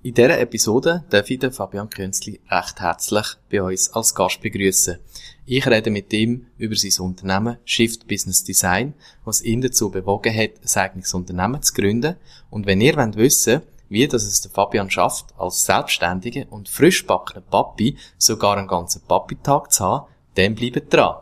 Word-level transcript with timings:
In 0.00 0.14
dieser 0.14 0.38
Episode 0.38 1.04
darf 1.10 1.28
ich 1.28 1.40
den 1.40 1.50
Fabian 1.50 1.90
Künzli 1.90 2.40
recht 2.48 2.80
herzlich 2.80 3.26
bei 3.50 3.60
uns 3.60 3.92
als 3.92 4.14
Gast 4.14 4.40
begrüßen. 4.40 4.98
Ich 5.44 5.66
rede 5.66 5.90
mit 5.90 6.12
ihm 6.12 6.46
über 6.56 6.76
sein 6.76 7.04
Unternehmen 7.04 7.58
Shift 7.64 8.06
Business 8.06 8.44
Design, 8.44 8.94
was 9.24 9.42
ihn 9.42 9.60
dazu 9.60 9.90
bewogen 9.90 10.32
hat, 10.32 10.50
ein 10.62 10.80
eigenes 10.80 11.12
Unternehmen 11.14 11.62
zu 11.62 11.74
gründen. 11.74 12.14
Und 12.48 12.66
wenn 12.66 12.80
ihr 12.80 12.96
wollt 12.96 13.16
wissen 13.16 13.62
wie 13.88 14.06
das 14.06 14.24
es 14.24 14.42
der 14.42 14.50
Fabian 14.50 14.90
schafft, 14.90 15.34
als 15.38 15.64
selbstständiger 15.64 16.44
und 16.50 16.68
frisch 16.68 17.06
backener 17.06 17.40
Papi 17.40 17.96
sogar 18.18 18.56
einen 18.56 18.68
ganzen 18.68 19.02
Papi-Tag 19.02 19.72
zu 19.72 19.84
haben, 19.84 20.06
dann 20.34 20.54
bleibt 20.54 20.92
dran. 20.92 21.16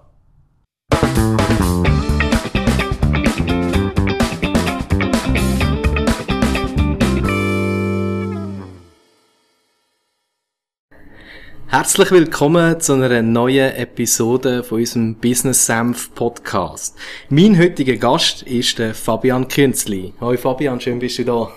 Herzlich 11.69 12.13
willkommen 12.13 12.81
zu 12.81 12.93
einer 12.93 13.23
neuen 13.23 13.75
Episode 13.75 14.63
von 14.63 14.79
unserem 14.79 15.17
Business 15.17 15.67
Senf 15.67 16.15
Podcast. 16.15 16.97
Mein 17.29 17.59
heutiger 17.59 17.97
Gast 17.97 18.43
ist 18.45 18.79
der 18.79 18.95
Fabian 18.95 19.49
Künzli. 19.49 20.15
Hallo 20.21 20.39
Fabian, 20.39 20.81
schön 20.81 21.01
bist 21.01 21.19
du 21.19 21.25
da. 21.25 21.51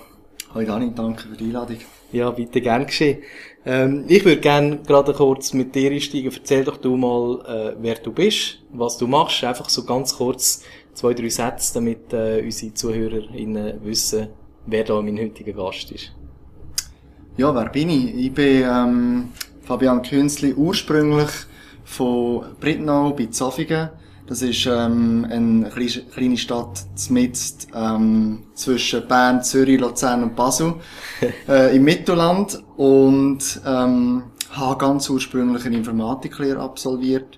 Hallo 0.54 0.66
Dani, 0.66 0.92
danke 0.96 1.28
für 1.28 1.38
die 1.38 1.46
Einladung. 1.46 1.78
Ja, 2.12 2.32
bitte 2.32 2.60
gern 2.60 2.88
geschehen. 2.88 3.20
Ähm, 3.64 4.06
ich 4.08 4.26
würde 4.26 4.42
gerne 4.42 4.80
gerade 4.80 5.14
kurz 5.14 5.54
mit 5.54 5.76
dir 5.76 5.92
einsteigen. 5.92 6.32
Erzähl 6.36 6.64
doch 6.64 6.78
du 6.78 6.98
mal, 6.98 7.46
äh, 7.46 7.76
wer 7.80 7.96
du 7.96 8.12
bist, 8.12 8.64
was 8.74 8.98
du 8.98 9.06
machst. 9.06 9.44
Einfach 9.44 9.70
so 9.70 9.86
ganz 9.86 10.16
kurz 10.16 10.64
zwei, 10.96 11.14
drei 11.14 11.30
Sätze, 11.30 11.76
damit 11.76 12.12
äh, 12.14 12.42
unsere 12.44 12.74
ZuhörerInnen 12.74 13.86
wissen, 13.86 14.30
wer 14.66 14.84
da 14.84 15.00
mein 15.04 15.20
heutiger 15.20 15.54
Gast 15.54 15.92
ist. 15.92 16.14
Ja, 17.38 17.54
wer 17.54 17.70
bin 17.70 17.90
ich? 17.90 18.16
Ich 18.16 18.34
bin 18.34 18.64
ähm, 18.64 19.30
Fabian 19.70 20.02
Künzli, 20.02 20.56
ursprünglich 20.56 21.30
von 21.84 22.56
Brittnau 22.60 23.12
bei 23.12 23.28
Zofingen. 23.28 23.90
Das 24.26 24.42
ist 24.42 24.66
ähm, 24.66 25.28
eine 25.30 25.70
kleine 25.70 26.38
Stadt 26.38 26.86
zumindest, 26.96 27.68
ähm, 27.76 28.46
zwischen 28.56 29.08
Bern, 29.08 29.44
Zürich, 29.44 29.80
Luzern 29.80 30.24
und 30.24 30.36
Basel 30.36 30.74
äh, 31.48 31.76
im 31.76 31.84
Mittelland 31.84 32.64
und 32.78 33.62
ähm, 33.64 34.24
habe 34.50 34.78
ganz 34.80 35.08
ursprünglich 35.08 35.64
eine 35.68 35.78
Informatiklehre 35.78 36.60
absolviert 36.60 37.38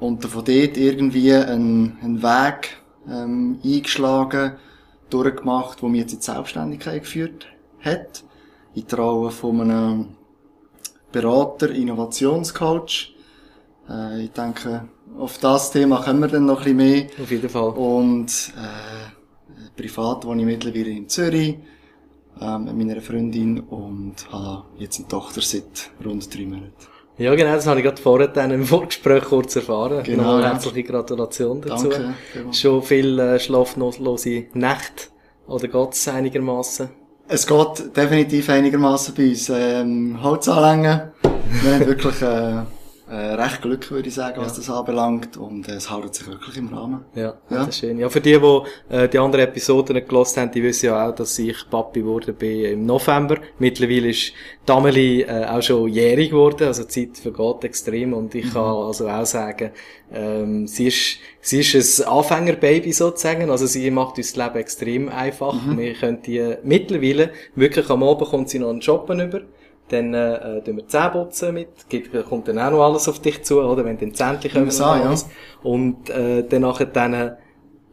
und 0.00 0.24
von 0.24 0.44
dort 0.44 0.76
irgendwie 0.76 1.32
einen, 1.32 1.96
einen 2.02 2.22
Weg 2.24 2.76
ähm, 3.08 3.60
eingeschlagen, 3.64 4.54
durchgemacht, 5.10 5.80
wo 5.80 5.88
mich 5.88 6.00
jetzt 6.00 6.12
in 6.12 6.18
die 6.18 6.24
Selbstständigkeit 6.24 7.02
geführt 7.04 7.46
hat. 7.84 8.24
In 8.74 8.84
der 8.88 8.98
Rolle 8.98 9.30
von 9.30 9.60
einem 9.60 10.16
Berater, 11.12 11.70
Innovationscoach. 11.70 13.14
Äh, 13.88 14.24
ich 14.24 14.30
denke, 14.32 14.88
auf 15.18 15.38
das 15.38 15.70
Thema 15.70 16.02
kommen 16.02 16.20
wir 16.20 16.28
dann 16.28 16.46
noch 16.46 16.64
ein 16.66 16.76
bisschen 16.76 16.76
mehr. 16.76 17.06
Auf 17.22 17.30
jeden 17.30 17.48
Fall. 17.48 17.70
Und 17.70 18.52
äh, 18.56 19.80
privat 19.80 20.24
wohne 20.24 20.42
ich 20.42 20.46
mittlerweile 20.46 20.90
in 20.90 21.08
Zürich 21.08 21.56
äh, 22.40 22.58
mit 22.58 22.76
meiner 22.76 23.00
Freundin 23.00 23.60
und 23.60 24.14
habe 24.32 24.64
jetzt 24.78 24.98
eine 24.98 25.08
Tochter 25.08 25.40
seit 25.40 25.90
rund 26.04 26.34
drei 26.34 26.46
Monaten. 26.46 26.72
Ja, 27.18 27.34
genau, 27.34 27.52
das 27.52 27.66
habe 27.66 27.80
ich 27.80 27.84
gerade 27.84 28.00
vorher 28.00 28.34
im 28.50 28.64
Vorgespräch 28.64 29.24
kurz 29.24 29.54
erfahren. 29.54 30.02
Genau. 30.02 30.22
Nochmal 30.22 30.44
herzliche 30.44 30.82
Gratulation 30.82 31.60
dazu. 31.60 31.88
Danke. 31.90 32.14
Schon 32.52 32.82
viel 32.82 33.18
äh, 33.18 33.38
schlaflose 33.38 34.46
Nächte 34.54 35.08
oder 35.46 35.68
geht's 35.68 36.08
einigermaßen? 36.08 36.88
Es 37.34 37.46
geht 37.46 37.96
definitiv 37.96 38.50
einigermaßen 38.50 39.14
bei 39.14 39.30
uns. 39.30 39.48
Ähm, 39.48 40.18
Holz 40.22 40.48
anlängen. 40.48 41.00
Wir 41.62 41.74
haben 41.74 41.86
wirklich 41.86 42.20
äh, 42.20 42.60
äh, 43.12 43.34
recht 43.34 43.60
Glück, 43.62 43.90
würde 43.90 44.08
ich 44.08 44.14
sagen, 44.14 44.40
was 44.40 44.54
das 44.54 44.70
anbelangt. 44.70 45.36
Und 45.36 45.68
äh, 45.68 45.72
es 45.74 45.90
hält 45.90 46.14
sich 46.14 46.26
wirklich 46.26 46.56
im 46.56 46.72
Rahmen. 46.72 47.04
Ja, 47.14 47.22
Ja. 47.22 47.34
das 47.50 47.68
ist 47.68 47.78
schön. 47.80 47.98
Ja, 47.98 48.08
für 48.08 48.20
die, 48.20 48.38
die 48.38 48.94
äh, 48.94 49.08
die 49.08 49.18
anderen 49.18 49.44
Episoden 49.44 49.96
nicht 49.96 50.08
gehört 50.08 50.36
haben, 50.36 50.50
die 50.50 50.62
wissen 50.62 50.86
ja 50.86 51.08
auch, 51.08 51.14
dass 51.14 51.38
ich 51.38 51.56
Papi 51.70 52.00
geworden 52.00 52.34
bin 52.34 52.64
im 52.64 52.86
November. 52.86 53.36
Mittlerweile 53.58 54.08
ist 54.08 54.32
die 54.66 54.72
Amelie 54.72 55.22
äh, 55.24 55.44
auch 55.46 55.62
schon 55.62 55.88
jährig 55.88 56.30
geworden, 56.30 56.66
also 56.68 56.84
die 56.84 57.12
Zeit 57.12 57.18
vergeht 57.18 57.64
extrem 57.64 58.12
und 58.14 58.34
ich 58.34 58.52
kann 58.52 58.62
also 58.62 59.08
auch 59.08 59.26
sagen, 59.26 59.72
ähm, 60.12 60.66
sie 60.66 60.86
ist, 60.88 61.18
sie 61.40 61.60
ist 61.60 62.00
ein 62.00 62.08
Anfängerbaby 62.08 62.92
sozusagen, 62.92 63.50
also 63.50 63.66
sie 63.66 63.90
macht 63.90 64.18
uns 64.18 64.32
das 64.32 64.36
Leben 64.46 64.58
extrem 64.58 65.08
einfach. 65.08 65.54
Wir 65.76 65.94
können 65.94 66.22
die 66.22 66.54
mittlerweile, 66.62 67.30
wirklich 67.56 67.90
am 67.90 68.02
Abend 68.02 68.28
kommt 68.30 68.48
sie 68.50 68.58
noch 68.58 68.70
einen 68.70 68.82
Shoppen 68.82 69.20
über. 69.20 69.42
Dann 69.92 70.14
äh, 70.14 70.62
tun 70.62 70.76
wir 70.76 70.82
die 70.84 70.88
Zähne 70.88 71.10
putzen 71.10 71.52
mit, 71.52 71.68
gibt, 71.88 72.28
kommt 72.28 72.48
dann 72.48 72.58
auch 72.58 72.70
noch 72.70 72.82
alles 72.82 73.08
auf 73.08 73.18
dich 73.20 73.42
zu, 73.42 73.60
oder? 73.60 73.84
Wenn 73.84 73.98
dann 73.98 74.14
Zähnchen 74.14 74.50
kommen 74.50 74.70
so, 74.70 74.84
ja. 74.84 75.14
Und 75.62 76.08
äh, 76.08 76.42
dann 76.48 76.62
nachher 76.62 76.86
dann, 76.86 77.12
äh, 77.12 77.32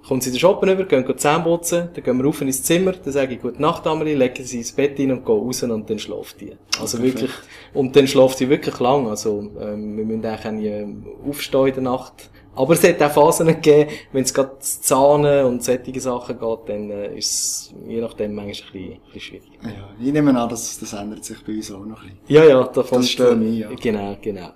kommt 0.07 0.23
sie 0.23 0.29
in 0.29 0.35
den 0.35 0.39
Shoppen 0.39 0.69
über, 0.69 0.85
gehen 0.85 1.05
die 1.05 1.15
Zähne 1.17 1.43
putzen, 1.43 1.89
dann 1.93 2.03
gehen 2.03 2.17
wir 2.17 2.25
rauf 2.25 2.41
ins 2.41 2.63
Zimmer, 2.63 2.93
dann 2.93 3.11
sage 3.11 3.35
ich 3.35 3.41
Gute 3.41 3.61
Nacht, 3.61 3.85
Amelie, 3.85 4.15
legen 4.15 4.43
sie 4.43 4.59
ins 4.59 4.71
Bett 4.71 4.97
rein 4.97 5.11
und 5.11 5.25
gehen 5.25 5.35
raus 5.35 5.61
und 5.61 5.89
dann 5.89 5.99
schläft 5.99 6.39
die. 6.39 6.53
Also 6.79 6.97
Perfekt. 6.97 7.21
wirklich, 7.21 7.31
und 7.73 7.95
dann 7.95 8.07
schläft 8.07 8.37
sie 8.37 8.49
wirklich 8.49 8.79
lang, 8.79 9.07
also 9.07 9.51
ähm, 9.59 9.97
wir 9.97 10.05
müssen 10.05 10.25
eigentlich 10.25 10.45
auch 10.47 10.51
nie 10.51 10.93
aufstehen 11.27 11.67
in 11.67 11.73
der 11.73 11.83
Nacht. 11.83 12.29
Aber 12.59 12.73
es 12.73 12.83
hat 12.83 13.01
auch 13.01 13.11
Phasen 13.11 13.47
gegeben, 13.47 13.89
wenn 14.11 14.23
es 14.23 14.33
gerade 14.33 14.59
zu 14.59 14.81
Zahnen 14.81 15.45
und 15.45 15.63
solche 15.63 16.01
Sachen 16.01 16.37
geht, 16.37 16.59
dann 16.67 16.89
äh, 16.89 17.17
ist 17.17 17.31
es 17.31 17.73
je 17.87 18.01
nachdem 18.01 18.35
manchmal 18.35 18.67
ein 18.67 18.73
bisschen, 18.73 18.91
ein 18.91 18.99
bisschen 19.13 19.21
schwierig. 19.21 19.51
Ja, 19.63 19.89
ich 19.97 20.11
nehme 20.11 20.37
an, 20.37 20.49
dass 20.49 20.77
das 20.77 20.91
ändert 20.91 21.23
sich 21.23 21.41
bei 21.41 21.53
uns 21.53 21.71
auch 21.71 21.85
noch 21.85 22.03
ein 22.03 22.09
bisschen. 22.09 22.17
Ja, 22.27 22.43
ja, 22.43 22.63
da 22.65 22.83
kommt 22.83 23.05
stört 23.05 23.39
mich, 23.39 23.59
ja. 23.59 23.69
Genau, 23.81 24.17
genau. 24.21 24.49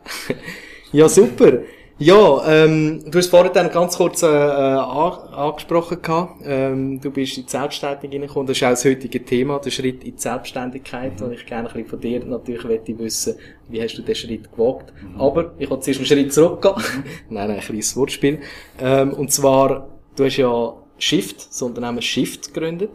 ja, 0.92 1.08
super. 1.08 1.60
Ja, 2.04 2.44
ähm, 2.48 3.02
du 3.10 3.18
hast 3.18 3.30
vorhin 3.30 3.54
dann 3.54 3.72
ganz 3.72 3.96
kurz 3.96 4.24
äh, 4.24 4.28
äh, 4.28 4.30
an- 4.30 5.34
angesprochen 5.34 6.02
gehabt. 6.02 6.42
Ähm, 6.44 7.00
du 7.00 7.10
bist 7.12 7.38
in 7.38 7.46
die 7.46 7.50
Selbstständigkeit 7.50 8.12
reingekommen. 8.12 8.46
Das 8.48 8.58
ist 8.58 8.64
auch 8.64 8.70
das 8.72 8.84
heutige 8.84 9.24
Thema, 9.24 9.60
der 9.60 9.70
Schritt 9.72 10.04
in 10.04 10.16
die 10.16 10.22
Selbstständigkeit. 10.22 11.22
Und 11.22 11.32
ich 11.32 11.46
gerne 11.46 11.70
ein 11.70 11.74
bisschen 11.74 11.90
von 11.90 12.00
dir 12.02 12.26
natürlich 12.26 12.66
möchte 12.66 13.00
wissen, 13.00 13.36
wie 13.70 13.82
hast 13.82 13.96
du 13.98 14.02
den 14.02 14.16
Schritt 14.16 14.52
gewagt. 14.52 14.92
Aber 15.18 15.54
ich 15.58 15.70
will 15.70 15.80
zuerst 15.80 16.00
einen 16.02 16.06
Schritt 16.08 16.34
zurückgehen. 16.34 16.76
nein, 17.30 17.48
nein, 17.48 17.52
ein 17.52 17.60
kleines 17.62 17.96
Wortspiel. 17.96 18.40
Ähm, 18.82 19.14
und 19.14 19.32
zwar, 19.32 19.88
du 20.18 20.26
hast 20.26 20.36
ja 20.38 20.74
Shift, 20.98 21.48
das 21.52 21.62
Unternehmen 21.62 22.02
Shift 22.02 22.54
gegründet. 22.54 22.92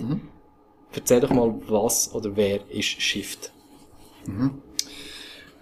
Erzähl 0.94 1.20
doch 1.20 1.30
mal, 1.30 1.54
was 1.68 2.14
oder 2.14 2.36
wer 2.36 2.60
ist 2.70 3.00
Shift? 3.00 3.52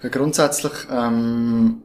Ja, 0.03 0.09
grundsätzlich 0.09 0.73
ähm, 0.91 1.83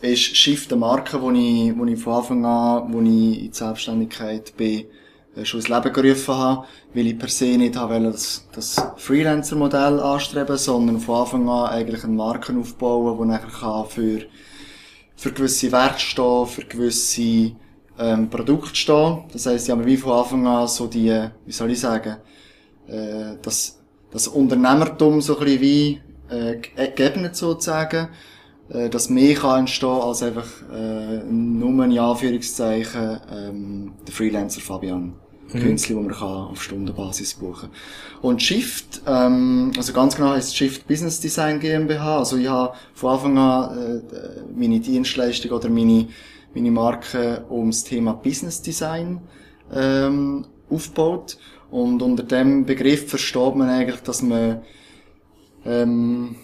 ist 0.00 0.36
Shift 0.36 0.72
eine 0.72 0.80
Marke, 0.80 1.20
wo 1.20 1.30
ich, 1.30 1.76
wo 1.76 1.84
ich 1.84 2.00
von 2.00 2.12
Anfang 2.14 2.44
an, 2.44 2.92
wo 2.92 3.00
ich 3.00 3.06
in 3.06 3.32
die 3.32 3.50
Selbstständigkeit 3.52 4.56
bin, 4.56 4.84
äh, 5.36 5.44
schon 5.44 5.60
ins 5.60 5.68
Leben 5.68 5.92
gerufen 5.92 6.34
habe, 6.34 6.66
weil 6.94 7.06
ich 7.06 7.18
per 7.18 7.28
se 7.28 7.56
nicht 7.56 7.76
habe 7.76 8.00
das, 8.00 8.46
das 8.52 8.76
Freelancer-Modell 8.96 10.00
anstreben, 10.00 10.56
sondern 10.56 11.00
von 11.00 11.20
Anfang 11.20 11.48
an 11.48 11.70
eigentlich 11.70 12.04
eine 12.04 12.12
Marke 12.12 12.56
aufbauen, 12.56 13.18
die 13.20 13.28
nachher 13.28 13.48
kann 13.60 13.86
für, 13.86 14.22
für 15.16 15.32
gewisse 15.32 15.72
Werte 15.72 16.00
stehen, 16.00 16.46
für 16.46 16.64
gewisse 16.64 17.52
ähm, 17.98 18.30
Produkte 18.30 18.74
stehen. 18.74 19.24
Das 19.32 19.46
heisst, 19.46 19.66
ich 19.66 19.72
habe 19.72 19.86
wie 19.86 19.96
von 19.96 20.12
Anfang 20.12 20.46
an 20.46 20.68
so 20.68 20.86
die, 20.86 21.28
wie 21.46 21.52
soll 21.52 21.70
ich 21.70 21.80
sagen, 21.80 22.16
äh, 22.88 23.36
das, 23.42 23.80
das 24.10 24.28
Unternehmertum 24.28 25.20
so 25.20 25.38
ein 25.38 25.44
bisschen 25.44 25.60
wie 25.60 26.00
äh, 26.28 26.56
ge- 26.56 26.92
geebnet 26.94 27.36
sozusagen, 27.36 28.08
äh, 28.74 28.90
dass 28.90 29.08
mehr 29.08 29.34
kann 29.34 29.60
entstehen 29.60 29.88
als 29.88 30.22
einfach 30.22 30.48
äh, 30.72 31.22
nur 31.30 31.84
in 31.84 31.98
Anführungszeichen 31.98 33.20
ähm, 33.32 33.92
der 34.06 34.14
Freelancer 34.14 34.60
Fabian. 34.60 35.14
Künstler, 35.52 35.96
die 35.96 36.02
man 36.02 36.14
kann 36.14 36.26
auf 36.26 36.62
Stundenbasis 36.62 37.34
buchen 37.34 37.68
Und 38.22 38.42
Shift, 38.42 39.02
ähm, 39.06 39.72
also 39.76 39.92
ganz 39.92 40.16
genau 40.16 40.30
heißt 40.30 40.56
Shift 40.56 40.88
Business 40.88 41.20
Design 41.20 41.60
GmbH. 41.60 42.18
Also 42.18 42.36
ich 42.36 42.48
habe 42.48 42.74
von 42.94 43.10
Anfang 43.10 43.38
an 43.38 43.78
äh, 43.78 44.00
meine 44.54 44.80
Dienstleistung 44.80 45.52
oder 45.52 45.68
meine, 45.68 46.08
meine 46.54 46.70
Marke 46.70 47.44
ums 47.50 47.84
Thema 47.84 48.14
Business 48.14 48.62
Design 48.62 49.20
ähm, 49.72 50.46
aufgebaut. 50.70 51.36
Und 51.70 52.02
unter 52.02 52.22
dem 52.22 52.64
Begriff 52.64 53.08
versteht 53.08 53.54
man 53.54 53.68
eigentlich, 53.68 54.00
dass 54.00 54.22
man 54.22 54.62
ähm, 55.64 56.36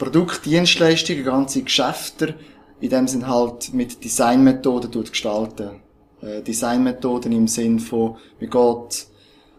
Produktdienstleistungen, 0.00 1.24
ganze 1.24 1.62
Geschäfte, 1.62 2.34
in 2.80 2.88
dem 2.88 3.06
Sinn 3.06 3.28
halt 3.28 3.74
mit 3.74 4.02
Designmethoden 4.02 4.90
gestalten. 4.90 5.82
Äh, 6.22 6.42
Designmethoden 6.42 7.32
im 7.32 7.46
Sinn 7.46 7.78
von, 7.78 8.16
wie 8.38 8.46
geht 8.46 9.06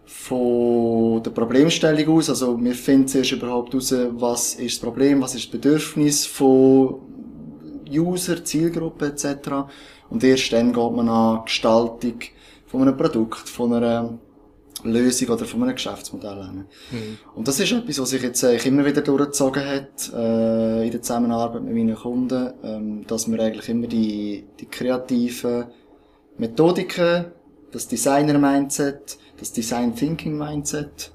von 0.05 1.21
der 1.23 1.29
Problemstellung 1.29 2.17
aus, 2.17 2.29
also 2.29 2.59
wir 2.59 2.73
finden 2.73 3.07
zuerst 3.07 3.31
überhaupt 3.31 3.71
heraus, 3.71 3.93
was 4.13 4.55
ist 4.55 4.77
das 4.77 4.81
Problem, 4.81 5.21
was 5.21 5.35
ist 5.35 5.45
das 5.45 5.51
Bedürfnis 5.51 6.25
von 6.25 6.95
User, 7.89 8.43
Zielgruppe 8.43 9.05
etc. 9.05 9.25
Und 10.09 10.23
erst 10.23 10.51
dann 10.53 10.73
geht 10.73 10.91
man 10.91 11.07
an 11.07 11.45
Gestaltung 11.45 12.19
von 12.65 12.81
einem 12.81 12.97
Produkt, 12.97 13.47
von 13.47 13.73
einer 13.73 14.17
Lösung 14.83 15.29
oder 15.29 15.45
von 15.45 15.63
einem 15.63 15.75
Geschäftsmodell 15.75 16.43
hin. 16.43 16.65
Mhm. 16.91 17.17
Und 17.35 17.47
das 17.47 17.59
ist 17.59 17.71
etwas, 17.71 17.99
was 17.99 18.09
sich 18.09 18.21
jetzt 18.21 18.43
eigentlich 18.43 18.65
immer 18.65 18.85
wieder 18.85 19.01
durchgezogen 19.01 19.65
hat, 19.65 20.11
äh, 20.13 20.85
in 20.85 20.91
der 20.91 21.01
Zusammenarbeit 21.01 21.63
mit 21.63 21.73
meinen 21.73 21.95
Kunden, 21.95 22.53
ähm, 22.63 23.07
dass 23.07 23.29
wir 23.29 23.39
eigentlich 23.39 23.69
immer 23.69 23.87
die, 23.87 24.45
die 24.59 24.65
kreativen 24.65 25.65
Methodiken, 26.37 27.25
das 27.71 27.87
Designer-Mindset, 27.87 29.17
das 29.39 29.51
Design-Thinking-Mindset, 29.53 31.11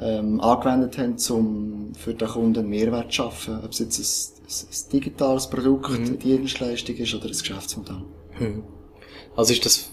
ähm, 0.00 0.40
angewendet 0.40 0.98
haben, 0.98 1.16
um 1.30 1.92
für 1.94 2.14
den 2.14 2.28
Kunden 2.28 2.68
Mehrwert 2.68 3.12
zu 3.12 3.22
schaffen. 3.22 3.60
Ob 3.64 3.70
es 3.70 3.78
jetzt 3.78 3.98
ein, 3.98 4.44
ein, 4.48 4.90
digitales 4.92 5.48
Produkt, 5.48 5.90
mhm. 5.90 6.06
eine 6.06 6.16
Dienstleistung 6.16 6.96
ist 6.96 7.14
oder 7.14 7.26
ein 7.26 7.30
Geschäftsmodell. 7.30 8.02
Mhm. 8.40 8.64
Also 9.36 9.52
ist 9.52 9.64
das 9.64 9.90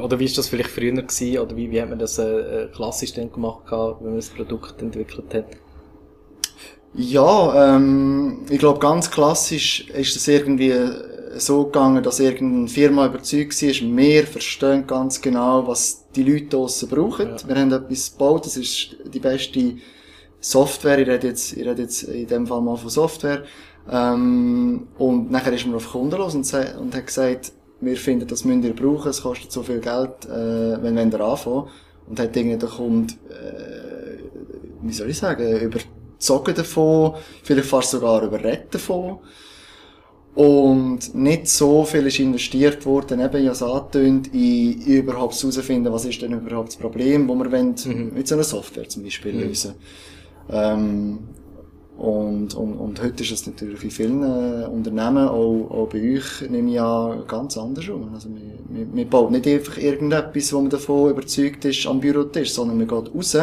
oder 0.00 0.18
wie 0.18 0.24
ist 0.24 0.38
das 0.38 0.48
vielleicht 0.48 0.70
früher 0.70 0.92
gewesen, 0.92 1.38
oder 1.38 1.56
wie, 1.56 1.70
wie 1.70 1.80
hat 1.80 1.90
man 1.90 1.98
das 1.98 2.18
äh, 2.18 2.68
klassisch 2.74 3.12
dann 3.14 3.30
gemacht, 3.30 3.64
wenn 3.70 4.10
man 4.10 4.16
das 4.16 4.28
Produkt 4.28 4.80
entwickelt 4.82 5.34
hat? 5.34 5.46
Ja, 6.94 7.76
ähm, 7.76 8.46
ich 8.48 8.58
glaube 8.58 8.78
ganz 8.78 9.10
klassisch 9.10 9.88
ist 9.88 10.14
es 10.14 10.28
irgendwie 10.28 10.72
so 11.36 11.64
gegangen, 11.64 12.02
dass 12.02 12.20
irgendeine 12.20 12.68
Firma 12.68 13.06
überzeugt 13.06 13.60
war, 13.60 13.96
wir 13.96 14.26
verstehen 14.26 14.86
ganz 14.86 15.20
genau, 15.20 15.66
was 15.66 16.08
die 16.14 16.22
Leute 16.22 16.46
draussen 16.46 16.88
brauchen. 16.88 17.30
Ja. 17.30 17.48
Wir 17.48 17.56
haben 17.56 17.72
etwas 17.72 18.12
gebaut, 18.12 18.46
das 18.46 18.56
ist 18.56 18.96
die 19.12 19.18
beste 19.18 19.76
Software, 20.40 20.98
ich 20.98 21.08
rede 21.08 21.28
jetzt, 21.28 21.56
ich 21.56 21.66
rede 21.66 21.82
jetzt 21.82 22.04
in 22.04 22.26
dem 22.26 22.46
Fall 22.46 22.60
mal 22.60 22.76
von 22.76 22.90
Software. 22.90 23.44
Ähm, 23.90 24.88
und 24.98 25.30
nachher 25.30 25.52
ist 25.52 25.66
man 25.66 25.74
auf 25.74 25.90
Kunden 25.90 26.16
los 26.16 26.34
und, 26.34 26.52
und 26.80 26.94
hat 26.94 27.06
gesagt, 27.06 27.52
wir 27.80 27.96
finden, 27.96 28.26
das 28.26 28.44
müsst 28.44 28.64
ihr 28.64 28.74
brauchen, 28.74 29.10
es 29.10 29.22
kostet 29.22 29.52
so 29.52 29.62
viel 29.62 29.80
Geld, 29.80 30.24
äh, 30.26 30.82
wenn, 30.82 30.96
wenn 30.96 31.10
ihr 31.10 31.20
anfangen. 31.20 31.68
Und 32.06 32.20
hat 32.20 32.36
irgendwie 32.36 32.58
der 32.58 32.68
Kunde, 32.68 33.14
äh, 33.30 34.18
wie 34.82 34.92
soll 34.92 35.08
ich 35.08 35.18
sagen, 35.18 35.60
überzogen 35.60 36.54
davon, 36.54 37.14
vielleicht 37.42 37.68
fast 37.68 37.90
sogar 37.90 38.22
überredet 38.22 38.74
davon. 38.74 39.20
Und 40.34 41.14
nicht 41.14 41.48
so 41.48 41.84
viel 41.84 42.06
ist 42.08 42.18
investiert 42.18 42.84
worden, 42.84 43.20
eben, 43.20 43.36
ich 43.36 43.60
habe 43.60 43.72
angetönt, 43.72 44.34
in, 44.34 44.80
überhaupt 44.82 45.40
herausfinden, 45.40 45.92
was 45.92 46.04
ist 46.04 46.20
denn 46.20 46.32
überhaupt 46.32 46.70
das 46.70 46.76
Problem, 46.76 47.28
wo 47.28 47.36
wir 47.36 47.52
wollen, 47.52 47.76
mhm. 47.84 48.12
mit 48.14 48.26
so 48.26 48.34
einer 48.34 48.44
Software 48.44 48.88
zum 48.88 49.04
Beispiel 49.04 49.32
mhm. 49.32 49.40
lösen. 49.40 49.74
Ähm, 50.50 51.18
und, 51.96 52.54
und, 52.54 52.74
und 52.74 53.02
heute 53.02 53.22
ist 53.22 53.30
es 53.30 53.46
natürlich 53.46 53.84
in 53.84 53.90
vielen 53.90 54.22
äh, 54.22 54.66
Unternehmen, 54.66 55.28
auch, 55.28 55.70
auch 55.70 55.88
bei 55.88 56.16
euch, 56.16 56.48
nehme 56.50 56.72
ich 56.72 56.80
an, 56.80 57.22
ganz 57.28 57.56
anders 57.56 57.88
um. 57.88 58.12
Also, 58.12 58.28
wir, 58.30 58.58
wir, 58.68 58.86
wir 58.92 59.04
bauen 59.04 59.32
nicht 59.32 59.46
einfach 59.46 59.78
irgendetwas, 59.78 60.52
wo 60.52 60.60
man 60.60 60.70
davon 60.70 61.10
überzeugt 61.10 61.64
ist, 61.64 61.86
am 61.86 62.00
Bürotisch, 62.00 62.52
sondern 62.52 62.78
man 62.78 62.88
geht 62.88 63.14
raus, 63.14 63.36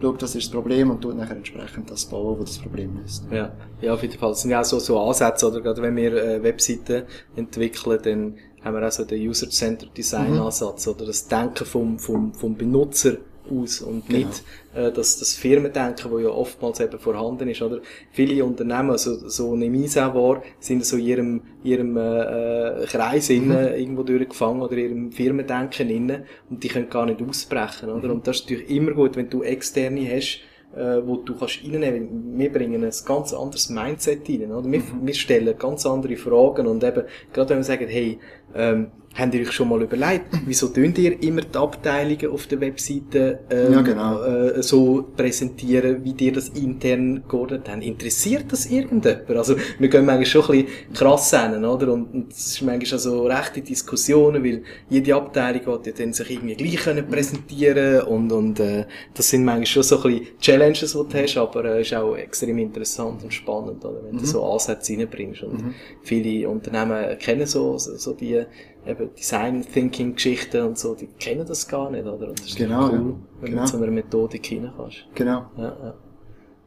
schaut, 0.00 0.22
das 0.22 0.34
ist 0.34 0.46
das 0.46 0.50
Problem 0.50 0.90
und 0.90 1.02
tut 1.02 1.14
nachher 1.16 1.36
entsprechend 1.36 1.90
das 1.90 2.06
bauen, 2.06 2.38
wo 2.38 2.42
das 2.42 2.58
Problem 2.58 2.98
löst. 3.02 3.24
Ja, 3.30 3.52
ja, 3.82 3.92
auf 3.92 4.02
jeden 4.02 4.18
Fall. 4.18 4.30
Das 4.30 4.42
sind 4.42 4.50
ja 4.50 4.60
auch 4.60 4.64
so, 4.64 4.78
so 4.78 4.98
Ansätze, 4.98 5.46
oder 5.46 5.60
gerade 5.60 5.82
wenn 5.82 5.96
wir 5.96 6.12
äh, 6.14 6.42
Webseiten 6.42 7.02
entwickeln, 7.36 7.98
dann 8.02 8.34
haben 8.64 8.76
wir 8.76 8.86
auch 8.86 8.92
so 8.92 9.04
den 9.04 9.28
User-Centered 9.28 9.94
Design-Ansatz, 9.96 10.86
mhm. 10.86 10.92
oder 10.92 11.06
das 11.06 11.28
Denken 11.28 11.66
vom, 11.66 11.98
vom, 11.98 12.32
vom 12.32 12.56
Benutzer 12.56 13.18
aus 13.48 13.80
und 13.80 14.06
genau. 14.06 14.18
nicht 14.18 14.44
äh, 14.74 14.90
das, 14.92 15.18
das 15.18 15.34
Firmendenken, 15.34 16.10
das 16.10 16.22
ja 16.22 16.28
oftmals 16.28 16.80
eben 16.80 16.98
vorhanden 16.98 17.48
ist, 17.48 17.62
oder? 17.62 17.80
Viele 18.12 18.44
Unternehmen, 18.44 18.90
also, 18.90 19.28
so 19.28 19.56
nehme 19.56 19.78
ich 19.78 19.86
es 19.86 19.98
auch 19.98 20.14
wahr, 20.14 20.42
sind 20.58 20.84
so 20.84 20.96
in 20.96 21.06
ihrem, 21.06 21.42
ihrem 21.62 21.96
äh, 21.96 22.82
äh 22.82 22.86
Kreis 22.86 23.30
mhm. 23.30 23.36
innen, 23.36 23.74
irgendwo 23.74 24.02
durchgefangen 24.02 24.62
oder 24.62 24.76
ihrem 24.76 25.12
Firmendenken 25.12 25.88
innen 25.90 26.24
und 26.48 26.62
die 26.62 26.68
können 26.68 26.90
gar 26.90 27.06
nicht 27.06 27.22
ausbrechen, 27.22 27.90
oder? 27.90 28.08
Mhm. 28.08 28.14
Und 28.14 28.26
das 28.26 28.36
ist 28.36 28.42
natürlich 28.44 28.70
immer 28.70 28.92
gut, 28.92 29.16
wenn 29.16 29.30
du 29.30 29.42
externe 29.42 30.08
hast, 30.10 30.40
äh, 30.74 31.00
wo 31.04 31.16
du 31.16 31.36
kannst 31.36 31.64
reinnehmen. 31.64 32.38
Wir 32.38 32.52
bringen 32.52 32.84
ein 32.84 32.92
ganz 33.04 33.32
anderes 33.32 33.70
Mindset 33.70 34.28
rein, 34.28 34.52
oder? 34.52 34.70
Wir, 34.70 34.80
mhm. 34.80 35.06
wir 35.06 35.14
stellen 35.14 35.58
ganz 35.58 35.86
andere 35.86 36.16
Fragen 36.16 36.66
und 36.66 36.84
eben, 36.84 37.04
gerade 37.32 37.50
wenn 37.50 37.58
wir 37.58 37.64
sagen, 37.64 37.88
hey, 37.88 38.18
ähm, 38.54 38.92
Habt 39.12 39.34
ihr 39.34 39.40
euch 39.40 39.50
schon 39.50 39.68
mal 39.68 39.82
überlegt, 39.82 40.26
wieso 40.46 40.68
tun 40.68 40.94
ihr 40.96 41.20
immer 41.22 41.42
die 41.42 41.58
Abteilungen 41.58 42.30
auf 42.30 42.46
der 42.46 42.60
Webseite 42.60 43.40
ähm, 43.50 43.72
ja, 43.72 43.80
genau. 43.82 44.22
äh, 44.22 44.62
so 44.62 45.08
präsentieren, 45.16 46.04
wie 46.04 46.14
ihr 46.24 46.32
das 46.32 46.50
intern 46.50 47.24
geordnet 47.28 47.68
habt? 47.68 47.82
Interessiert 47.82 48.44
das 48.52 48.66
irgendjemand? 48.66 49.28
Also, 49.30 49.56
wir 49.78 49.88
gehen 49.88 50.06
manchmal 50.06 50.26
schon 50.26 50.42
ein 50.42 50.64
bisschen 50.64 50.94
krass 50.94 51.30
hin, 51.30 51.64
oder? 51.64 51.92
Und, 51.92 52.30
es 52.30 52.46
ist 52.46 52.62
manchmal 52.62 52.92
also 52.92 53.26
rechte 53.26 53.60
Diskussionen, 53.62 54.44
weil 54.44 54.62
jede 54.88 55.16
Abteilung 55.16 55.66
will 55.66 55.80
ja 55.86 55.92
dann 55.92 56.12
sich 56.12 56.30
irgendwie 56.30 56.54
gleich 56.54 56.76
können 56.76 57.06
präsentieren 57.08 58.02
und, 58.02 58.30
und 58.30 58.60
äh, 58.60 58.84
das 59.14 59.28
sind 59.28 59.44
manchmal 59.44 59.66
schon 59.66 59.82
so 59.82 59.96
ein 59.96 60.02
bisschen 60.02 60.38
Challenges, 60.38 60.92
die 60.92 61.12
du 61.12 61.22
hast, 61.22 61.36
aber 61.36 61.64
äh, 61.64 61.80
ist 61.80 61.92
auch 61.94 62.14
extrem 62.14 62.58
interessant 62.58 63.24
und 63.24 63.34
spannend, 63.34 63.84
oder? 63.84 64.04
Wenn 64.04 64.14
mhm. 64.14 64.20
du 64.20 64.26
so 64.26 64.44
Ansätze 64.44 64.96
reinbringst. 64.96 65.42
Und 65.42 65.64
mhm. 65.64 65.74
viele 66.02 66.48
Unternehmen 66.48 67.18
kennen 67.18 67.46
so, 67.46 67.76
so, 67.76 67.96
so 67.96 68.12
die 68.12 68.44
eben 68.86 69.14
Design 69.14 69.64
Thinking 69.64 70.14
Geschichten 70.14 70.62
und 70.62 70.78
so, 70.78 70.94
die 70.94 71.06
kennen 71.06 71.46
das 71.46 71.66
gar 71.68 71.90
nicht, 71.90 72.04
oder? 72.06 72.28
Und 72.28 72.40
das 72.40 72.48
ist 72.48 72.56
genau, 72.56 72.88
cool, 72.88 72.92
ja. 72.92 72.98
wenn 73.40 73.50
genau. 73.50 73.56
du 73.56 73.60
mit 73.60 73.68
so 73.68 73.76
einer 73.76 73.86
Methodik 73.88 74.46
hinein 74.46 74.72
kannst. 74.76 75.06
Genau. 75.14 75.50
Ja, 75.56 75.76
ja. 75.82 75.94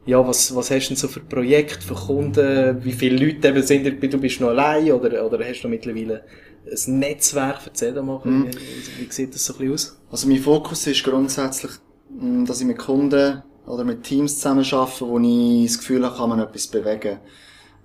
ja, 0.06 0.26
was, 0.26 0.54
was 0.54 0.70
hast 0.70 0.86
du 0.86 0.88
denn 0.90 0.96
so 0.96 1.08
für 1.08 1.20
Projekte, 1.20 1.86
für 1.86 1.94
Kunden? 1.94 2.84
Wie 2.84 2.92
viele 2.92 3.24
Leute 3.24 3.48
eben 3.48 3.62
sind 3.62 3.84
du 3.84 4.18
bist 4.18 4.40
noch 4.40 4.48
allein 4.48 4.92
oder, 4.92 5.26
oder 5.26 5.44
hast 5.44 5.62
du 5.62 5.68
mittlerweile 5.68 6.24
ein 6.66 6.98
Netzwerk? 6.98 7.60
Erzähl 7.66 7.92
doch 7.92 8.04
mal, 8.04 8.20
mm. 8.24 8.46
wie, 8.46 9.06
wie 9.06 9.12
sieht 9.12 9.34
das 9.34 9.44
so 9.44 9.54
ein 9.54 9.58
bisschen 9.58 9.74
aus? 9.74 10.00
Also 10.10 10.28
mein 10.28 10.38
Fokus 10.38 10.86
ist 10.86 11.02
grundsätzlich, 11.04 11.72
mm, 12.10 12.44
dass 12.44 12.60
ich 12.60 12.66
mit 12.66 12.78
Kunden 12.78 13.42
oder 13.66 13.84
mit 13.84 14.02
Teams 14.02 14.36
zusammen 14.36 14.64
arbeite, 14.70 15.08
wo 15.08 15.18
ich 15.18 15.66
das 15.66 15.78
Gefühl 15.78 16.04
habe, 16.04 16.16
kann 16.16 16.28
man 16.28 16.40
etwas 16.40 16.66
bewegen. 16.66 17.18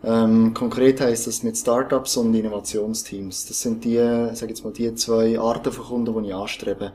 Ähm, 0.03 0.53
konkret 0.53 1.01
heißt 1.01 1.27
das 1.27 1.43
mit 1.43 1.57
Startups 1.57 2.15
und 2.17 2.33
Innovationsteams. 2.33 3.47
Das 3.47 3.59
sind 3.59 3.83
die, 3.83 3.97
sag 4.33 4.49
jetzt 4.49 4.63
mal, 4.63 4.71
die 4.71 4.93
zwei 4.95 5.37
Arten 5.37 5.71
von 5.71 5.85
Kunden, 5.85 6.23
die 6.23 6.29
ich 6.29 6.35
anstrebe. 6.35 6.93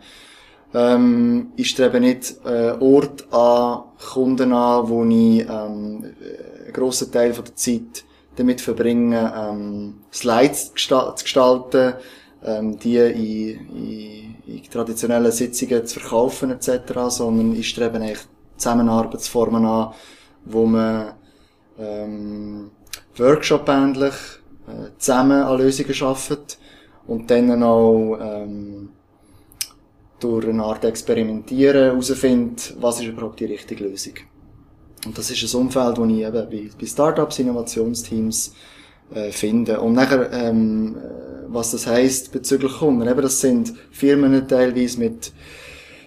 Ähm, 0.72 1.52
ich 1.56 1.70
strebe 1.70 2.00
nicht 2.00 2.36
äh, 2.44 2.72
Ort 2.80 3.32
an 3.32 3.84
Kunden 4.12 4.52
an, 4.52 4.88
wo 4.88 5.04
ich 5.04 5.40
ähm, 5.40 5.48
einen 5.48 6.72
grossen 6.72 7.12
Teil 7.12 7.34
von 7.34 7.44
der 7.44 7.54
Zeit 7.54 8.04
damit 8.36 8.60
verbringe, 8.60 9.32
ähm, 9.36 10.00
Slides 10.12 10.72
zu 10.74 11.22
gestalten, 11.22 11.94
ähm, 12.44 12.78
die 12.78 12.96
in, 12.96 14.34
in, 14.46 14.56
in 14.56 14.70
traditionellen 14.70 15.30
Sitzungen 15.30 15.86
zu 15.86 16.00
verkaufen 16.00 16.50
etc., 16.50 16.92
sondern 17.08 17.54
ich 17.54 17.68
strebe 17.68 17.96
eigentlich 17.98 18.18
Zusammenarbeitsformen 18.56 19.64
an, 19.64 19.94
wo 20.44 20.66
man 20.66 21.12
ähm, 21.78 22.70
Workshop 23.16 23.68
ähnlich 23.68 24.14
äh, 24.66 24.90
zusammen 24.98 25.42
an 25.42 25.58
Lösungen 25.58 26.02
arbeitet 26.02 26.58
und 27.06 27.30
dann 27.30 27.62
auch 27.62 28.18
ähm, 28.20 28.90
durch 30.20 30.48
eine 30.48 30.64
Art 30.64 30.84
Experimentieren 30.84 31.90
herausfindet, 31.90 32.74
was 32.80 33.00
ist 33.00 33.06
überhaupt 33.06 33.40
die 33.40 33.46
richtige 33.46 33.84
Lösung. 33.84 34.14
Und 35.04 35.18
das 35.18 35.30
ist 35.30 35.54
ein 35.54 35.60
Umfeld, 35.60 35.98
das 35.98 36.08
ich 36.08 36.24
eben 36.24 36.32
bei, 36.32 36.70
bei 36.80 36.86
Startups, 36.86 37.38
Innovationsteams 37.38 38.54
äh, 39.14 39.30
finde. 39.30 39.80
Und 39.80 39.92
nachher, 39.92 40.32
ähm, 40.32 40.96
äh, 40.96 41.44
was 41.48 41.72
das 41.72 41.86
heisst 41.86 42.32
bezüglich 42.32 42.72
Kunden, 42.78 43.06
eben 43.06 43.20
das 43.22 43.40
sind 43.40 43.74
Firmen 43.90 44.48
teilweise 44.48 44.98
mit 44.98 45.32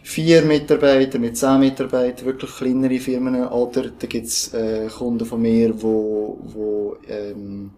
vier 0.07 0.41
Mitarbeiter, 0.43 1.19
mit 1.19 1.35
zehn 1.35 1.59
Mitarbeitern, 1.59 2.25
wirklich 2.25 2.51
kleinere 2.55 2.97
Firmen, 2.97 3.45
oder 3.45 3.89
da 3.89 4.07
gibt's 4.07 4.53
äh, 4.53 4.87
Kunden 4.87 5.25
von 5.25 5.41
mir, 5.41 5.73
wo, 5.81 6.39
wo 6.43 6.95
ähm, 7.09 7.71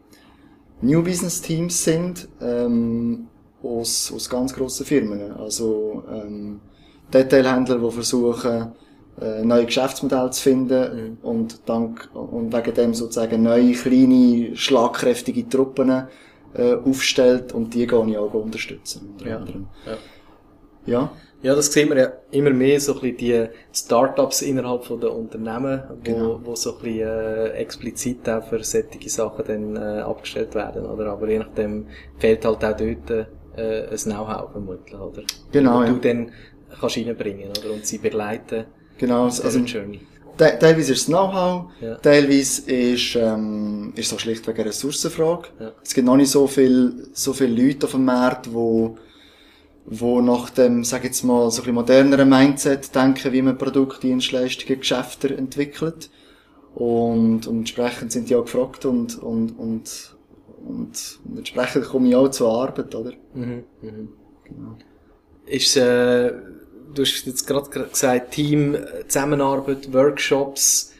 New 0.81 1.01
Business 1.03 1.41
Teams 1.41 1.83
sind, 1.83 2.27
ähm, 2.39 3.27
aus, 3.63 4.13
aus 4.15 4.29
ganz 4.29 4.53
grossen 4.53 4.85
Firmen. 4.85 5.31
Also 5.33 6.03
ähm, 6.13 6.61
Detailhändler, 7.11 7.79
die 7.79 7.91
versuchen, 7.91 8.73
äh, 9.19 9.43
neue 9.43 9.65
Geschäftsmodelle 9.65 10.29
zu 10.29 10.43
finden 10.43 11.17
mhm. 11.23 11.27
und, 11.27 11.61
dank, 11.65 12.09
und 12.13 12.53
wegen 12.53 12.73
dem 12.75 12.93
sozusagen 12.93 13.41
neue, 13.41 13.73
kleine, 13.73 14.55
schlagkräftige 14.55 15.49
Truppen 15.49 16.03
äh, 16.53 16.75
aufstellt 16.75 17.53
und 17.53 17.73
die 17.73 17.87
gehe 17.87 18.07
ich 18.07 18.17
auch 18.17 18.33
unterstützen. 18.35 19.09
Unter 19.13 19.27
ja. 19.27 19.37
anderem. 19.37 19.67
Ja. 19.87 19.97
ja. 20.93 21.11
Ja, 21.41 21.55
das 21.55 21.71
sehen 21.71 21.89
wir 21.89 21.97
ja 21.97 22.11
immer 22.31 22.49
mehr, 22.49 22.79
so 22.81 22.93
ein 22.95 22.99
bisschen 22.99 23.17
die 23.17 23.47
Startups 23.73 24.41
innerhalb 24.41 24.83
von 24.83 24.99
der 24.99 25.15
Unternehmen, 25.15 25.83
wo, 25.89 25.95
genau. 26.03 26.41
wo 26.43 26.55
so 26.55 26.75
ein 26.75 26.81
bisschen 26.83 27.07
äh, 27.07 27.47
explizit 27.51 28.27
auch 28.27 28.43
für 28.43 28.61
solche 28.63 29.09
Sachen 29.09 29.45
dann 29.47 29.75
äh, 29.77 30.01
abgestellt 30.01 30.53
werden, 30.53 30.85
oder? 30.85 31.11
Aber 31.11 31.29
je 31.29 31.39
nachdem 31.39 31.87
fehlt 32.17 32.43
halt 32.43 32.65
auch 32.65 32.75
dort 32.75 33.27
äh, 33.57 33.87
ein 33.89 33.97
Know-how 33.97 34.51
vermutlich, 34.51 34.99
oder? 34.99 35.23
Genau, 35.51 35.79
Wo 35.79 35.83
ja. 35.83 35.89
du 35.89 35.95
dann 35.99 36.31
kannst 36.79 36.97
reinbringen, 36.97 37.49
oder? 37.49 37.73
Und 37.73 37.85
sie 37.85 37.99
begleiten. 37.99 38.65
Genau, 38.97 39.23
also, 39.23 39.59
Journey. 39.59 40.01
Te 40.37 40.57
teilweise 40.59 40.93
ist 40.93 41.01
es 41.01 41.05
Know-how, 41.07 41.69
ja. 41.81 41.95
teilweise 41.95 42.69
ist, 42.69 43.15
ähm, 43.15 43.93
ist 43.95 44.07
es 44.07 44.13
auch 44.13 44.19
schlichtweg 44.19 44.57
eine 44.59 44.69
Ressourcenfrage. 44.69 45.49
Ja. 45.59 45.71
Es 45.83 45.93
gibt 45.93 46.05
noch 46.05 46.17
nicht 46.17 46.31
so 46.31 46.47
viel, 46.47 47.09
so 47.13 47.31
viele 47.31 47.61
Leute 47.61 47.87
auf 47.87 47.91
dem 47.91 48.05
Markt, 48.05 48.47
die 48.47 48.89
wo 49.91 50.21
nach 50.21 50.51
dem, 50.51 50.83
sag 50.83 51.03
jetzt 51.03 51.23
mal, 51.23 51.49
so 51.49 51.63
ein 51.63 51.73
moderneren 51.73 52.29
Mindset 52.29 52.93
denken, 52.93 53.33
wie 53.33 53.41
man 53.41 53.57
Produkte, 53.57 54.01
Dienstleistungen, 54.01 54.79
Geschäfte 54.79 55.35
entwickelt. 55.35 56.11
Und, 56.75 57.47
und 57.47 57.59
entsprechend 57.59 58.11
sind 58.11 58.29
die 58.29 58.35
auch 58.35 58.45
gefragt 58.45 58.85
und, 58.85 59.17
und, 59.17 59.57
und, 59.57 60.15
und 60.63 61.19
entsprechend 61.35 61.85
komme 61.85 62.09
ich 62.09 62.15
auch 62.15 62.29
zur 62.29 62.51
Arbeit, 62.51 62.93
oder? 62.93 63.13
Mhm, 63.33 63.63
mhm. 63.81 64.09
Genau. 64.43 64.77
Ist, 65.47 65.75
äh, 65.77 66.33
du 66.93 67.01
hast 67.01 67.25
jetzt 67.25 67.47
gerade 67.47 67.69
gesagt, 67.69 68.31
Team, 68.31 68.77
Zusammenarbeit, 69.07 69.91
Workshops, 69.91 70.93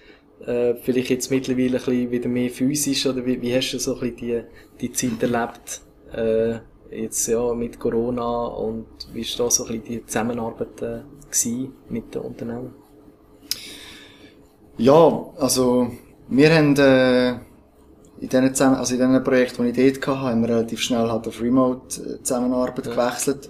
äh, 0.46 0.74
vielleicht 0.81 1.12
jetzt 1.12 1.29
mittlerweile 1.29 1.77
ein 1.77 1.86
bisschen 1.86 2.12
wieder 2.12 2.29
mehr 2.29 2.50
physisch, 2.50 3.05
oder 3.05 3.24
wie, 3.24 3.39
wie 3.39 3.55
hast 3.55 3.72
du 3.72 3.79
so 3.79 3.93
ein 3.93 4.15
bisschen 4.15 4.46
die, 4.79 4.88
die 4.88 4.91
Zeit 4.91 5.22
erlebt, 5.22 5.81
äh, 6.12 6.60
jetzt 6.91 7.27
ja 7.27 7.53
mit 7.53 7.79
Corona 7.79 8.46
und 8.48 8.86
wie 9.13 9.24
war 9.24 9.46
da 9.46 9.51
so 9.51 9.65
ein 9.65 9.81
bisschen 9.81 9.84
die 9.84 10.05
Zusammenarbeit 10.05 10.81
äh, 10.81 11.69
mit 11.89 12.15
den 12.15 12.22
Unternehmen? 12.22 12.74
Ja, 14.77 15.25
also 15.38 15.91
wir 16.29 16.55
haben 16.55 16.75
äh, 16.77 17.31
in 18.22 18.29
diesen, 18.29 18.53
zusammen, 18.53 18.75
also 18.75 18.96
in 18.96 19.01
diesen 19.01 19.24
Projekten, 19.24 19.74
die 19.74 19.81
ich 19.81 20.00
dort 20.00 20.08
hatte, 20.08 20.22
haben 20.22 20.41
wir 20.41 20.50
relativ 20.50 20.79
schnell 20.79 21.10
halt 21.10 21.27
auf 21.27 21.41
Remote-Zusammenarbeit 21.41 22.86
ja. 22.86 22.91
gewechselt. 22.91 23.50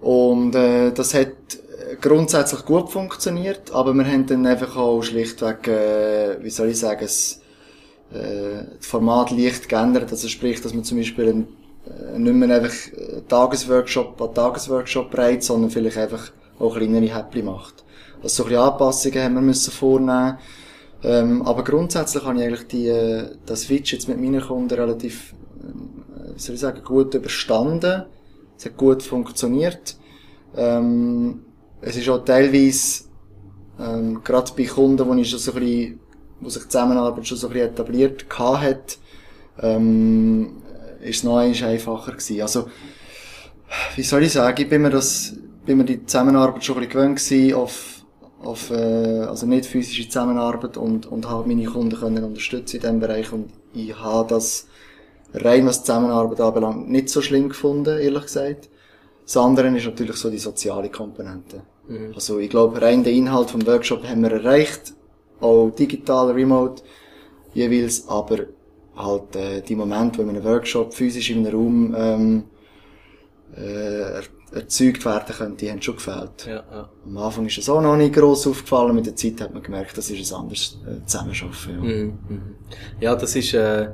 Und 0.00 0.54
äh, 0.54 0.92
das 0.92 1.14
hat 1.14 1.32
grundsätzlich 2.00 2.64
gut 2.64 2.90
funktioniert, 2.90 3.72
aber 3.72 3.94
wir 3.94 4.04
haben 4.06 4.26
dann 4.26 4.46
einfach 4.46 4.76
auch 4.76 5.02
schlichtweg, 5.02 5.66
äh, 5.68 6.42
wie 6.42 6.50
soll 6.50 6.68
ich 6.68 6.78
sagen, 6.78 7.00
das, 7.02 7.40
äh, 8.12 8.64
das 8.76 8.86
Format 8.86 9.30
leicht 9.30 9.68
geändert. 9.68 10.10
Also 10.10 10.28
sprich, 10.28 10.60
dass 10.60 10.74
man 10.74 10.84
zum 10.84 10.98
Beispiel 10.98 11.28
ein, 11.28 11.42
äh, 11.42 11.46
nicht 12.16 12.34
mehr 12.34 12.56
einfach 12.56 12.74
Tagesworkshop 13.28 14.20
an 14.20 14.34
Tagesworkshop 14.34 15.16
reiht, 15.16 15.42
sondern 15.42 15.70
vielleicht 15.70 15.96
einfach 15.96 16.32
auch 16.58 16.76
kleinere 16.76 17.14
Häppchen 17.14 17.46
macht. 17.46 17.84
Also 18.22 18.42
so 18.42 18.42
ein 18.44 18.48
bisschen 18.48 18.64
Anpassungen 18.64 19.22
haben 19.22 19.34
wir 19.34 19.40
müssen 19.42 19.70
vornehmen. 19.70 20.38
Ähm, 21.02 21.42
aber 21.42 21.62
grundsätzlich 21.62 22.24
habe 22.24 22.38
ich 22.38 22.44
eigentlich 22.44 22.66
die, 22.66 22.88
äh, 22.88 23.30
das 23.46 23.62
Switch 23.62 23.92
jetzt 23.92 24.08
mit 24.08 24.20
meinen 24.20 24.40
Kunden 24.40 24.74
relativ, 24.74 25.34
äh, 25.60 26.34
wie 26.34 26.38
soll 26.40 26.54
ich 26.54 26.60
sagen, 26.60 26.82
gut 26.82 27.14
überstanden. 27.14 28.04
Es 28.56 28.64
hat 28.64 28.76
gut 28.76 29.02
funktioniert. 29.04 29.96
Ähm, 30.56 31.44
es 31.80 31.96
ist 31.96 32.08
auch 32.08 32.24
teilweise, 32.24 33.04
ähm, 33.78 34.22
gerade 34.24 34.50
bei 34.56 34.64
Kunden, 34.64 35.06
wo 35.06 35.14
ich 35.14 35.30
schon 35.30 35.38
so 35.38 35.52
ein 35.52 35.60
bisschen, 35.60 36.00
wo 36.40 36.48
sich 36.48 36.64
Zusammenarbeit 36.64 37.26
schon 37.28 37.38
so 37.38 37.46
ein 37.46 37.52
bisschen 37.52 37.68
etabliert 37.68 38.26
hat, 38.36 38.98
ähm, 39.60 40.56
ist 41.00 41.18
es 41.18 41.24
noch 41.24 41.38
einfacher 41.38 42.12
gewesen. 42.12 42.40
Also, 42.42 42.68
wie 43.96 44.02
soll 44.02 44.22
ich 44.22 44.32
sagen, 44.32 44.60
ich 44.60 44.68
bin 44.68 44.82
mir 44.82 44.90
das, 44.90 45.36
bin 45.64 45.78
mir 45.78 45.84
die 45.84 46.04
Zusammenarbeit 46.04 46.64
schon 46.64 46.76
ein 46.76 46.88
bisschen 46.88 46.92
gewöhnt 46.92 47.18
gewesen 47.18 47.54
auf, 47.54 48.04
auf, 48.42 48.70
äh, 48.70 49.22
also 49.22 49.46
nicht 49.46 49.66
physische 49.66 50.08
Zusammenarbeit 50.08 50.76
und, 50.76 51.06
und 51.06 51.28
habe 51.28 51.48
meine 51.48 51.64
Kunden 51.64 51.98
können 51.98 52.24
unterstützen 52.24 52.76
in 52.76 52.82
diesem 52.82 53.00
Bereich 53.00 53.32
und 53.32 53.50
ich 53.74 53.96
habe 53.98 54.28
das 54.28 54.66
rein 55.34 55.66
was 55.66 55.84
Zusammenarbeit 55.84 56.40
anbelangt 56.40 56.88
nicht 56.88 57.10
so 57.10 57.20
schlimm 57.20 57.48
gefunden, 57.48 57.98
ehrlich 57.98 58.22
gesagt. 58.22 58.68
Das 59.24 59.36
andere 59.36 59.68
ist 59.76 59.84
natürlich 59.84 60.16
so 60.16 60.30
die 60.30 60.38
soziale 60.38 60.88
Komponente. 60.88 61.62
Mhm. 61.86 62.12
Also 62.14 62.38
ich 62.38 62.48
glaube, 62.48 62.80
rein 62.80 63.04
den 63.04 63.14
Inhalt 63.14 63.50
vom 63.50 63.66
Workshop 63.66 64.04
haben 64.04 64.22
wir 64.22 64.32
erreicht, 64.32 64.94
auch 65.40 65.70
digital, 65.70 66.30
remote, 66.30 66.82
jeweils, 67.52 68.08
aber 68.08 68.46
halt 68.98 69.36
äh, 69.36 69.62
die 69.62 69.76
Momente, 69.76 70.18
wo 70.18 70.22
in 70.22 70.30
einem 70.30 70.44
Workshop 70.44 70.92
physisch 70.92 71.30
in 71.30 71.46
einem 71.46 71.54
Raum 71.54 71.94
ähm, 71.96 72.44
äh, 73.56 74.22
erzeugt 74.54 75.04
werden 75.04 75.34
können, 75.34 75.56
die 75.56 75.70
haben 75.70 75.82
schon 75.82 75.96
gefehlt. 75.96 76.46
Ja, 76.46 76.64
ja. 76.70 76.88
Am 77.04 77.16
Anfang 77.18 77.46
ist 77.46 77.58
es 77.58 77.68
auch 77.68 77.80
noch 77.80 77.96
nicht 77.96 78.14
gross 78.14 78.46
aufgefallen, 78.46 78.94
mit 78.94 79.06
der 79.06 79.16
Zeit 79.16 79.40
hat 79.40 79.52
man 79.52 79.62
gemerkt, 79.62 79.96
das 79.96 80.10
ist 80.10 80.32
ein 80.32 80.40
anderes 80.40 80.78
äh, 80.86 81.04
Zusammenarbeiten. 81.06 81.68
Ja. 81.68 81.80
Mhm, 81.80 82.18
mhm. 82.28 82.54
ja, 83.00 83.14
das 83.14 83.36
ist, 83.36 83.54
äh, 83.54 83.88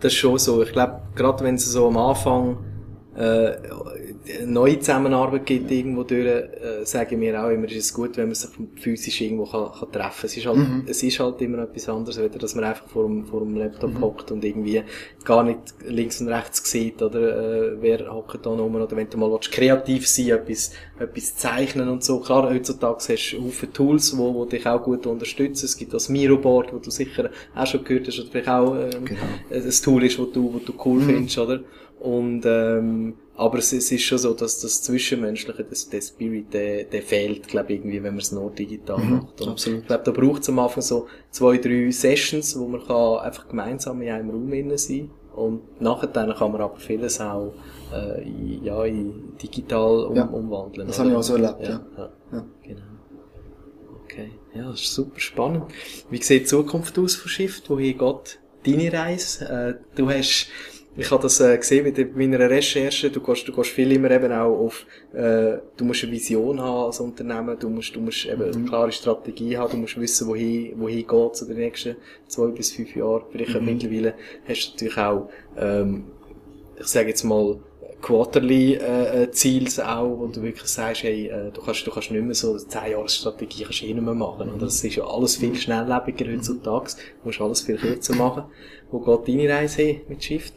das 0.00 0.12
ist 0.12 0.18
schon 0.18 0.38
so. 0.38 0.62
Ich 0.62 0.72
glaube, 0.72 1.02
gerade 1.14 1.44
wenn 1.44 1.56
es 1.56 1.66
so 1.66 1.88
am 1.88 1.96
Anfang 1.96 2.58
äh, 3.16 3.52
neue 4.46 4.78
Zusammenarbeit 4.78 5.46
gibt 5.46 5.70
irgendwo 5.70 6.04
durch, 6.04 6.26
äh, 6.26 6.84
sagen 6.84 7.20
wir 7.20 7.42
auch 7.42 7.50
immer, 7.50 7.66
ist 7.66 7.76
es 7.76 7.94
gut, 7.94 8.16
wenn 8.16 8.26
man 8.26 8.34
sich 8.34 8.50
physisch 8.76 9.20
irgendwo 9.20 9.46
kann, 9.46 9.72
kann 9.72 9.90
treffen. 9.90 10.26
Es 10.26 10.36
ist 10.36 10.46
halt, 10.46 10.58
mhm. 10.58 10.84
es 10.86 11.02
ist 11.02 11.18
halt 11.18 11.40
immer 11.42 11.58
etwas 11.58 11.88
anderes, 11.88 12.20
weder, 12.20 12.38
dass 12.38 12.54
man 12.54 12.64
einfach 12.64 12.86
vor 12.86 13.04
dem, 13.04 13.26
vor 13.26 13.40
dem 13.40 13.56
Laptop 13.56 13.94
mhm. 13.94 14.00
hockt 14.00 14.30
und 14.30 14.44
irgendwie 14.44 14.82
gar 15.24 15.42
nicht 15.42 15.58
links 15.86 16.20
und 16.20 16.28
rechts 16.28 16.70
sieht, 16.70 17.02
oder, 17.02 17.72
äh, 17.72 17.76
wer 17.80 18.12
hockt 18.12 18.46
da 18.46 18.50
rum, 18.50 18.74
oder 18.76 18.88
wenn 18.96 19.10
du 19.10 19.18
mal 19.18 19.30
willst, 19.30 19.50
kreativ 19.50 20.06
sein, 20.06 20.30
etwas, 20.30 20.72
etwas 20.98 21.36
zeichnen 21.36 21.88
und 21.88 22.04
so. 22.04 22.20
Klar, 22.20 22.48
heutzutage 22.48 22.98
hast 22.98 23.32
du 23.32 23.50
viele 23.50 23.72
Tools, 23.72 24.16
wo, 24.16 24.34
wo 24.34 24.44
dich 24.44 24.66
auch 24.66 24.82
gut 24.82 25.06
unterstützen. 25.06 25.64
Es 25.64 25.76
gibt 25.76 25.94
das 25.94 26.08
Miro-Board, 26.08 26.72
wo 26.72 26.78
du 26.78 26.90
sicher 26.90 27.30
auch 27.56 27.66
schon 27.66 27.82
gehört 27.82 28.06
hast, 28.06 28.20
oder 28.20 28.28
vielleicht 28.30 28.48
auch, 28.48 28.76
ähm, 28.76 29.04
genau. 29.04 29.20
ein 29.50 29.70
Tool 29.82 30.04
ist, 30.04 30.18
wo 30.18 30.26
du, 30.26 30.54
wo 30.54 30.58
du 30.58 30.72
cool 30.84 31.00
mhm. 31.00 31.06
findest, 31.06 31.38
oder? 31.38 31.60
Und, 31.98 32.42
ähm, 32.46 33.14
aber 33.42 33.58
es, 33.58 33.72
es 33.72 33.90
ist 33.90 34.02
schon 34.02 34.18
so, 34.18 34.34
dass 34.34 34.60
das 34.60 34.82
Zwischenmenschliche, 34.82 35.64
das, 35.64 35.88
der 35.88 36.00
Spirit, 36.00 36.54
der, 36.54 36.84
der 36.84 37.02
fehlt, 37.02 37.48
glaube 37.48 37.72
irgendwie, 37.72 38.02
wenn 38.02 38.14
man 38.14 38.20
es 38.20 38.32
nur 38.32 38.50
digital 38.50 38.98
mhm, 38.98 39.10
macht. 39.16 39.40
Und 39.40 39.48
absolut. 39.48 39.80
Ich 39.80 39.86
glaube, 39.86 40.04
da 40.04 40.10
braucht 40.12 40.42
es 40.42 40.48
am 40.48 40.58
Anfang 40.58 40.82
so 40.82 41.06
zwei, 41.30 41.58
drei 41.58 41.90
Sessions, 41.90 42.58
wo 42.58 42.66
man 42.68 42.84
kann 42.86 43.18
einfach 43.18 43.48
gemeinsam 43.48 44.00
in 44.02 44.10
einem 44.10 44.30
Raum 44.30 44.52
innen 44.52 44.78
sein 44.78 45.10
und 45.34 45.80
nachher 45.80 46.08
dann 46.08 46.34
kann 46.34 46.52
man 46.52 46.60
aber 46.60 46.76
vieles 46.76 47.20
auch 47.20 47.54
äh, 47.92 48.22
in, 48.22 48.64
ja, 48.64 48.84
in 48.84 49.36
digital 49.42 50.04
um, 50.04 50.16
ja, 50.16 50.24
umwandeln. 50.24 50.86
Das 50.86 50.98
habe 50.98 51.10
ich 51.10 51.16
auch 51.16 51.22
so 51.22 51.34
erlebt, 51.34 51.62
ja. 51.62 51.68
ja. 51.68 51.80
ja. 51.96 52.10
ja. 52.32 52.44
Genau. 52.62 52.82
Okay, 54.04 54.32
ja, 54.54 54.70
das 54.70 54.82
ist 54.82 54.94
super 54.94 55.18
spannend. 55.18 55.64
Wie 56.10 56.22
sieht 56.22 56.42
die 56.42 56.46
Zukunft 56.46 56.98
aus 56.98 57.16
von 57.16 57.30
Shift? 57.30 57.70
Wohin 57.70 57.96
geht 57.96 58.40
deine 58.66 58.92
Reise? 58.92 59.48
Äh, 59.48 59.96
du 59.96 60.10
hast 60.10 60.48
ich 60.94 61.10
habe 61.10 61.22
das 61.22 61.40
äh, 61.40 61.56
gesehen 61.56 61.84
mit 61.84 62.16
meiner 62.16 62.38
Recherche. 62.38 63.10
Du 63.10 63.20
gehst, 63.20 63.48
du 63.48 63.52
gehst 63.52 63.70
viel 63.70 63.92
immer 63.92 64.10
eben 64.10 64.30
auch 64.30 64.58
auf, 64.58 64.86
äh, 65.14 65.58
du 65.76 65.84
musst 65.84 66.02
eine 66.02 66.12
Vision 66.12 66.60
haben 66.60 66.86
als 66.86 67.00
Unternehmen, 67.00 67.58
du 67.58 67.70
musst, 67.70 67.96
du 67.96 68.00
musst 68.00 68.26
eben 68.26 68.46
mhm. 68.46 68.54
eine 68.54 68.64
klare 68.66 68.92
Strategie 68.92 69.56
haben, 69.56 69.70
du 69.70 69.76
musst 69.78 69.98
wissen, 69.98 70.28
wohin, 70.28 70.78
wohin 70.78 71.06
geht 71.06 71.36
zu 71.36 71.46
den 71.46 71.56
nächsten 71.56 71.96
zwei 72.28 72.48
bis 72.48 72.72
fünf 72.72 72.94
Jahren. 72.94 73.22
Vielleicht 73.30 73.58
mhm. 73.58 73.64
mittlerweile 73.64 74.14
hast 74.46 74.66
du 74.66 74.72
natürlich 74.72 74.98
auch, 74.98 75.30
ähm, 75.56 76.04
ich 76.78 76.86
sage 76.86 77.08
jetzt 77.08 77.24
mal, 77.24 77.58
Quarterly 78.02 78.74
äh, 78.74 79.22
äh, 79.22 79.30
Ziels 79.30 79.78
auch, 79.78 80.18
wo 80.18 80.26
du 80.26 80.42
wirklich 80.42 80.66
sagst, 80.66 81.04
hey, 81.04 81.28
äh, 81.28 81.52
du 81.52 81.62
kannst 81.62 81.86
du 81.86 81.90
kannst 81.90 82.10
nicht 82.10 82.24
mehr 82.24 82.34
so 82.34 82.50
eine 82.50 82.58
10 82.58 82.90
Jahres 82.90 83.16
Strategie 83.16 83.62
kannst 83.62 83.80
du 83.80 83.86
eh 83.86 83.94
nicht 83.94 84.02
mehr 84.02 84.14
machen, 84.14 84.52
mhm. 84.52 84.58
das 84.58 84.82
ist 84.82 84.96
ja 84.96 85.06
alles 85.06 85.36
viel 85.36 85.54
schnelllebiger 85.54 86.30
heutzutage, 86.30 86.90
du 87.22 87.28
musst 87.28 87.40
alles 87.40 87.60
viel 87.62 87.76
kürzer 87.76 88.16
machen. 88.16 88.44
Wo 88.90 88.98
geht 88.98 89.28
deine 89.28 89.48
Reise 89.48 89.82
hin 89.82 90.00
mit 90.08 90.22
Shift? 90.22 90.54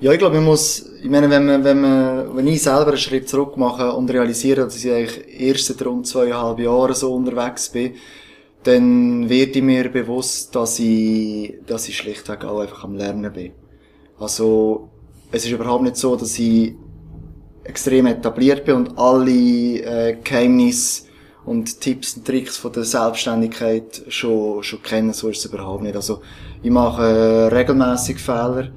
Ja, 0.00 0.12
ich 0.12 0.18
glaube, 0.18 0.36
man 0.36 0.44
muss, 0.44 0.84
ich 1.02 1.08
meine, 1.08 1.30
wenn 1.30 1.46
man, 1.46 1.62
wenn 1.62 1.80
man, 1.80 2.36
wenn 2.36 2.48
ich 2.48 2.62
selber 2.62 2.88
einen 2.88 2.96
Schritt 2.96 3.28
zurück 3.28 3.56
mache 3.56 3.92
und 3.92 4.10
realisiere, 4.10 4.62
dass 4.64 4.84
ich 4.84 4.90
eigentlich 4.90 5.40
erst 5.40 5.66
seit 5.66 5.86
rund 5.86 6.06
zweieinhalb 6.06 6.58
Jahren 6.58 6.94
so 6.94 7.14
unterwegs 7.14 7.68
bin, 7.68 7.94
dann 8.64 9.28
wird 9.28 9.54
ich 9.54 9.62
mir 9.62 9.88
bewusst, 9.90 10.54
dass 10.56 10.80
ich, 10.80 11.54
dass 11.66 11.88
ich 11.88 11.96
schlichtweg 11.96 12.44
auch 12.44 12.60
einfach 12.60 12.84
am 12.84 12.96
Lernen 12.96 13.32
bin. 13.32 13.52
Also, 14.18 14.88
es 15.30 15.44
ist 15.44 15.52
überhaupt 15.52 15.84
nicht 15.84 15.96
so, 15.96 16.16
dass 16.16 16.38
ich 16.38 16.74
extrem 17.62 18.06
etabliert 18.06 18.64
bin 18.64 18.74
und 18.76 18.98
alle 18.98 19.30
äh, 19.30 20.16
Geheimnisse 20.24 21.04
und 21.44 21.80
Tipps 21.80 22.16
und 22.16 22.26
Tricks 22.26 22.56
von 22.56 22.72
der 22.72 22.84
Selbstständigkeit 22.84 24.02
schon, 24.08 24.62
schon 24.62 24.82
kennen, 24.82 25.12
so 25.12 25.28
ist 25.28 25.44
es 25.44 25.52
überhaupt 25.52 25.84
nicht. 25.84 25.94
Also, 25.94 26.20
ich 26.62 26.70
mache 26.70 27.02
äh, 27.02 27.54
regelmäßig 27.54 28.18
Fehler, 28.18 28.70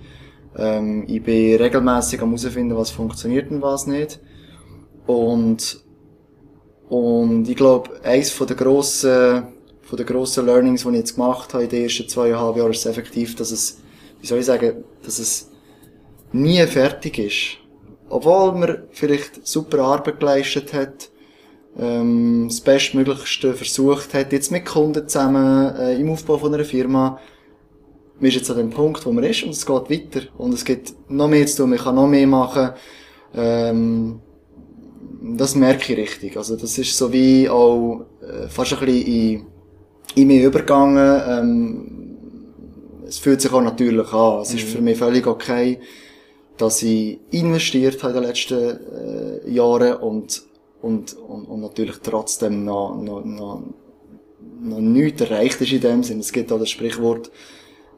ähm, 0.58 1.06
ich 1.08 1.24
bin 1.24 1.56
regelmäßig 1.58 2.22
am 2.22 2.36
herausfinden, 2.36 2.76
was 2.76 2.90
funktioniert 2.90 3.52
und 3.52 3.62
was 3.62 3.86
nicht. 3.86 4.20
Und, 5.06 5.84
und 6.90 7.48
ich 7.48 7.56
glaube, 7.56 8.02
eins 8.04 8.32
von 8.32 8.48
der 8.48 8.56
grossen, 8.56 9.48
von 9.84 9.98
der 9.98 10.06
grossen 10.06 10.46
Learnings, 10.46 10.84
die 10.84 10.90
ich 10.90 10.96
jetzt 10.96 11.16
gemacht 11.16 11.54
habe 11.54 11.66
in 11.66 11.70
den 11.70 11.84
ersten 11.84 12.10
zweieinhalb 12.10 12.58
Jahren, 12.58 12.72
ist 12.72 12.86
effektiv, 12.86 13.36
dass 13.36 13.52
es, 13.52 13.80
wie 14.20 14.28
soll 14.28 14.40
ich 14.40 14.46
sagen, 14.46 14.84
dass 15.04 15.20
es 15.20 15.52
nie 16.34 16.66
fertig 16.66 17.20
ist. 17.20 17.58
Obwohl 18.10 18.54
man 18.54 18.84
vielleicht 18.92 19.46
super 19.48 19.80
Arbeit 19.80 20.20
geleistet 20.20 20.74
hat, 20.74 21.10
ähm, 21.78 22.48
das 22.50 22.62
Bestmöglichste 22.62 23.54
versucht 23.54 24.14
hat, 24.14 24.34
jetzt 24.34 24.52
mit 24.52 24.66
Kunden 24.66 25.08
zusammen, 25.08 25.76
äh, 25.76 26.00
im 26.00 26.10
Aufbau 26.10 26.38
von 26.38 26.54
einer 26.54 26.66
Firma, 26.66 27.20
man 28.20 28.30
ist 28.30 28.36
jetzt 28.36 28.50
an 28.50 28.58
dem 28.58 28.70
Punkt, 28.70 29.06
wo 29.06 29.12
man 29.12 29.24
ist 29.24 29.44
und 29.44 29.52
es 29.52 29.66
geht 29.66 29.90
weiter. 29.90 30.28
Und 30.38 30.54
es 30.54 30.66
gibt 30.66 30.94
noch 31.10 31.28
mehr 31.28 31.46
zu 31.46 31.58
tun, 31.58 31.70
man 31.70 31.80
kann 31.80 31.96
noch 31.96 32.08
mehr 32.08 32.28
machen. 32.28 32.72
Ähm, 33.36 34.20
das 35.22 35.56
merke 35.56 35.94
ich 35.94 36.00
richtig. 36.00 36.38
Also 36.38 36.56
das 36.56 36.78
ist 36.78 36.98
so 36.98 37.12
wie 37.12 37.50
auch 37.50 38.06
äh, 38.22 38.48
fast 38.48 38.74
ein 38.74 38.80
bisschen 38.80 39.06
in, 39.06 39.46
in 40.16 40.28
mich 40.28 40.44
übergegangen. 40.44 41.22
Ähm, 41.28 41.98
es 43.08 43.20
fühlt 43.20 43.42
sich 43.42 43.52
auch 43.52 43.62
natürlich 43.62 44.12
an. 44.12 44.42
Es 44.42 44.52
mhm. 44.52 44.58
ist 44.58 44.68
für 44.68 44.82
mich 44.82 44.98
völlig 44.98 45.28
okay, 45.28 45.80
dass 46.58 46.82
ich 46.82 47.20
investiert 47.32 48.02
habe 48.04 48.14
in 48.14 48.22
den 48.22 48.30
letzten 48.30 48.56
äh, 48.56 49.50
Jahren 49.50 49.98
und, 49.98 50.44
und, 50.82 51.14
und, 51.14 51.46
und 51.46 51.62
natürlich 51.62 51.98
trotzdem 52.02 52.66
noch, 52.66 53.00
noch, 53.00 53.24
noch, 53.24 53.64
noch 54.62 54.80
nichts 54.80 55.22
erreicht 55.22 55.62
ist 55.62 55.72
in 55.72 55.82
dem 55.82 56.04
Sinn. 56.04 56.20
Es 56.20 56.32
gibt 56.32 56.52
auch 56.52 56.60
das 56.60 56.72
Sprichwort, 56.72 57.32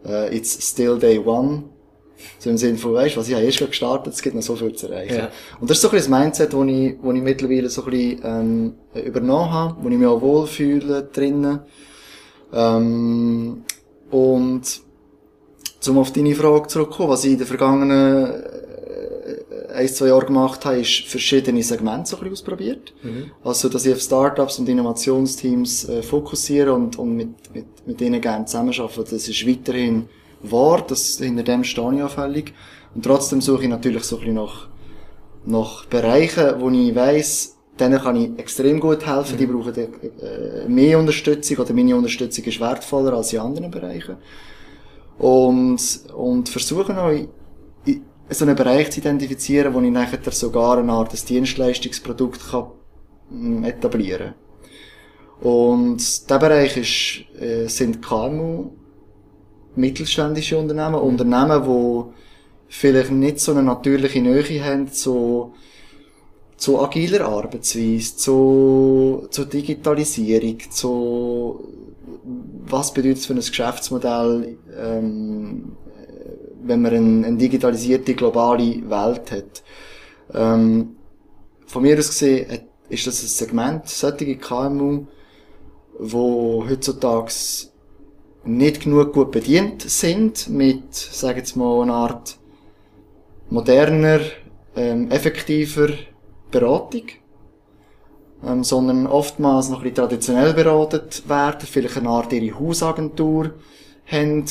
äh, 0.06 0.36
it's 0.36 0.70
still 0.70 0.98
day 0.98 1.20
one. 1.20 1.64
So 2.38 2.50
im 2.50 2.58
Sinne 2.58 2.78
von, 2.78 2.94
weißt 2.94 3.16
du, 3.16 3.20
was 3.20 3.30
ich 3.30 3.34
habe 3.34 3.46
erst 3.46 3.60
gestartet, 3.60 4.14
es 4.14 4.22
gibt 4.22 4.36
noch 4.36 4.42
so 4.42 4.56
viel 4.56 4.74
zu 4.74 4.88
erreichen. 4.88 5.16
Ja. 5.16 5.32
Und 5.60 5.70
das 5.70 5.78
ist 5.78 5.82
so 5.82 5.90
ein 5.90 5.92
bisschen 5.92 6.12
das 6.12 6.20
Mindset, 6.20 6.54
das 6.54 6.68
ich, 6.68 6.96
wo 7.02 7.12
ich 7.14 7.22
mittlerweile 7.22 7.70
so 7.70 7.84
ein 7.86 7.92
bisschen, 7.92 8.22
ähm, 8.24 8.74
übernommen 9.06 9.52
habe, 9.52 9.76
wo 9.82 9.90
ich 9.90 9.98
mich 9.98 10.08
auch 10.08 10.22
wohlfühle 10.22 11.04
drinnen. 11.14 11.60
Ähm, 12.52 13.64
und, 14.10 14.82
um 15.88 15.98
auf 15.98 16.12
deine 16.12 16.36
Frage 16.36 16.68
zurückzukommen, 16.68 17.10
was 17.10 17.24
ich 17.24 17.34
in 17.34 17.38
den 17.38 17.48
vergangenen 17.48 18.44
ein, 19.74 19.88
zwei 19.88 20.08
Jahren 20.08 20.28
gemacht 20.28 20.66
habe, 20.66 20.80
ist 20.80 21.08
verschiedene 21.08 21.64
Segmente 21.64 22.10
so 22.10 22.18
ein 22.18 22.24
bisschen 22.24 22.34
ausprobiert. 22.34 22.94
Mhm. 23.04 23.32
Also, 23.44 23.70
dass 23.70 23.86
ich 23.86 23.94
auf 23.94 24.02
Startups 24.02 24.60
und 24.60 24.70
Innovationsteams 24.70 25.90
äh, 25.90 26.02
fokussiere 26.02 26.74
und, 26.74 26.98
und 26.98 27.16
mit, 27.16 27.54
mit, 27.54 27.66
mit 27.88 28.02
ihnen 28.02 28.22
gerne 28.22 28.46
zusammenarbeite. 28.46 29.04
Das 29.12 29.28
ist 29.28 29.48
weiterhin 29.48 30.10
wahr, 30.42 30.84
das, 30.88 31.18
hinter 31.18 31.44
dem 31.44 31.64
stehe 31.64 31.96
ich 31.96 32.02
anfällig. 32.02 32.54
Und 32.96 33.06
trotzdem 33.06 33.42
suche 33.42 33.64
ich 33.64 33.70
natürlich 33.70 34.04
so 34.04 34.18
ein 34.18 34.20
bisschen 34.22 34.36
nach, 34.36 34.68
nach 35.46 35.86
Bereichen, 35.86 36.60
wo 36.60 36.70
ich 36.70 36.96
weiss, 36.96 37.58
denen 37.80 38.00
kann 38.00 38.16
ich 38.16 38.38
extrem 38.38 38.80
gut 38.80 39.06
helfen, 39.06 39.36
mhm. 39.36 39.38
die 39.38 39.46
brauchen 39.46 39.76
äh, 39.76 40.68
mehr 40.68 41.00
Unterstützung 41.00 41.58
oder 41.58 41.74
meine 41.74 41.96
Unterstützung 41.96 42.44
ist 42.44 42.60
wertvoller 42.60 43.14
als 43.14 43.34
in 43.34 43.40
anderen 43.40 43.72
Bereichen. 43.72 44.18
Und, 45.18 45.80
und 46.16 46.48
versuchen 46.50 46.98
auch, 46.98 47.12
so 48.30 48.46
einen 48.46 48.56
Bereich 48.56 48.92
zu 48.92 49.00
identifizieren, 49.00 49.74
wo 49.74 49.82
ich 49.82 49.92
nachher 49.92 50.20
sogar 50.32 50.78
eine 50.78 50.92
Art 50.92 51.30
Dienstleistungsprodukt 51.30 52.52
kann 52.52 52.68
mm, 53.30 53.64
etablieren 53.64 54.34
Und 55.42 55.98
dieser 55.98 56.40
Bereich 56.40 56.78
ist, 56.78 57.42
äh, 57.42 57.68
sind 57.68 58.02
KMU, 58.02 58.72
mittelständische 59.76 60.58
Unternehmen, 60.58 61.02
mhm. 61.02 61.08
Unternehmen, 61.08 61.64
die 61.64 62.14
vielleicht 62.68 63.12
nicht 63.12 63.40
so 63.40 63.52
eine 63.52 63.64
natürliche 63.64 64.22
Nähe 64.22 64.64
haben 64.64 64.92
zu, 64.92 65.54
zu 66.58 66.80
agiler 66.80 67.26
Arbeitsweise, 67.26 68.16
zu, 68.16 69.28
zu 69.32 69.46
Digitalisierung, 69.46 70.60
zu 70.70 71.68
was 72.72 72.94
bedeutet 72.94 73.20
es 73.20 73.26
für 73.26 73.34
ein 73.34 73.40
Geschäftsmodell, 73.40 74.58
ähm, 74.78 75.76
wenn 76.64 76.82
man 76.82 76.94
eine, 76.94 77.28
eine 77.28 77.38
digitalisierte 77.38 78.14
globale 78.14 78.90
Welt 78.90 79.32
hat. 79.32 79.64
Ähm, 80.34 80.96
von 81.66 81.82
mir 81.84 81.98
aus 81.98 82.08
gesehen 82.10 82.62
ist 82.90 83.08
das 83.08 83.22
ein 83.24 83.28
Segment, 83.28 83.88
solche 83.88 84.36
KMU, 84.38 85.06
wo 86.00 86.66
heutzutage 86.68 87.32
nicht 88.46 88.82
genug 88.82 89.14
gut 89.14 89.32
bedient 89.32 89.84
sind 89.84 90.50
mit, 90.50 90.96
sagen 90.96 91.38
jetzt 91.38 91.56
mal, 91.56 91.84
einer 91.84 91.94
Art 91.94 92.38
moderner, 93.50 94.22
ähm, 94.76 95.12
effektiver 95.12 95.90
Beratung, 96.52 97.04
ähm, 98.46 98.64
sondern 98.64 99.08
oftmals 99.08 99.70
noch 99.70 99.84
ein 99.84 99.94
traditionell 99.94 100.54
beratet 100.54 101.28
werden, 101.28 101.68
vielleicht 101.68 101.98
eine 101.98 102.10
Art 102.10 102.32
ihre 102.32 102.58
Hausagentur 102.60 103.54
haben, 104.06 104.46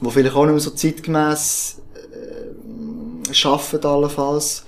wo 0.00 0.10
vielleicht 0.10 0.34
auch 0.34 0.44
nicht 0.44 0.52
mehr 0.52 0.60
so 0.60 0.70
zeitgemäß 0.70 1.82
äh, 3.32 3.46
arbeiten 3.46 3.86
allenfalls. 3.86 4.64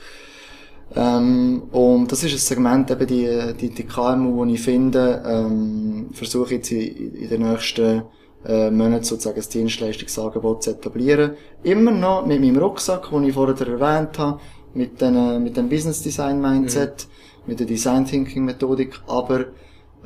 Ähm, 0.97 1.65
und 1.71 2.11
das 2.11 2.25
ist 2.25 2.33
ein 2.33 2.39
Segment, 2.39 2.91
eben 2.91 3.07
die, 3.07 3.55
die, 3.61 3.71
die 3.71 3.85
KMU, 3.85 4.45
die 4.47 4.55
ich 4.55 4.63
finde, 4.63 5.23
ähm, 5.27 6.11
versuche 6.13 6.55
jetzt 6.55 6.73
in, 6.73 7.15
in 7.15 7.29
den 7.29 7.43
nächsten 7.43 8.03
äh, 8.47 8.71
Monaten 8.71 9.05
sozusagen 9.05 9.37
das 9.37 9.49
Dienstleistungsangebot 9.49 10.63
zu 10.63 10.71
etablieren. 10.71 11.33
Immer 11.63 11.91
noch 11.91 12.25
mit 12.27 12.41
meinem 12.41 12.57
Rucksack, 12.57 13.11
den 13.11 13.25
ich 13.25 13.35
vorher 13.35 13.61
erwähnt 13.67 14.19
habe, 14.19 14.41
mit, 14.75 15.01
den, 15.01 15.43
mit 15.43 15.57
dem 15.57 15.69
Business 15.69 16.03
Design 16.03 16.41
Mindset, 16.41 17.07
mhm. 17.07 17.51
mit 17.51 17.61
der 17.61 17.67
Design 17.67 18.07
Thinking 18.07 18.45
Methodik, 18.45 19.01
aber 19.07 19.47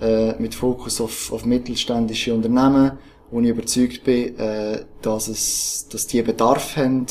äh, 0.00 0.34
mit 0.40 0.54
Fokus 0.54 1.00
auf, 1.00 1.32
auf 1.32 1.44
mittelständische 1.44 2.34
Unternehmen, 2.34 2.92
wo 3.32 3.40
ich 3.40 3.48
überzeugt 3.48 4.04
bin, 4.04 4.38
äh, 4.38 4.84
dass 5.00 5.26
es, 5.26 5.88
dass 5.90 6.06
die 6.06 6.22
Bedarf 6.22 6.76
haben, 6.76 7.06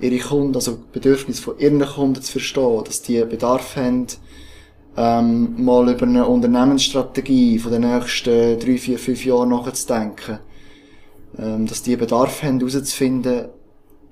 ihre 0.00 0.18
Kunden, 0.18 0.54
also 0.54 0.78
Bedürfnisse 0.92 1.42
von 1.42 1.58
ihren 1.58 1.84
Kunden 1.84 2.22
zu 2.22 2.32
verstehen, 2.32 2.84
dass 2.84 3.02
die 3.02 3.24
Bedarf 3.24 3.74
haben, 3.74 4.06
ähm, 4.96 5.64
mal 5.64 5.88
über 5.90 6.06
eine 6.06 6.26
Unternehmensstrategie 6.26 7.58
von 7.58 7.72
den 7.72 7.82
nächsten 7.82 8.60
drei, 8.60 8.78
vier, 8.78 8.98
fünf 8.98 9.24
Jahren 9.24 9.48
nachzudenken. 9.48 10.38
Ähm, 11.38 11.66
dass 11.66 11.82
die 11.82 11.96
Bedarf 11.96 12.42
haben, 12.42 12.60
herauszufinden, 12.60 13.48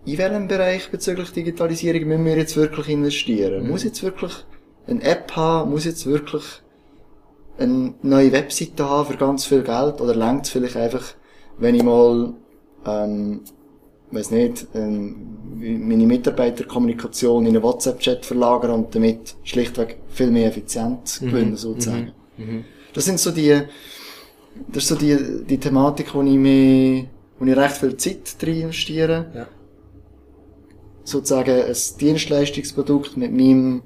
in 0.06 0.18
welchem 0.18 0.48
Bereich 0.48 0.90
bezüglich 0.90 1.30
Digitalisierung 1.30 2.04
müssen 2.04 2.24
wir 2.26 2.36
jetzt 2.36 2.56
wirklich 2.56 2.88
investieren? 2.88 3.64
Mhm. 3.64 3.70
Muss 3.70 3.84
jetzt 3.84 4.02
wirklich 4.02 4.32
eine 4.86 5.02
App 5.02 5.34
haben? 5.36 5.70
Muss 5.70 5.84
jetzt 5.84 6.06
wirklich 6.06 6.42
eine 7.58 7.94
neue 8.02 8.32
Webseite 8.32 8.88
haben 8.88 9.10
für 9.10 9.16
ganz 9.16 9.46
viel 9.46 9.62
Geld? 9.62 10.00
Oder 10.00 10.14
längt 10.14 10.44
es 10.44 10.50
vielleicht 10.50 10.76
einfach, 10.76 11.14
wenn 11.58 11.74
ich 11.74 11.82
mal, 11.82 12.34
ähm, 12.86 13.40
weiß 14.10 14.30
nicht, 14.30 14.66
ähm, 14.74 15.16
meine 15.56 16.06
Mitarbeiterkommunikation 16.06 17.46
in 17.46 17.54
einen 17.54 17.62
WhatsApp-Chat 17.62 18.24
verlagern 18.26 18.70
und 18.72 18.94
damit 18.94 19.36
schlichtweg 19.42 19.98
viel 20.08 20.30
mehr 20.30 20.48
Effizienz 20.48 21.20
mhm. 21.20 21.26
gewinnen, 21.26 21.56
sozusagen. 21.56 22.12
Mhm. 22.36 22.44
mhm. 22.44 22.64
Das 22.92 23.06
sind 23.06 23.18
so 23.18 23.32
die, 23.32 23.60
das 24.68 24.84
ist 24.84 24.88
so 24.88 24.94
die, 24.94 25.44
die 25.48 25.58
Thematik, 25.58 26.14
wo 26.14 26.22
ich 26.22 26.36
mir, 26.36 27.06
wo 27.38 27.44
ich 27.44 27.56
recht 27.56 27.76
viel 27.76 27.96
Zeit 27.96 28.40
drin 28.40 28.62
investiere. 28.62 29.26
Ja 29.34 29.48
sozusagen 31.04 31.62
ein 31.62 31.76
Dienstleistungsprodukt 32.00 33.16
mit 33.16 33.32
meinem 33.32 33.82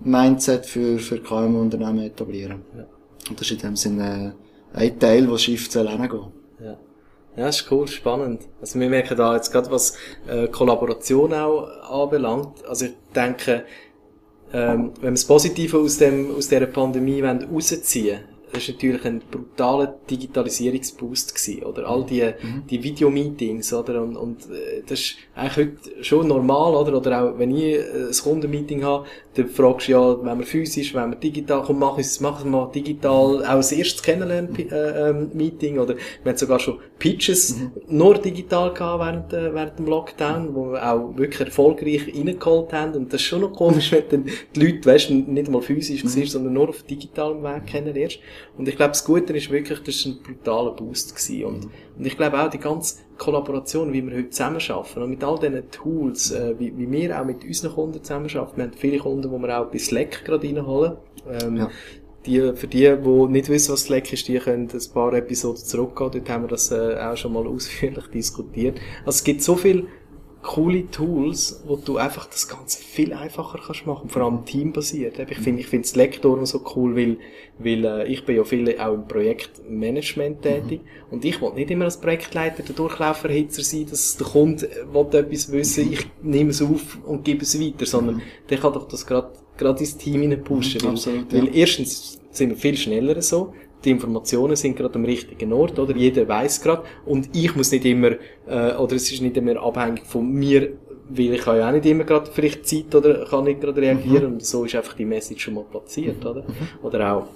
Mindset 0.00 0.64
für, 0.66 0.98
für 0.98 1.18
KMU-Unternehmen 1.18 2.04
etablieren. 2.04 2.62
Ja. 2.76 2.86
Und 3.28 3.40
das 3.40 3.50
ist 3.50 3.52
in 3.52 3.58
dem 3.58 3.76
Sinne 3.76 4.34
ein 4.72 4.98
Teil, 4.98 5.28
wo 5.28 5.36
Schiff 5.36 5.70
soll 5.70 5.88
hingehen. 5.88 6.10
Ja. 6.12 6.32
Ja, 7.36 7.48
ist 7.48 7.70
cool, 7.70 7.88
spannend. 7.88 8.42
Also 8.60 8.78
wir 8.78 8.88
merken 8.88 9.16
da 9.16 9.34
jetzt 9.34 9.50
gerade, 9.50 9.70
was 9.70 9.96
äh, 10.28 10.48
Kollaboration 10.48 11.32
auch 11.32 11.66
anbelangt. 12.04 12.64
Also 12.66 12.86
ich 12.86 12.92
denke, 13.14 13.64
ähm, 14.52 14.92
wenn 14.96 15.02
wir 15.02 15.10
das 15.12 15.24
Positive 15.24 15.78
aus, 15.78 15.96
dem, 15.96 16.34
aus 16.34 16.48
dieser 16.48 16.66
Pandemie 16.66 17.22
rausziehen 17.22 18.20
das 18.52 18.68
war 18.68 18.74
natürlich 18.74 19.04
ein 19.06 19.22
brutaler 19.30 19.98
Digitalisierungsboost 20.10 21.34
gewesen, 21.34 21.62
oder? 21.62 21.88
All 21.88 22.04
die, 22.04 22.22
mhm. 22.22 22.64
die 22.68 22.82
Videomeetings, 22.82 23.72
oder? 23.72 24.02
Und, 24.02 24.16
und, 24.16 24.42
äh, 24.50 24.82
das 24.86 25.00
ist 25.00 25.16
eigentlich 25.34 25.56
heute 25.56 26.04
schon 26.04 26.28
normal, 26.28 26.74
oder? 26.74 26.98
Oder 26.98 27.22
auch, 27.22 27.38
wenn 27.38 27.56
ich 27.56 27.76
äh, 27.76 28.08
ein 28.08 28.12
Kundenmeeting 28.22 28.84
habe, 28.84 29.06
dann 29.34 29.48
fragst 29.48 29.88
du 29.88 29.92
ja, 29.92 30.24
wenn 30.24 30.38
wir 30.38 30.46
physisch, 30.46 30.94
wenn 30.94 31.10
wir 31.10 31.16
digital, 31.16 31.62
komm, 31.64 31.78
mach 31.78 31.96
es, 31.96 32.20
mach 32.20 32.40
es 32.40 32.44
mal 32.44 32.70
digital, 32.70 33.44
auch 33.44 33.56
das 33.56 33.72
erste 33.72 34.02
Kennenlernen-Meeting, 34.02 35.74
äh, 35.74 35.76
ähm, 35.76 35.82
oder? 35.82 35.94
Wir 36.22 36.32
haben 36.32 36.38
sogar 36.38 36.58
schon 36.58 36.78
Pitches 36.98 37.56
mhm. 37.56 37.70
nur 37.88 38.18
digital 38.18 38.74
gehabt 38.74 39.00
während, 39.00 39.32
äh, 39.32 39.54
während 39.54 39.78
dem 39.78 39.86
Lockdown, 39.86 40.54
wo 40.54 40.72
wir 40.72 40.92
auch 40.92 41.16
wirklich 41.16 41.40
erfolgreich 41.40 42.08
reingeholt 42.14 42.72
haben. 42.74 42.94
Und 42.94 43.12
das 43.12 43.22
ist 43.22 43.26
schon 43.26 43.40
noch 43.40 43.52
komisch, 43.52 43.90
wenn 43.92 44.04
dann 44.10 44.24
die 44.54 44.60
Leute, 44.60 44.84
weißt, 44.84 45.10
nicht 45.10 45.50
mal 45.50 45.62
physisch 45.62 46.04
mhm. 46.04 46.08
siehst, 46.08 46.32
sondern 46.32 46.52
nur 46.52 46.68
auf 46.68 46.82
digitalem 46.82 47.42
Weg 47.42 47.66
kennenlernst. 47.66 48.18
Und 48.58 48.68
ich 48.68 48.76
glaube, 48.76 48.90
das 48.90 49.04
Gute 49.04 49.32
ist 49.32 49.50
wirklich, 49.50 49.78
das 49.82 50.04
war 50.04 50.12
ein 50.12 50.22
brutaler 50.22 50.72
Boost 50.72 51.16
gewesen. 51.16 51.44
Und, 51.44 51.70
und 51.98 52.06
ich 52.06 52.16
glaube 52.16 52.38
auch, 52.38 52.50
die 52.50 52.58
ganze 52.58 52.96
Kollaboration, 53.22 53.92
wie 53.92 54.04
wir 54.04 54.16
heute 54.16 54.30
zusammenarbeiten 54.30 55.02
und 55.02 55.10
mit 55.10 55.22
all 55.24 55.38
diesen 55.38 55.70
Tools, 55.70 56.32
äh, 56.32 56.54
wie, 56.58 56.76
wie 56.76 56.90
wir 56.90 57.20
auch 57.20 57.24
mit 57.24 57.44
unseren 57.44 57.72
Kunden 57.72 58.02
zusammenarbeiten. 58.02 58.56
Wir 58.56 58.64
haben 58.64 58.72
viele 58.76 58.98
Kunden, 58.98 59.22
die 59.22 59.42
wir 59.42 59.60
auch 59.60 59.66
bei 59.66 59.78
Slack 59.78 60.24
gerade 60.24 60.46
reinholen. 60.46 60.96
Ähm, 61.28 61.56
ja 61.56 61.70
die, 62.26 62.52
für 62.54 62.66
die, 62.66 62.96
die 63.04 63.26
nicht 63.28 63.48
wissen, 63.48 63.72
was 63.72 63.82
Slack 63.82 64.12
ist, 64.12 64.28
die 64.28 64.38
können 64.38 64.68
ein 64.72 64.92
paar 64.92 65.12
Episoden 65.12 65.64
zurückgehen. 65.64 66.10
Dort 66.12 66.30
haben 66.30 66.44
wir 66.44 66.48
das 66.48 66.70
äh, 66.70 66.96
auch 66.96 67.16
schon 67.16 67.32
mal 67.32 67.46
ausführlich 67.48 68.06
diskutiert. 68.08 68.78
Also 69.00 69.16
es 69.16 69.24
gibt 69.24 69.42
so 69.42 69.56
viel 69.56 69.86
coole 70.42 70.90
Tools, 70.90 71.62
wo 71.66 71.76
du 71.76 71.96
einfach 71.96 72.26
das 72.26 72.48
Ganze 72.48 72.82
viel 72.82 73.12
einfacher 73.12 73.60
kannst 73.64 73.86
machen, 73.86 74.08
vor 74.08 74.22
allem 74.22 74.44
teambasiert. 74.44 75.18
Ich 75.18 75.38
finde, 75.38 75.60
ich 75.60 75.68
finde 75.68 75.86
das 75.86 75.96
Lektoren 75.96 76.46
so 76.46 76.62
cool, 76.74 76.96
weil, 76.96 77.16
weil 77.58 77.84
äh, 77.84 78.08
ich 78.08 78.24
bin 78.24 78.36
ja 78.36 78.44
viel 78.44 78.78
auch 78.78 78.94
im 78.94 79.06
Projektmanagement 79.06 80.42
tätig 80.42 80.80
mhm. 80.80 81.12
und 81.12 81.24
ich 81.24 81.40
will 81.40 81.52
nicht 81.54 81.70
immer 81.70 81.84
als 81.84 82.00
Projektleiter 82.00 82.62
der 82.62 82.74
Durchlauferhitzer 82.74 83.62
sein, 83.62 83.86
dass 83.88 84.16
der 84.16 84.26
Kunde 84.26 84.68
will 84.92 85.20
etwas 85.20 85.52
wissen, 85.52 85.92
ich 85.92 86.06
nehme 86.22 86.50
es 86.50 86.60
auf 86.60 86.98
und 87.06 87.24
gebe 87.24 87.42
es 87.42 87.60
weiter, 87.60 87.86
sondern 87.86 88.16
mhm. 88.16 88.22
der 88.50 88.58
kann 88.58 88.72
doch 88.72 88.88
das 88.88 89.06
gerade 89.06 89.32
gerade 89.56 89.80
ins 89.80 89.96
Team 89.96 90.22
hinein 90.22 90.42
pushen. 90.42 90.80
Mhm, 90.80 90.86
weil, 90.86 90.92
absolut, 90.92 91.32
ja. 91.32 91.42
weil 91.42 91.56
erstens 91.56 92.20
sind 92.30 92.50
wir 92.50 92.56
viel 92.56 92.76
schneller 92.76 93.20
so, 93.22 93.52
die 93.84 93.90
Informationen 93.90 94.56
sind 94.56 94.76
gerade 94.76 94.94
am 94.94 95.04
richtigen 95.04 95.52
Ort, 95.52 95.78
oder? 95.78 95.94
Jeder 95.96 96.26
weiß 96.28 96.62
gerade. 96.62 96.84
Und 97.04 97.34
ich 97.34 97.54
muss 97.56 97.72
nicht 97.72 97.84
immer, 97.84 98.12
äh, 98.46 98.74
oder 98.76 98.96
es 98.96 99.10
ist 99.10 99.22
nicht 99.22 99.36
immer 99.36 99.60
abhängig 99.62 100.06
von 100.06 100.30
mir, 100.30 100.72
weil 101.08 101.34
ich 101.34 101.46
habe 101.46 101.58
ja 101.58 101.68
auch 101.68 101.72
nicht 101.72 101.86
immer 101.86 102.04
gerade 102.04 102.30
vielleicht 102.32 102.66
Zeit 102.66 102.94
oder 102.94 103.26
kann 103.26 103.44
nicht 103.44 103.60
gerade 103.60 103.80
reagieren 103.80 104.28
mhm. 104.28 104.32
und 104.34 104.44
so 104.44 104.64
ist 104.64 104.74
einfach 104.74 104.94
die 104.94 105.04
Message 105.04 105.44
schon 105.44 105.54
mal 105.54 105.64
platziert, 105.64 106.24
oder? 106.24 106.42
Mhm. 106.42 106.84
Oder 106.84 107.12
auch 107.12 107.26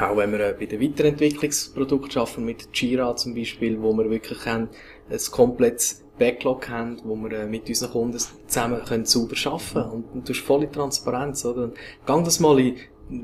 auch 0.00 0.16
wenn 0.16 0.32
wir 0.32 0.40
äh, 0.40 0.54
bei 0.58 0.66
den 0.66 0.80
Weiterentwicklungsprodukten 0.80 2.20
arbeiten, 2.20 2.44
mit 2.44 2.68
Jira 2.72 3.14
zum 3.16 3.34
Beispiel, 3.34 3.80
wo 3.82 3.92
wir 3.92 4.08
wirklich 4.08 4.46
haben, 4.46 4.68
ein 5.10 5.18
komplettes 5.30 6.04
Backlog 6.18 6.68
haben, 6.68 6.98
wo 7.04 7.16
wir 7.16 7.32
äh, 7.32 7.46
mit 7.46 7.68
unseren 7.68 7.90
Kunden 7.90 8.18
zusammen 8.46 8.82
können 8.84 9.04
sauber 9.04 9.34
arbeiten 9.44 9.90
und, 9.90 10.04
und 10.14 10.28
du 10.28 10.32
hast 10.32 10.40
volle 10.40 10.70
Transparenz, 10.70 11.44
oder? 11.44 11.72
Gang 12.06 12.24
das 12.24 12.40
mal 12.40 12.58
in, 12.60 12.76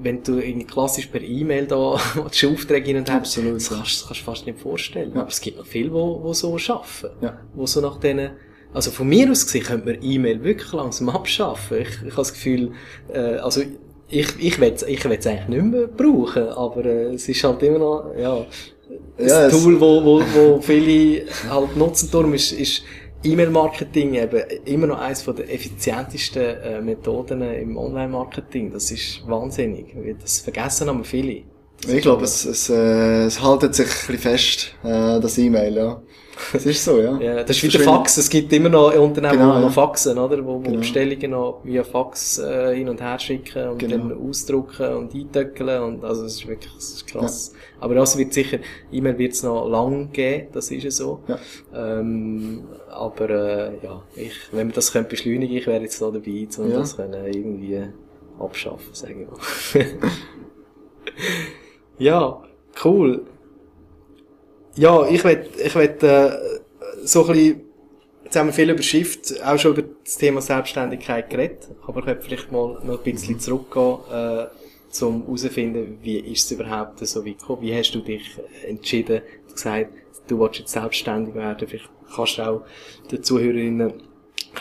wenn 0.02 0.22
du 0.22 0.38
in 0.38 0.66
klassisch 0.66 1.06
per 1.06 1.22
E-Mail 1.22 1.66
da 1.66 1.98
die 2.40 2.46
Aufträge 2.46 2.86
hin 2.86 2.98
und 2.98 3.10
her, 3.10 3.20
das 3.20 3.34
kannst, 3.34 3.70
kannst 3.70 4.08
du 4.08 4.14
fast 4.14 4.46
nicht 4.46 4.58
vorstellen. 4.58 5.12
Ja. 5.14 5.20
Aber 5.20 5.28
es 5.28 5.40
gibt 5.40 5.58
noch 5.58 5.66
viele, 5.66 5.90
die, 5.90 6.28
die 6.28 6.34
so 6.34 6.54
arbeiten. 6.54 7.16
Ja. 7.22 7.40
Wo 7.54 7.66
so 7.66 7.80
nach 7.80 7.98
denen, 7.98 8.30
also 8.74 8.90
von 8.90 9.08
mir 9.08 9.30
aus 9.30 9.46
gesehen 9.46 9.64
könnte 9.64 9.86
man 9.86 10.02
E-Mail 10.02 10.44
wirklich 10.44 10.72
langsam 10.72 11.08
abschaffen. 11.08 11.78
Ich, 11.78 11.88
ich 11.88 12.00
habe 12.02 12.16
das 12.16 12.32
Gefühl, 12.32 12.72
äh, 13.12 13.36
also 13.36 13.62
ich, 14.10 14.28
ich 14.38 14.60
will 14.60 14.72
es 14.72 14.82
ich 14.82 15.04
will's 15.04 15.26
eigentlich 15.26 15.48
nicht 15.48 15.64
mehr 15.64 15.86
brauchen, 15.86 16.48
aber 16.48 16.84
äh, 16.84 17.14
es 17.14 17.28
ist 17.28 17.42
halt 17.44 17.62
immer 17.62 17.78
noch, 17.78 18.14
ja, 18.18 18.46
ein 19.18 19.26
ja, 19.26 19.48
Tool, 19.48 19.80
wo, 19.80 20.04
wo, 20.04 20.20
wo 20.20 20.60
viele 20.60 21.26
halt 21.50 21.76
nutzen. 21.76 22.08
Darum 22.10 22.34
ist, 22.34 22.52
ist 22.52 22.82
E-Mail-Marketing 23.24 24.14
eben 24.14 24.42
immer 24.64 24.86
noch 24.86 25.00
eines 25.00 25.24
der 25.24 25.52
effizientesten 25.52 26.42
äh, 26.42 26.80
Methoden 26.80 27.42
im 27.42 27.76
Online-Marketing. 27.76 28.72
Das 28.72 28.90
ist 28.90 29.26
wahnsinnig. 29.26 29.94
Das 30.20 30.40
vergessen 30.40 30.88
aber 30.88 31.04
viele. 31.04 31.42
Das 31.82 31.92
ich 31.92 32.02
glaube, 32.02 32.24
es, 32.24 32.44
es, 32.44 32.68
äh, 32.70 33.24
es 33.24 33.40
haltet 33.42 33.74
sich 33.74 33.86
ein 33.86 33.92
bisschen 33.92 34.18
fest, 34.18 34.74
äh, 34.82 35.20
das 35.20 35.38
E-Mail, 35.38 35.76
ja. 35.76 36.02
Das 36.52 36.64
ist 36.64 36.84
so, 36.84 37.00
ja. 37.00 37.18
ja 37.18 37.42
das 37.42 37.56
ist 37.56 37.62
wie 37.62 37.68
der 37.68 37.80
Fax. 37.80 38.16
Es 38.16 38.30
gibt 38.30 38.52
immer 38.52 38.68
noch 38.68 38.94
Unternehmen, 38.94 39.38
genau, 39.38 39.56
die 39.56 39.64
noch 39.64 39.72
faxen, 39.72 40.18
oder? 40.18 40.44
Wo, 40.44 40.54
wo 40.54 40.58
genau. 40.60 40.78
Bestellungen 40.78 41.30
noch 41.30 41.60
via 41.64 41.84
Fax 41.84 42.38
äh, 42.38 42.76
hin 42.76 42.88
und 42.88 43.00
her 43.00 43.18
schicken 43.18 43.68
und 43.70 43.78
genau. 43.78 44.08
dann 44.08 44.28
ausdrucken 44.28 44.94
und 44.94 45.14
eintöckeln. 45.14 45.82
Und, 45.82 46.04
also, 46.04 46.22
das 46.22 46.34
ist 46.34 46.46
wirklich 46.46 46.72
das 46.74 46.90
ist 46.90 47.06
krass. 47.06 47.52
Ja. 47.52 47.58
Aber 47.80 47.94
das 47.94 48.16
wird 48.16 48.32
sicher, 48.32 48.58
E-Mail 48.92 49.18
wird 49.18 49.32
es 49.32 49.42
noch 49.42 49.68
lang 49.68 50.12
geben, 50.12 50.48
das 50.52 50.70
ist 50.70 50.84
ja 50.84 50.90
so. 50.90 51.20
Ja. 51.28 51.38
Ähm, 51.74 52.64
aber, 52.90 53.30
äh, 53.30 53.72
ja, 53.82 54.02
ich, 54.14 54.34
wenn 54.52 54.68
wir 54.68 54.74
das 54.74 54.92
können 54.92 55.08
beschleunigen, 55.08 55.56
ich 55.56 55.66
wäre 55.66 55.82
jetzt 55.82 56.00
da 56.00 56.10
dabei, 56.10 56.48
um 56.58 56.70
ja. 56.70 56.78
das 56.78 56.96
können 56.96 57.26
irgendwie 57.26 57.82
abschaffen, 58.38 58.90
sage 58.92 59.26
ich 59.74 59.74
mal. 59.74 59.86
ja, 61.98 62.42
cool. 62.84 63.24
Ja, 64.78 65.08
ich 65.08 65.24
will, 65.24 65.44
ich 65.64 65.74
will, 65.74 65.96
äh, 66.02 66.30
so 67.02 67.26
ein 67.26 67.32
bisschen, 67.32 67.60
jetzt 68.22 68.36
haben 68.36 68.46
wir 68.46 68.52
viel 68.52 68.70
über 68.70 68.80
Shift, 68.80 69.42
auch 69.42 69.58
schon 69.58 69.72
über 69.72 69.82
das 70.04 70.16
Thema 70.16 70.40
Selbstständigkeit 70.40 71.28
geredet, 71.28 71.68
aber 71.84 71.98
ich 71.98 72.06
will 72.06 72.18
vielleicht 72.20 72.52
mal 72.52 72.78
noch 72.84 72.98
ein 72.98 73.12
bisschen 73.12 73.34
mhm. 73.34 73.40
zurückgehen, 73.40 73.98
äh, 74.12 74.46
zum 74.90 75.24
herauszufinden, 75.24 75.98
wie 76.00 76.20
ist 76.20 76.44
es 76.44 76.52
überhaupt 76.52 77.04
so 77.04 77.26
weit 77.26 77.40
gekommen? 77.40 77.62
Wie 77.62 77.74
hast 77.74 77.90
du 77.90 77.98
dich 78.02 78.22
entschieden, 78.68 79.22
du 79.48 79.54
gesagt, 79.54 79.90
du 80.28 80.38
willst 80.38 80.60
jetzt 80.60 80.70
selbstständig 80.70 81.34
werden? 81.34 81.66
Vielleicht 81.66 81.90
kannst 82.14 82.38
du 82.38 82.42
auch 82.42 82.62
den 83.10 83.24
Zuhörerinnen 83.24 83.94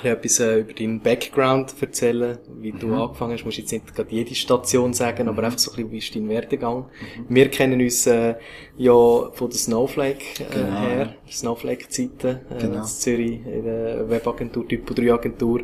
etwas 0.03 0.39
äh, 0.39 0.59
über 0.59 0.73
deinen 0.73 0.99
Background 0.99 1.73
erzählen, 1.81 2.37
wie 2.59 2.71
du 2.71 2.87
mhm. 2.87 2.93
angefangen 2.93 3.33
hast. 3.33 3.41
Du 3.41 3.45
musst 3.45 3.57
jetzt 3.57 3.71
nicht 3.71 3.95
gerade 3.95 4.11
jede 4.11 4.35
Station 4.35 4.93
sagen, 4.93 5.23
mhm. 5.23 5.29
aber 5.29 5.43
einfach 5.43 5.59
so 5.59 5.71
ein 5.71 5.75
bisschen, 5.75 5.91
wie 5.91 5.97
ist 5.97 6.15
dein 6.15 6.29
Werdegang? 6.29 6.85
Mhm. 7.17 7.25
Wir 7.29 7.49
kennen 7.49 7.81
uns 7.81 8.07
äh, 8.07 8.35
ja 8.77 8.93
von 8.93 9.49
der 9.49 9.57
Snowflake 9.57 10.25
äh, 10.39 10.53
genau. 10.53 10.79
her, 10.79 11.15
Snowflake-Zeiten, 11.29 12.27
äh, 12.27 12.61
genau. 12.61 12.77
in 12.77 12.83
Zürich, 12.83 13.45
in 13.45 13.63
der 13.63 14.09
Webagentur, 14.09 14.67
Typo 14.67 14.93
3 14.93 15.13
Agentur 15.13 15.61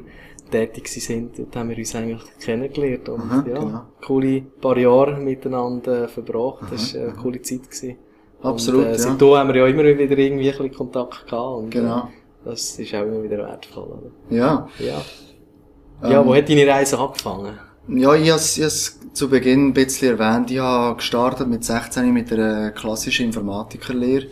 tätig 0.51 0.87
sind. 0.87 1.37
Dort 1.37 1.55
haben 1.55 1.69
wir 1.69 1.77
uns 1.77 1.95
eigentlich 1.95 2.21
kennengelernt 2.39 3.09
und 3.09 3.21
Aha, 3.21 3.45
ja, 3.47 3.59
genau. 3.59 3.81
coole 4.05 4.41
paar 4.61 4.77
Jahre 4.77 5.19
miteinander 5.19 6.07
verbracht. 6.07 6.63
Aha, 6.63 6.71
das 6.71 6.95
war 6.95 7.03
eine 7.03 7.13
coole 7.13 7.41
Zeit. 7.41 7.63
Gewesen. 7.63 7.97
Absolut, 8.41 8.85
und, 8.85 8.91
äh, 8.91 8.99
Seitdem 8.99 9.29
ja. 9.29 9.37
haben 9.37 9.53
wir 9.53 9.55
ja 9.55 9.67
immer 9.67 9.83
wieder 9.83 10.17
irgendwie 10.17 10.49
ein 10.49 10.57
bisschen 10.57 10.73
Kontakt 10.73 11.25
gehabt. 11.25 11.57
Und, 11.57 11.69
genau. 11.71 11.99
Äh, 11.99 12.22
das 12.45 12.77
ist 12.79 12.93
auch 12.93 13.03
immer 13.03 13.23
wieder 13.23 13.37
wertvoll, 13.37 13.83
oder? 13.83 14.35
Ja. 14.35 14.67
Ja. 14.79 15.01
Ja, 16.01 16.21
ähm, 16.21 16.27
wo 16.27 16.35
hat 16.35 16.49
deine 16.49 16.67
Reise 16.67 16.99
angefangen? 16.99 17.57
Ja, 17.87 18.15
ich 18.15 18.29
habe 18.29 18.39
es 18.39 18.99
zu 19.13 19.29
Beginn 19.29 19.67
ein 19.67 19.73
bisschen 19.73 20.17
erwähnt. 20.17 20.51
Ich 20.51 20.59
habe 20.59 20.97
gestartet 20.97 21.47
mit 21.47 21.63
16 21.63 22.11
mit 22.11 22.31
einer 22.31 22.71
klassischen 22.71 23.27
Informatikerlehre. 23.27 24.27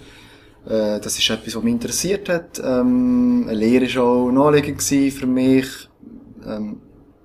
Äh, 0.65 0.99
das 0.99 1.17
ist 1.17 1.29
etwas, 1.29 1.55
was 1.55 1.63
mich 1.63 1.73
interessiert 1.73 2.29
hat. 2.29 2.59
Ähm, 2.63 3.45
eine 3.47 3.57
Lehre 3.57 3.93
war 3.95 4.03
auch 4.03 4.31
naheliegend 4.31 4.81
für 4.81 5.27
mich. 5.27 5.67
Ähm, 6.45 6.81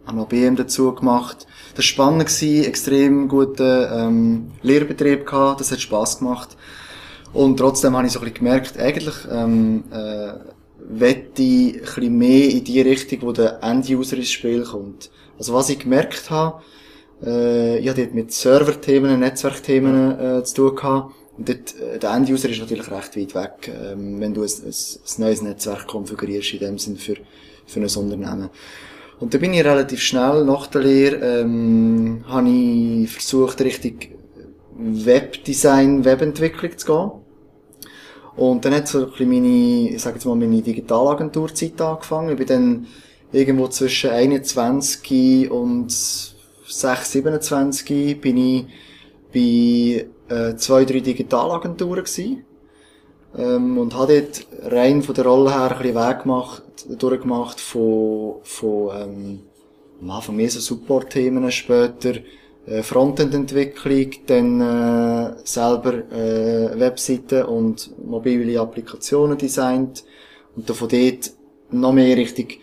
habe 0.06 0.18
noch 0.18 0.28
BM 0.28 0.56
dazu 0.56 0.94
gemacht. 0.94 1.46
Das 1.74 1.78
war 1.78 1.82
spannend, 1.82 2.26
gewesen, 2.26 2.64
extrem 2.64 3.28
guten 3.28 3.86
ähm, 3.92 4.52
Lehrbetrieb 4.62 5.26
gehabt, 5.26 5.60
das 5.60 5.72
hat 5.72 5.80
Spass 5.80 6.18
gemacht. 6.18 6.56
Und 7.32 7.58
trotzdem 7.58 7.96
habe 7.96 8.06
ich 8.06 8.12
so 8.12 8.20
ein 8.20 8.24
bisschen 8.24 8.38
gemerkt, 8.38 8.78
eigentlich 8.78 9.16
ähm, 9.30 9.84
äh, 9.90 10.32
wette 10.88 11.42
ich 11.42 11.96
ein 11.96 12.18
mehr 12.18 12.50
in 12.50 12.64
die 12.64 12.80
Richtung, 12.80 13.22
wo 13.22 13.32
der 13.32 13.62
End-User 13.62 14.16
ins 14.16 14.30
Spiel 14.30 14.62
kommt. 14.62 15.10
Also 15.38 15.52
was 15.54 15.68
ich 15.68 15.80
gemerkt 15.80 16.30
habe, 16.30 16.62
äh, 17.24 17.78
ich 17.78 17.88
hatte 17.88 18.02
dort 18.02 18.14
mit 18.14 18.32
Server-Themen, 18.32 19.18
Netzwerkthemen 19.18 20.18
äh, 20.18 20.44
zu 20.44 20.54
tun 20.54 20.76
gehabt. 20.76 21.14
Und 21.36 21.48
dort, 21.48 21.74
äh, 21.80 21.98
der 21.98 22.10
End-User 22.12 22.48
ist 22.48 22.60
natürlich 22.60 22.90
recht 22.90 23.16
weit 23.16 23.34
weg, 23.34 23.72
ähm, 23.74 24.20
wenn 24.20 24.32
du 24.32 24.42
ein, 24.42 24.48
ein, 24.48 24.72
ein 24.72 25.20
neues 25.20 25.42
Netzwerk 25.42 25.86
konfigurierst, 25.86 26.54
in 26.54 26.60
dem 26.60 26.78
Sinn 26.78 26.96
für, 26.96 27.16
für 27.66 27.80
ein 27.80 27.84
Unternehmen. 27.84 28.50
Und 29.18 29.32
da 29.32 29.38
bin 29.38 29.54
ich 29.54 29.64
relativ 29.64 30.00
schnell 30.00 30.44
nach 30.44 30.66
der 30.66 30.82
Lehre, 30.82 31.40
ähm, 31.40 32.24
habe 32.28 32.48
ich 32.48 33.10
versucht, 33.10 33.60
richtig 33.62 34.10
Webdesign, 34.78 36.04
Webentwicklung 36.04 36.76
zu 36.76 36.86
gehen. 36.86 37.10
Und 38.36 38.64
dann 38.64 38.74
hat 38.74 38.88
so 38.88 38.98
ein 38.98 39.10
bisschen 39.10 39.28
meine, 39.30 39.90
ich 39.90 40.02
sage 40.02 40.16
jetzt 40.16 40.26
mal, 40.26 40.36
meine 40.36 40.60
Digitalagenturzeit 40.60 41.80
angefangen. 41.80 42.30
Ich 42.30 42.36
bin 42.36 42.46
dann 42.46 42.86
irgendwo 43.32 43.68
zwischen 43.68 44.10
21 44.10 45.50
und 45.50 45.90
6, 45.90 47.12
27 47.12 48.20
bin 48.20 48.36
ich 48.36 48.66
bei 49.32 50.06
äh, 50.34 50.56
zwei, 50.56 50.84
drei 50.84 51.00
Digitalagenturen 51.00 52.04
gewesen. 52.04 52.44
Ähm, 53.36 53.78
und 53.78 53.94
habe 53.94 54.22
dort 54.22 54.72
rein 54.72 55.02
von 55.02 55.14
der 55.14 55.26
Rolle 55.26 55.50
her 55.50 55.70
ein 55.70 55.78
bisschen 55.78 55.96
Weg 55.96 56.22
gemacht, 56.22 56.62
durchgemacht 56.98 57.60
von, 57.60 58.36
von 58.42 58.90
ähm, 58.94 59.40
am 60.00 60.10
Anfang 60.10 60.36
mehr 60.36 60.50
so 60.50 60.60
Support-Themen, 60.60 61.50
später 61.50 62.14
äh, 62.66 62.82
Frontend-Entwicklung, 62.82 64.10
dann 64.26 64.60
äh, 64.60 65.34
selber 65.44 65.94
äh, 66.12 66.78
Webseiten 66.78 67.44
und 67.44 67.90
mobile 68.04 68.60
Applikationen 68.60 69.38
designt 69.38 70.04
und 70.54 70.68
dann 70.68 70.76
von 70.76 70.88
dort 70.88 71.32
noch 71.70 71.92
mehr 71.92 72.16
richtig 72.16 72.60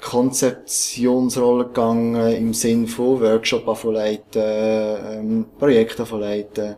Konzeptionsrolle 0.00 1.66
gegangen 1.66 2.32
im 2.32 2.54
Sinn 2.54 2.86
von 2.86 3.20
Workshop 3.20 3.68
anleiten, 3.68 4.42
ähm, 4.42 5.46
Projekte 5.58 6.04
anleiten, 6.04 6.76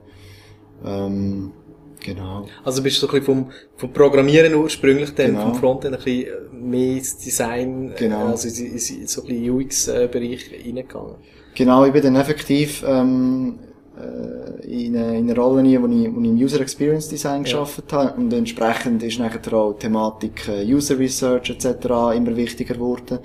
ähm, 0.84 1.52
Genau. 2.02 2.46
Also 2.64 2.82
bist 2.82 2.96
du 2.96 3.06
so 3.06 3.12
ein 3.12 3.20
bisschen 3.20 3.44
vom, 3.44 3.52
vom 3.76 3.92
Programmieren 3.92 4.54
ursprünglich, 4.54 5.14
dann 5.14 5.32
genau. 5.32 5.42
vom 5.42 5.54
Frontend 5.54 5.94
ein 5.96 6.02
bisschen 6.02 6.28
mehr 6.52 6.96
ins 6.96 7.18
Design, 7.18 7.92
genau. 7.96 8.28
also 8.28 8.48
in, 8.48 8.72
in, 8.72 8.78
so 9.06 9.22
ein 9.22 9.26
bisschen 9.26 9.50
UX-Bereich 9.50 10.50
reingegangen. 10.64 11.16
Genau, 11.60 11.84
ich 11.84 11.92
bin 11.92 12.00
dann 12.02 12.16
effektiv 12.16 12.82
ähm, 12.88 13.58
äh, 13.94 14.66
in, 14.66 14.96
eine, 14.96 15.18
in 15.18 15.28
eine 15.28 15.38
Rolle 15.38 15.62
wo 15.62 15.86
ich, 15.86 16.10
wo 16.10 16.18
ich 16.18 16.28
im 16.28 16.36
User 16.36 16.58
Experience 16.62 17.10
Design 17.10 17.40
ja. 17.40 17.42
geschafft 17.42 17.92
habe 17.92 18.18
und 18.18 18.32
entsprechend 18.32 19.02
ist 19.02 19.18
nachher 19.18 19.52
auch 19.52 19.74
die 19.74 19.80
Thematik 19.80 20.48
äh, 20.48 20.64
User 20.64 20.98
Research 20.98 21.50
etc. 21.50 21.66
immer 22.16 22.34
wichtiger 22.34 22.72
geworden. 22.72 23.18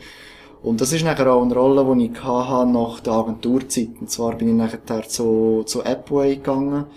Und 0.64 0.82
das 0.82 0.92
ist 0.92 1.06
nachher 1.06 1.32
auch 1.32 1.44
eine 1.44 1.54
Rolle, 1.54 1.96
die 1.96 2.08
ich 2.08 2.22
hatte 2.22 2.70
nach 2.70 3.00
der 3.00 3.14
Agenturzeit. 3.14 3.92
Und 4.02 4.10
zwar 4.10 4.36
bin 4.36 4.50
ich 4.50 4.56
nachher 4.56 5.08
zu, 5.08 5.64
zu 5.66 5.86
Appway 5.86 6.36
gegangen. 6.36 6.88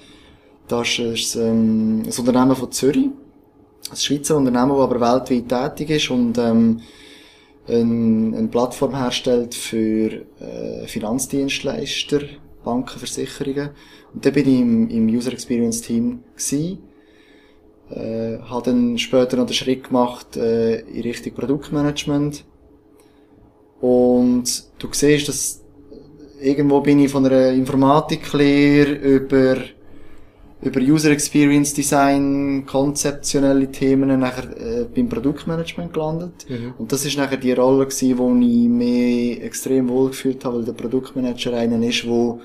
Das 0.66 0.98
ist 0.98 1.36
ähm, 1.36 2.02
ein 2.04 2.18
Unternehmen 2.18 2.56
von 2.56 2.72
Zürich. 2.72 3.10
Ein 3.90 3.96
Schweizer 3.96 4.36
Unternehmen, 4.36 4.70
das 4.70 4.80
aber 4.80 5.00
weltweit 5.00 5.76
tätig 5.76 5.90
ist 5.98 6.10
und 6.10 6.36
ähm, 6.36 6.80
eine, 7.68 8.36
eine 8.36 8.48
Plattform 8.48 8.96
herstellt 8.96 9.54
für 9.54 10.24
äh, 10.40 10.86
Finanzdienstleister, 10.86 12.20
Banken, 12.64 12.98
Versicherungen. 12.98 13.70
Und 14.14 14.24
da 14.24 14.30
bin 14.30 14.48
ich 14.48 14.60
im, 14.60 14.88
im 14.88 15.06
User 15.08 15.32
Experience 15.32 15.82
Team 15.82 16.20
gewesen. 16.34 16.78
Äh, 17.90 18.38
habe 18.40 18.70
dann 18.70 18.98
später 18.98 19.36
noch 19.36 19.46
den 19.46 19.54
Schritt 19.54 19.84
gemacht 19.84 20.36
äh, 20.36 20.80
in 20.80 21.02
Richtung 21.02 21.34
Produktmanagement. 21.34 22.44
Und 23.80 24.64
du 24.78 24.88
siehst, 24.92 25.28
dass 25.28 25.64
irgendwo 26.40 26.80
bin 26.80 27.00
ich 27.00 27.10
von 27.10 27.24
einer 27.24 27.50
Informatiklehre 27.50 28.92
über 28.92 29.56
über 30.60 30.80
User 30.80 31.10
Experience 31.10 31.72
Design, 31.72 32.64
konzeptionelle 32.66 33.70
Themen 33.70 34.18
nachher 34.18 34.50
äh, 34.58 34.84
beim 34.92 35.08
Produktmanagement 35.08 35.92
gelandet. 35.92 36.46
Mhm. 36.48 36.74
Und 36.78 36.90
das 36.90 37.04
ist 37.04 37.16
nachher 37.16 37.36
die 37.36 37.52
Rolle 37.52 37.86
gewesen, 37.86 38.18
wo 38.18 38.28
ich 38.34 38.68
mich 38.68 39.42
extrem 39.42 39.88
wohl 39.88 40.08
gefühlt 40.08 40.44
habe, 40.44 40.56
weil 40.56 40.64
der 40.64 40.72
Produktmanager 40.72 41.52
einer 41.56 41.80
ist, 41.86 42.08
wo, 42.08 42.40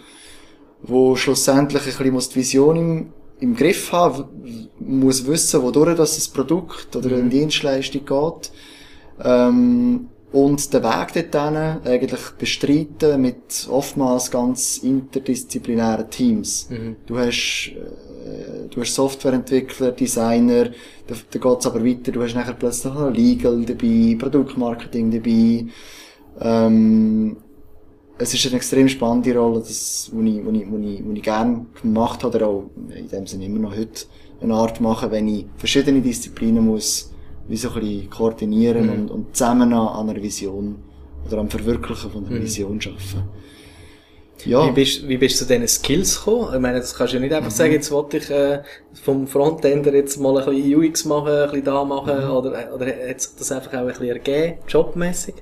wo 0.83 1.15
schlussendlich 1.15 1.81
ein 1.81 1.87
bisschen 1.87 2.13
muss 2.13 2.29
die 2.29 2.35
Vision 2.35 2.75
im, 2.75 3.13
im 3.39 3.55
Griff 3.55 3.91
haben, 3.91 4.69
muss 4.79 5.25
wissen, 5.25 5.63
wodurch 5.63 5.97
das 5.97 6.27
ein 6.27 6.33
Produkt 6.33 6.95
oder 6.95 7.15
eine 7.15 7.29
Dienstleistung 7.29 8.05
geht. 8.05 8.51
Ähm, 9.23 10.09
und 10.33 10.73
den 10.73 10.83
Weg 10.83 11.31
dorthin 11.31 11.55
eigentlich 11.85 12.21
bestreiten 12.39 13.21
mit 13.21 13.67
oftmals 13.69 14.31
ganz 14.31 14.79
interdisziplinären 14.79 16.09
Teams. 16.09 16.69
Mhm. 16.71 16.95
Du 17.05 17.19
hast, 17.19 17.71
äh, 17.75 18.02
du 18.69 18.81
hast 18.81 18.95
Softwareentwickler, 18.95 19.91
Designer, 19.91 20.71
da, 21.07 21.15
da 21.31 21.39
geht's 21.39 21.65
aber 21.65 21.85
weiter, 21.85 22.11
du 22.11 22.21
hast 22.21 22.35
nachher 22.35 22.53
plötzlich 22.53 22.93
noch 22.93 23.11
Legal 23.11 23.63
dabei, 23.65 24.15
Produktmarketing 24.19 25.11
dabei, 25.11 25.65
ähm, 26.39 27.37
es 28.17 28.33
ist 28.33 28.45
eine 28.45 28.55
extrem 28.55 28.87
spannende 28.87 29.35
Rolle, 29.35 29.59
das, 29.59 30.09
wo 30.13 30.21
ich, 30.21 30.45
wo 30.45 30.51
ich, 30.51 30.69
wo 30.69 30.77
ich, 30.77 31.03
wo 31.05 31.11
ich 31.11 31.21
gerne 31.21 31.65
gemacht 31.81 32.23
habe, 32.23 32.37
oder 32.37 32.47
auch 32.47 32.69
in 32.95 33.07
dem 33.07 33.27
Sinne 33.27 33.45
immer 33.45 33.59
noch 33.59 33.75
heute 33.75 34.05
eine 34.41 34.53
Art 34.53 34.79
machen, 34.81 35.11
wenn 35.11 35.27
ich 35.27 35.45
verschiedene 35.57 36.01
Disziplinen 36.01 36.65
muss, 36.65 37.11
wie 37.47 37.57
so 37.57 37.69
ein 37.69 37.79
bisschen 37.79 38.09
koordinieren 38.09 38.89
und, 38.89 39.11
und 39.11 39.35
zusammen 39.35 39.73
an, 39.73 39.87
an 39.87 40.09
einer 40.09 40.21
Vision 40.21 40.75
oder 41.25 41.39
am 41.39 41.49
Verwirklichen 41.49 42.11
von 42.11 42.25
einer 42.25 42.41
Vision 42.41 42.79
arbeiten. 42.79 43.29
Ja. 44.45 44.67
Wie 44.67 44.71
bist, 44.71 45.07
wie 45.07 45.17
bist 45.17 45.39
du 45.39 45.45
zu 45.45 45.53
diesen 45.53 45.67
Skills 45.67 46.19
gekommen? 46.19 46.53
Ich 46.53 46.59
meine, 46.59 46.79
das 46.79 46.95
kannst 46.95 47.13
du 47.13 47.17
ja 47.17 47.21
nicht 47.21 47.33
einfach 47.33 47.51
sagen, 47.51 47.73
jetzt 47.73 47.91
wollte 47.91 48.17
ich 48.17 48.29
äh, 48.29 48.61
vom 49.03 49.27
Frontender 49.27 49.93
jetzt 49.93 50.19
mal 50.19 50.37
ein 50.37 50.45
bisschen 50.45 50.75
UX 50.75 51.05
machen, 51.05 51.29
ein 51.29 51.49
bisschen 51.49 51.65
da 51.65 51.83
machen, 51.83 52.29
oder, 52.29 52.73
oder 52.73 52.85
hat 52.87 53.21
sich 53.21 53.31
das 53.37 53.51
einfach 53.51 53.73
auch 53.73 53.79
ein 53.79 53.87
bisschen 53.87 54.07
ergeben, 54.07 54.57
jobmäßig? 54.67 55.35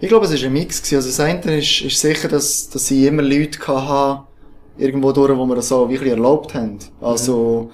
Ich 0.00 0.08
glaube, 0.08 0.26
es 0.26 0.32
war 0.32 0.46
ein 0.46 0.52
Mix. 0.52 0.82
gewesen. 0.82 0.96
Also 0.96 1.08
das 1.08 1.20
eine 1.20 1.58
ist, 1.58 1.80
ist 1.80 2.00
sicher, 2.00 2.28
dass, 2.28 2.68
dass 2.68 2.90
ich 2.90 3.04
immer 3.04 3.22
Leute 3.22 3.58
hatte, 3.66 4.24
irgendwo 4.76 5.12
durch, 5.12 5.36
wo 5.36 5.46
wir 5.46 5.56
das 5.56 5.68
so 5.68 5.88
wirklich 5.88 6.10
erlaubt 6.10 6.54
haben. 6.54 6.78
Also, 7.00 7.70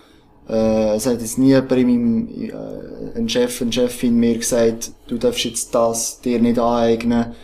äh, 0.49 0.97
es 0.97 1.07
hat 1.07 1.21
jetzt 1.21 1.39
nie 1.39 1.49
jemand 1.49 1.73
in 1.73 1.87
meinem, 1.87 2.29
äh, 2.29 3.19
ein 3.19 3.29
Chef, 3.29 3.63
eine 3.63 3.73
Chefin 3.73 4.17
mir 4.17 4.37
gesagt, 4.37 4.93
du 5.09 5.17
darfst 5.17 5.45
jetzt 5.45 5.75
das 5.75 6.21
dir 6.21 6.41
nicht 6.41 6.59
aneignen, 6.59 7.35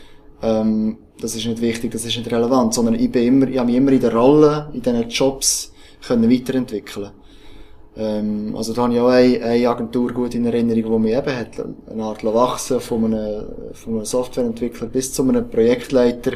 ähm, 0.43 0.99
das 1.21 1.35
ist 1.35 1.47
nicht 1.47 1.61
wichtig, 1.61 1.93
das 1.93 2.05
ist 2.05 2.17
nicht 2.17 2.31
relevant, 2.31 2.75
sondern 2.75 2.95
ich 2.95 3.11
bin 3.11 3.27
immer, 3.27 3.49
ich 3.49 3.59
habe 3.59 3.67
mich 3.67 3.77
immer 3.77 3.93
in 3.93 4.01
der 4.01 4.15
Rolle, 4.15 4.71
in 4.73 4.83
diesen 4.83 5.09
Jobs 5.09 5.73
können 6.07 6.31
weiterentwickeln. 6.31 7.11
Ähm, 7.97 8.55
also 8.57 8.75
da 8.75 8.83
habe 8.83 8.95
ich 8.95 9.01
auch 9.01 9.09
eine, 9.09 9.43
eine 9.43 9.69
Agentur 9.69 10.13
gut 10.13 10.35
in 10.35 10.45
Erinnerung, 10.45 10.93
die 10.93 11.09
mich 11.09 11.17
eben 11.17 11.37
hat, 11.37 11.65
eine 11.91 12.05
Art 12.05 12.23
wachsen 12.25 12.81
von 12.81 13.05
einem, 13.07 13.47
von 13.73 13.95
einem 13.95 14.05
Softwareentwickler 14.05 14.89
bis 14.89 15.13
zu 15.13 15.23
einem 15.23 15.49
Projektleiter, 15.49 16.33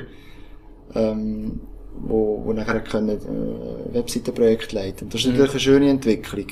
ähm, 0.95 1.61
wo, 2.03 2.43
wo 2.45 2.53
nachher 2.53 2.81
können, 2.81 3.11
äh, 3.11 3.95
Webseitenprojekte 3.95 4.75
leiten. 4.75 5.09
Das 5.11 5.21
ist 5.21 5.27
natürlich 5.27 5.51
eine 5.51 5.61
schöne 5.61 5.91
Entwicklung, 5.91 6.47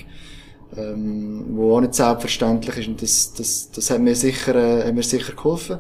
ähm, 0.77 1.47
wo 1.53 1.75
auch 1.75 1.81
nicht 1.81 1.95
selbstverständlich 1.95 2.77
ist 2.77 2.89
und 2.89 3.01
das, 3.01 3.33
das, 3.33 3.71
das 3.71 3.91
hat 3.91 4.01
mir 4.01 4.15
sicher, 4.15 4.55
äh, 4.55 4.89
hat 4.89 4.95
mir 4.95 5.03
sicher 5.03 5.33
geholfen. 5.33 5.79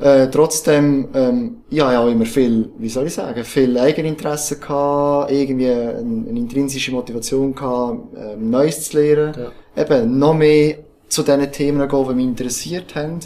Äh, 0.00 0.30
trotzdem, 0.30 1.08
ähm, 1.12 1.56
ich 1.68 1.80
habe 1.80 1.92
ja 1.92 2.00
auch 2.00 2.08
immer 2.08 2.24
viel, 2.24 2.70
wie 2.78 2.88
soll 2.88 3.08
ich 3.08 3.14
sagen, 3.14 3.44
viel 3.44 3.76
Eigeninteresse 3.76 4.58
gehabt, 4.58 5.30
irgendwie 5.30 5.68
eine, 5.70 5.98
eine 5.98 6.38
intrinsische 6.38 6.90
Motivation 6.90 7.54
gehabt, 7.54 8.16
ähm, 8.16 8.48
Neues 8.48 8.88
zu 8.88 8.96
lernen. 8.98 9.34
Ja. 9.76 9.82
Eben, 9.82 10.18
noch 10.18 10.34
mehr 10.34 10.78
zu 11.06 11.22
diesen 11.22 11.52
Themen 11.52 11.86
gehen, 11.86 12.08
die 12.08 12.14
mich 12.14 12.24
interessiert 12.24 12.94
haben. 12.94 13.20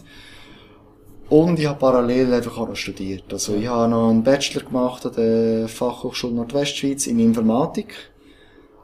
Und 1.28 1.58
ich 1.60 1.66
habe 1.66 1.78
parallel 1.78 2.34
einfach 2.34 2.58
auch 2.58 2.68
noch 2.68 2.76
studiert. 2.76 3.24
Also 3.32 3.54
ich 3.54 3.68
habe 3.68 3.90
noch 3.90 4.10
einen 4.10 4.24
Bachelor 4.24 4.64
gemacht 4.64 5.06
an 5.06 5.12
der 5.16 5.68
Fachhochschule 5.68 6.34
Nordwestschweiz 6.34 7.06
in 7.06 7.20
Informatik. 7.20 7.94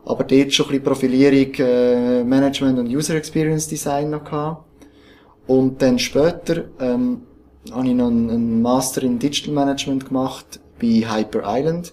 Aber 0.04 0.24
dort 0.24 0.52
schon 0.52 0.66
ein 0.66 0.68
bisschen 0.68 0.84
Profilierung, 0.84 1.54
äh, 1.58 2.22
Management 2.22 2.78
und 2.78 2.86
User 2.86 3.16
Experience 3.16 3.66
Design 3.66 4.10
noch 4.10 4.24
gehabt. 4.24 4.64
Und 5.46 5.82
dann 5.82 5.98
später, 5.98 6.64
ähm, 6.80 7.22
habe 7.72 7.88
ich 7.88 7.94
noch 7.94 8.08
einen, 8.08 8.62
Master 8.62 9.02
in 9.02 9.18
Digital 9.18 9.54
Management 9.54 10.06
gemacht 10.06 10.60
bei 10.80 11.04
Hyper 11.06 11.42
Island. 11.44 11.92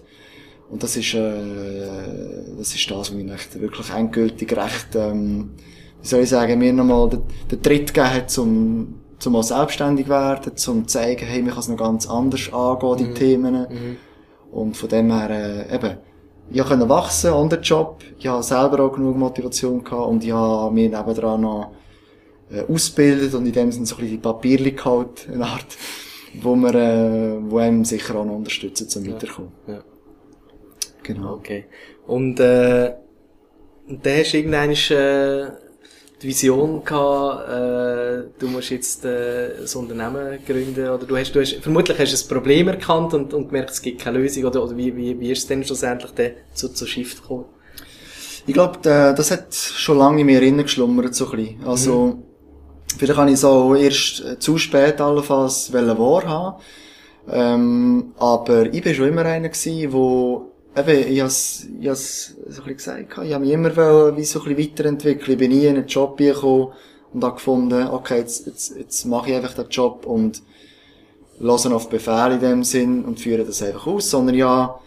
Und 0.70 0.82
das 0.82 0.96
ist, 0.96 1.14
äh, 1.14 2.56
das 2.56 2.74
ist 2.74 2.90
das, 2.90 2.98
was 2.98 3.10
mich 3.12 3.30
echt 3.30 3.58
wirklich 3.60 3.90
endgültig 3.90 4.54
recht, 4.54 4.88
ähm, 4.94 5.50
wie 6.02 6.06
soll 6.06 6.20
ich 6.20 6.28
sagen, 6.28 6.58
mir 6.58 6.72
nochmal 6.72 7.08
den, 7.08 7.22
den 7.50 7.62
Tritt 7.62 7.94
gegeben 7.94 8.14
hat, 8.14 8.30
zum, 8.30 9.00
zum 9.18 9.32
mal 9.32 9.42
selbstständig 9.42 10.08
werden, 10.08 10.56
zum 10.56 10.86
zu 10.86 10.98
zeigen, 10.98 11.26
hey, 11.26 11.42
man 11.42 11.52
kann 11.52 11.60
es 11.60 11.68
noch 11.68 11.76
ganz 11.76 12.06
anders 12.08 12.52
angehen, 12.52 12.96
die 12.98 13.14
Themen. 13.14 13.66
Und 14.52 14.76
von 14.76 14.88
dem 14.88 15.10
her, 15.10 15.30
äh, 15.30 15.74
eben, 15.74 15.96
ich 16.50 16.64
konnte 16.64 16.88
wachsen 16.88 17.32
an 17.32 17.48
den 17.48 17.62
Job, 17.62 18.02
ich 18.18 18.26
habe 18.26 18.42
selber 18.42 18.84
auch 18.84 18.92
genug 18.92 19.16
Motivation 19.16 19.84
gehabt 19.84 20.08
und 20.08 20.24
ich 20.24 20.32
habe 20.32 20.72
mir 20.74 20.88
nebendran 20.88 21.42
noch 21.42 21.72
äh, 22.50 22.62
ausgebildet 22.72 23.34
und 23.34 23.46
in 23.46 23.52
dem 23.52 23.72
sind 23.72 23.86
so 23.86 23.96
ein 23.96 24.00
bisschen 24.00 24.16
die 24.16 24.22
Papierli 24.22 24.72
gehalten, 24.72 25.32
eine 25.32 25.46
Art, 25.46 25.76
wo 26.40 26.54
man, 26.54 26.74
äh, 26.74 27.36
wo 27.50 27.58
einem 27.58 27.84
sicher 27.84 28.16
auch 28.16 28.24
noch 28.24 28.36
unterstützen 28.36 28.88
zum 28.88 29.06
Weiterkommen. 29.06 29.52
Ja. 29.66 29.82
Genau. 31.02 31.34
Okay. 31.34 31.66
Und, 32.06 32.40
äh, 32.40 32.94
und 33.88 34.04
dann 34.04 34.18
hast 34.18 34.32
du 34.32 34.36
irgendwann, 34.38 34.70
äh, 34.70 35.50
die 36.20 36.26
Vision 36.26 36.84
gehabt, 36.84 37.48
äh, 37.48 38.30
du 38.38 38.48
musst 38.48 38.70
jetzt, 38.70 39.04
äh, 39.04 39.58
ein 39.58 39.78
Unternehmen 39.78 40.38
gründen, 40.44 40.88
oder 40.88 41.06
du 41.06 41.16
hast, 41.16 41.32
du 41.32 41.40
hast, 41.40 41.54
vermutlich 41.56 41.98
hast 41.98 42.12
du 42.12 42.24
ein 42.24 42.28
Problem 42.28 42.68
erkannt 42.68 43.14
und, 43.14 43.32
und 43.32 43.48
gemerkt, 43.48 43.70
es 43.70 43.80
gibt 43.80 44.00
keine 44.00 44.18
Lösung, 44.18 44.44
oder, 44.44 44.64
oder 44.64 44.76
wie, 44.76 44.94
wie, 44.96 45.18
wie 45.18 45.30
ist 45.30 45.38
es 45.38 45.46
denn 45.46 45.64
schlussendlich 45.64 46.10
dann 46.12 46.32
zu, 46.54 46.70
zu 46.70 46.86
Shift 46.86 47.22
gekommen? 47.22 47.44
Ich 48.46 48.54
glaube, 48.54 48.78
das 48.82 49.30
hat 49.30 49.54
schon 49.54 49.98
lange 49.98 50.22
in 50.22 50.26
mir 50.26 50.42
innen 50.42 50.62
geschlummert, 50.62 51.14
so 51.14 51.30
ein 51.30 51.36
bisschen. 51.36 51.66
Also, 51.66 52.22
vielleicht 52.96 53.18
habe 53.18 53.30
ich 53.30 53.38
so 53.38 53.74
erst 53.74 54.24
äh, 54.24 54.38
zu 54.38 54.58
spät 54.58 55.00
allenfalls 55.00 55.72
wahrhaben. 55.72 56.62
Ähm, 57.30 58.12
aber 58.18 58.72
ich 58.72 58.82
bin 58.82 58.94
schon 58.94 59.08
immer 59.08 59.24
einer 59.24 59.50
wo, 59.92 60.52
eben, 60.76 61.12
ich 61.12 61.20
has, 61.20 61.66
ich 61.80 61.88
has 61.88 62.34
so 62.48 62.62
ein 62.62 62.74
bisschen 62.74 63.04
gesagt, 63.04 63.26
ich 63.26 63.34
habe 63.34 63.44
mich 63.44 63.52
immer 63.52 63.76
wollen, 63.76 64.16
wie 64.16 64.24
so 64.24 64.40
ein 64.40 64.54
bisschen 64.54 64.70
weiterentwickeln. 64.70 65.32
Ich 65.32 65.38
bin 65.38 65.50
nie 65.50 65.66
in 65.66 65.76
einen 65.76 65.86
Job 65.86 66.16
gekommen 66.16 66.72
und 67.12 67.24
habe 67.24 67.34
gefunden, 67.34 67.88
okay, 67.88 68.18
jetzt, 68.18 68.46
jetzt, 68.46 68.76
jetzt 68.76 69.04
mache 69.04 69.30
ich 69.30 69.36
einfach 69.36 69.54
den 69.54 69.68
Job 69.68 70.06
und 70.06 70.42
hören 71.40 71.72
auf 71.72 71.88
Befehl 71.88 72.32
in 72.32 72.40
dem 72.40 72.64
Sinn 72.64 73.04
und 73.04 73.20
führe 73.20 73.44
das 73.44 73.62
einfach 73.62 73.86
aus, 73.86 74.10
sondern 74.10 74.34
ja, 74.34 74.80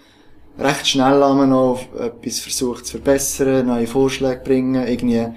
recht 0.59 0.87
schnell 0.87 1.21
haben 1.21 1.39
wir 1.39 1.47
noch 1.47 1.79
etwas 1.97 2.39
versucht 2.39 2.85
zu 2.85 2.93
verbessern, 2.93 3.67
neue 3.67 3.87
Vorschläge 3.87 4.41
bringen, 4.43 4.87
irgendwie 4.87 5.27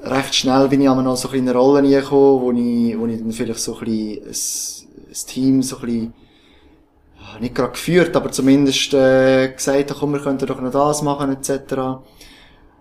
recht 0.00 0.34
schnell 0.34 0.68
bin 0.68 0.80
ich 0.80 0.88
aber 0.88 1.02
noch 1.02 1.16
so 1.16 1.28
ein 1.28 1.34
in 1.34 1.48
eine 1.48 1.58
Rolle 1.58 1.82
reingekommen, 1.82 2.42
wo 2.42 2.52
ich, 2.52 2.98
wo 2.98 3.06
ich 3.06 3.18
dann 3.18 3.32
vielleicht 3.32 3.60
so 3.60 3.78
ein 3.78 3.84
bisschen 3.84 4.88
ein, 4.98 5.08
ein 5.08 5.26
Team 5.26 5.62
so 5.62 5.76
ein 5.78 5.82
bisschen, 5.82 6.12
nicht 7.40 7.54
gerade 7.54 7.72
geführt, 7.72 8.16
aber 8.16 8.30
zumindest 8.30 8.94
äh, 8.94 9.48
gesagt 9.48 9.90
habe, 9.90 10.00
komm, 10.00 10.12
wir 10.12 10.20
könnten 10.20 10.46
doch 10.46 10.60
noch 10.60 10.70
das 10.70 11.02
machen, 11.02 11.32
etc. 11.32 12.00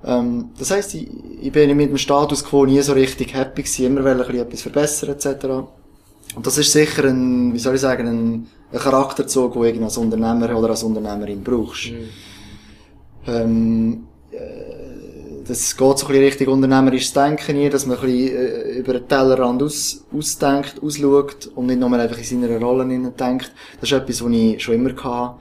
Ähm, 0.05 0.49
das 0.57 0.71
heisst, 0.71 0.93
ich, 0.93 1.09
ich 1.41 1.51
bin 1.51 1.75
mit 1.75 1.89
dem 1.89 1.97
Status 1.97 2.43
quo 2.43 2.65
nie 2.65 2.81
so 2.81 2.93
richtig 2.93 3.33
happy 3.33 3.63
gewesen, 3.63 3.85
immer 3.85 4.03
wollte 4.03 4.23
bisschen 4.23 4.47
etwas 4.47 4.61
verbessern, 4.61 5.09
etc. 5.09 5.45
Und 6.35 6.45
das 6.45 6.57
ist 6.57 6.71
sicher 6.71 7.05
ein, 7.05 7.53
wie 7.53 7.59
soll 7.59 7.75
ich 7.75 7.81
sagen, 7.81 8.07
ein, 8.07 8.47
ein 8.71 8.79
Charakterzug, 8.79 9.53
den 9.53 9.77
du 9.77 9.83
als 9.83 9.97
Unternehmer 9.97 10.55
oder 10.57 10.69
als 10.69 10.83
Unternehmerin 10.83 11.43
brauchst. 11.43 11.91
Ähm, 13.27 14.07
äh, 14.31 14.84
das 15.47 15.77
geht 15.77 15.97
so 15.99 16.05
ein 16.05 16.11
bisschen 16.11 16.23
Richtung 16.23 16.47
unternehmerisches 16.55 17.13
Denken 17.13 17.55
hier, 17.55 17.69
dass 17.69 17.85
man 17.85 17.97
ein 17.97 18.03
bisschen 18.03 18.35
äh, 18.35 18.79
über 18.79 18.93
den 18.93 19.07
Tellerrand 19.07 19.61
aus, 19.61 20.03
ausdenkt, 20.11 20.81
ausschaut 20.81 21.47
und 21.55 21.67
nicht 21.67 21.79
nur 21.79 21.91
einfach 21.93 22.17
in 22.17 22.23
seiner 22.23 22.59
Rolle 22.59 22.85
denkt. 23.11 23.51
Das 23.79 23.91
ist 23.91 23.97
etwas, 23.97 24.23
was 24.23 24.31
ich 24.31 24.63
schon 24.63 24.75
immer 24.75 25.03
hatte. 25.03 25.35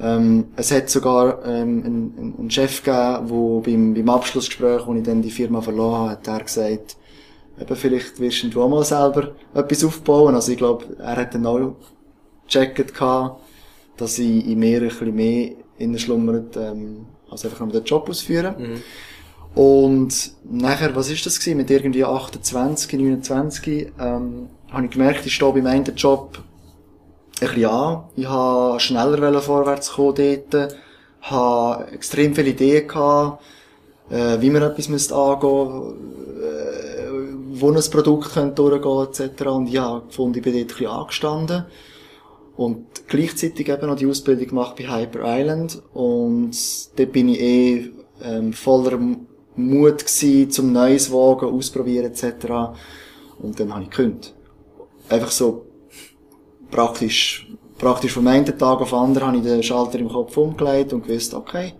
Ähm, 0.00 0.48
es 0.54 0.70
hat 0.70 0.90
sogar 0.90 1.44
ähm, 1.44 1.82
einen, 1.84 2.34
einen 2.38 2.50
Chef 2.50 2.82
gegeben, 2.82 3.26
der 3.28 3.72
beim, 3.72 3.94
beim 3.94 4.08
Abschlussgespräch, 4.10 4.86
wo 4.86 4.94
ich 4.94 5.02
dann 5.02 5.22
die 5.22 5.30
Firma 5.30 5.60
verloren 5.60 6.00
habe, 6.00 6.10
hat 6.10 6.28
er 6.28 6.44
gesagt, 6.44 6.96
eben 7.60 7.76
vielleicht 7.76 8.20
wirst 8.20 8.44
du 8.54 8.62
auch 8.62 8.68
mal 8.68 8.84
selber 8.84 9.32
etwas 9.54 9.84
aufbauen. 9.84 10.34
Also 10.34 10.52
ich 10.52 10.58
glaube, 10.58 10.84
er 10.98 11.16
hat 11.16 11.34
dann 11.34 11.46
auch 11.46 11.74
gecheckt 12.46 12.94
gehabt, 12.94 13.40
dass 13.96 14.18
ich 14.18 14.46
in 14.46 14.58
mir 14.58 14.82
ein 14.82 14.88
bisschen 14.88 15.14
mehr 15.14 15.52
innen 15.78 15.98
schlummert, 15.98 16.56
ähm, 16.56 17.06
als 17.30 17.44
einfach 17.44 17.60
nur 17.60 17.72
den 17.72 17.84
Job 17.84 18.08
ausführen. 18.08 18.54
Und 19.54 20.32
nachher, 20.44 20.94
was 20.94 21.10
ist 21.10 21.26
das 21.26 21.38
gewesen? 21.38 21.56
Mit 21.56 21.70
irgendwie 21.70 22.04
28, 22.04 22.92
29, 22.92 23.92
ähm, 23.98 24.48
habe 24.70 24.84
ich 24.84 24.90
gemerkt, 24.90 25.26
ich 25.26 25.34
stehe 25.34 25.52
beim 25.52 25.66
einen 25.66 25.84
Job 25.96 26.38
ein 27.40 27.48
bisschen 27.48 27.70
an. 27.70 28.04
Ich 28.16 28.26
habe 28.26 28.80
schneller 28.80 29.40
vorwärts 29.40 29.92
kommen 29.92 30.14
dort, 30.14 30.76
habe 31.22 31.90
extrem 31.92 32.34
viele 32.34 32.50
Ideen 32.50 32.86
gehabt, 32.86 33.42
äh, 34.10 34.40
wie 34.40 34.50
man 34.50 34.62
etwas 34.62 34.88
müsste 34.88 35.14
angehen, 35.14 35.94
äh, 36.40 37.60
wo 37.60 37.70
ein 37.70 37.90
Produkt 37.90 38.32
könnte 38.32 38.54
durchgehen 38.54 39.28
etc. 39.28 39.46
Und 39.46 39.68
ich 39.68 39.78
habe 39.78 40.06
gefunden, 40.06 40.38
ich 40.38 40.44
bin 40.44 40.52
dort 40.52 40.62
ein 40.62 40.66
bisschen 40.68 40.86
angestanden. 40.86 41.64
Und 42.56 42.86
gleichzeitig 43.06 43.68
eben 43.68 43.86
noch 43.86 43.96
die 43.96 44.06
Ausbildung 44.06 44.48
gemacht 44.48 44.76
bei 44.76 44.84
Hyper 44.84 45.20
Island. 45.38 45.80
Und 45.94 46.56
dort 46.98 47.12
bin 47.12 47.28
ich 47.28 47.40
eh 47.40 47.90
ähm, 48.22 48.52
voller 48.52 48.98
Mut 49.58 49.98
gewesen, 49.98 50.50
zum 50.50 50.72
Neues 50.72 51.12
wagen, 51.12 51.46
ausprobieren 51.46 52.06
etc. 52.06 52.24
Und 53.40 53.58
dann 53.58 53.72
habe 53.72 53.84
ich 53.84 53.90
gekündigt. 53.90 54.34
Einfach 55.08 55.30
so 55.30 55.66
praktisch, 56.70 57.50
praktisch 57.78 58.12
vom 58.12 58.26
einen 58.26 58.46
Tag 58.46 58.80
auf 58.80 58.90
den 58.90 58.98
anderen 58.98 59.28
habe 59.28 59.36
ich 59.38 59.42
den 59.42 59.62
Schalter 59.62 59.98
im 59.98 60.08
Kopf 60.08 60.36
umgelegt 60.36 60.92
und 60.92 61.06
gewusst, 61.06 61.34
okay, 61.34 61.74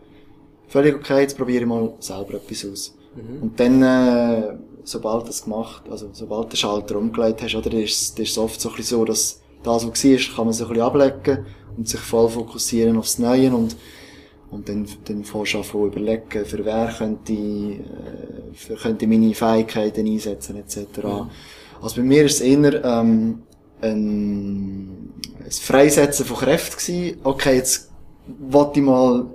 völlig 0.68 0.96
okay, 0.96 1.20
jetzt 1.20 1.36
probiere 1.36 1.62
ich 1.62 1.68
mal 1.68 1.94
selber 2.00 2.34
etwas 2.34 2.64
aus. 2.64 2.94
Mhm. 3.14 3.42
Und 3.42 3.60
dann, 3.60 3.82
äh, 3.82 4.56
sobald 4.84 5.28
das 5.28 5.44
gemacht, 5.44 5.82
also 5.90 6.08
sobald 6.12 6.52
den 6.52 6.56
Schalter 6.56 6.96
umgelegt 6.96 7.42
hast, 7.42 7.54
oder, 7.54 7.72
ist, 7.72 8.18
ist 8.18 8.30
es 8.30 8.38
oft 8.38 8.60
so 8.60 8.70
ein 8.70 8.76
bisschen 8.76 8.98
so, 8.98 9.04
dass 9.04 9.40
das, 9.62 9.86
was 9.86 10.04
war, 10.04 10.36
kann 10.36 10.44
man 10.46 10.52
sich 10.52 10.66
ein 10.66 10.68
bisschen 10.68 10.84
ablecken 10.84 11.46
und 11.76 11.88
sich 11.88 12.00
voll 12.00 12.28
fokussieren 12.28 12.96
aufs 12.96 13.18
Neue 13.18 13.54
und 13.54 13.76
und 14.50 14.68
dann, 14.68 14.86
dann 15.04 15.24
fährst 15.24 15.72
du 15.72 15.82
an 15.82 15.86
überlegen, 15.86 16.44
für 16.44 16.64
wer 16.64 16.92
könnte 16.96 17.32
ich, 17.32 17.80
äh, 17.80 18.54
für 18.54 18.76
könnte 18.76 19.04
ich 19.04 19.10
meine 19.10 19.34
Fähigkeiten 19.34 20.06
einsetzen, 20.06 20.56
etc. 20.56 21.02
Mhm. 21.02 21.30
Also 21.82 21.96
bei 21.96 22.02
mir 22.02 22.24
ist 22.24 22.36
es 22.36 22.40
eher, 22.40 22.84
ähm, 22.84 23.42
ein, 23.80 25.12
ein 25.44 25.50
Freisetzen 25.50 26.24
von 26.26 26.36
Kräften 26.36 26.78
gewesen. 26.78 27.20
Okay, 27.24 27.56
jetzt 27.56 27.90
wollte 28.50 28.80
ich 28.80 28.86
mal 28.86 29.26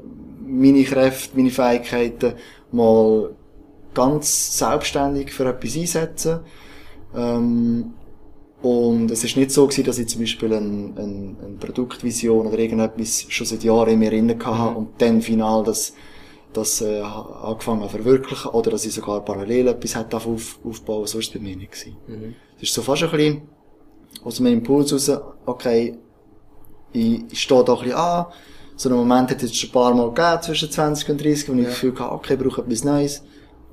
meine 0.46 0.84
Kräfte, 0.84 1.38
meine 1.38 1.52
Fähigkeiten 1.52 2.34
mal 2.72 3.32
ganz 3.94 4.58
selbstständig 4.58 5.32
für 5.32 5.48
etwas 5.48 5.78
einsetzen. 5.78 6.40
Ähm, 7.16 7.94
und 8.64 9.12
es 9.12 9.26
ist 9.26 9.36
nicht 9.36 9.52
so 9.52 9.68
gewesen, 9.68 9.84
dass 9.84 10.00
ich 10.00 10.08
zum 10.08 10.22
Beispiel 10.22 10.54
eine, 10.54 10.94
eine, 10.96 11.36
eine 11.44 11.58
Produktvision 11.60 12.48
oder 12.48 12.58
irgendetwas 12.58 13.26
schon 13.28 13.46
seit 13.46 13.62
Jahren 13.62 13.90
in 13.90 14.00
mir 14.00 14.10
drin 14.10 14.30
hatte 14.30 14.72
mhm. 14.72 14.78
und 14.78 15.02
dann 15.02 15.22
final 15.22 15.64
das, 15.66 15.94
das 16.54 16.80
äh, 16.82 17.02
angefangen 17.02 17.82
zu 17.82 17.90
verwirklichen 17.90 18.52
oder 18.52 18.72
dass 18.72 18.86
ich 18.86 18.94
sogar 18.94 19.20
parallel 19.26 19.68
etwas 19.68 19.98
hätte 19.98 20.16
auf, 20.16 20.60
aufbauen, 20.64 21.06
so 21.08 21.20
ist 21.20 21.28
es 21.28 21.34
bei 21.34 21.40
mir 21.40 21.58
nicht 21.58 21.74
gewesen. 21.74 21.98
Mhm. 22.08 22.36
Es 22.56 22.64
ist 22.64 22.74
so 22.74 22.82
fast 22.82 23.04
ein 23.04 23.12
bisschen 23.12 23.42
aus 24.24 24.40
meinem 24.40 24.60
Impuls 24.60 24.94
raus, 24.94 25.12
okay, 25.46 25.98
ich, 26.94 27.22
ich 27.32 27.42
stehe 27.42 27.66
da 27.66 27.74
ein 27.74 27.80
bisschen 27.80 27.98
an, 27.98 28.26
so 28.78 28.88
einen 28.88 28.98
Moment 28.98 29.30
hat 29.30 29.44
es 29.44 29.54
schon 29.58 29.72
ein 29.72 29.74
paar 29.74 29.94
Mal 29.94 30.08
gegeben, 30.08 30.42
zwischen 30.42 30.72
20 30.72 31.10
und 31.10 31.22
30, 31.22 31.50
wo 31.50 31.54
ich 31.54 31.60
ja. 31.60 31.66
das 31.66 31.74
Gefühl 31.74 32.00
hatte, 32.00 32.14
okay, 32.14 32.34
ich 32.36 32.40
brauche 32.40 32.62
etwas 32.62 32.84
Neues. 32.86 33.24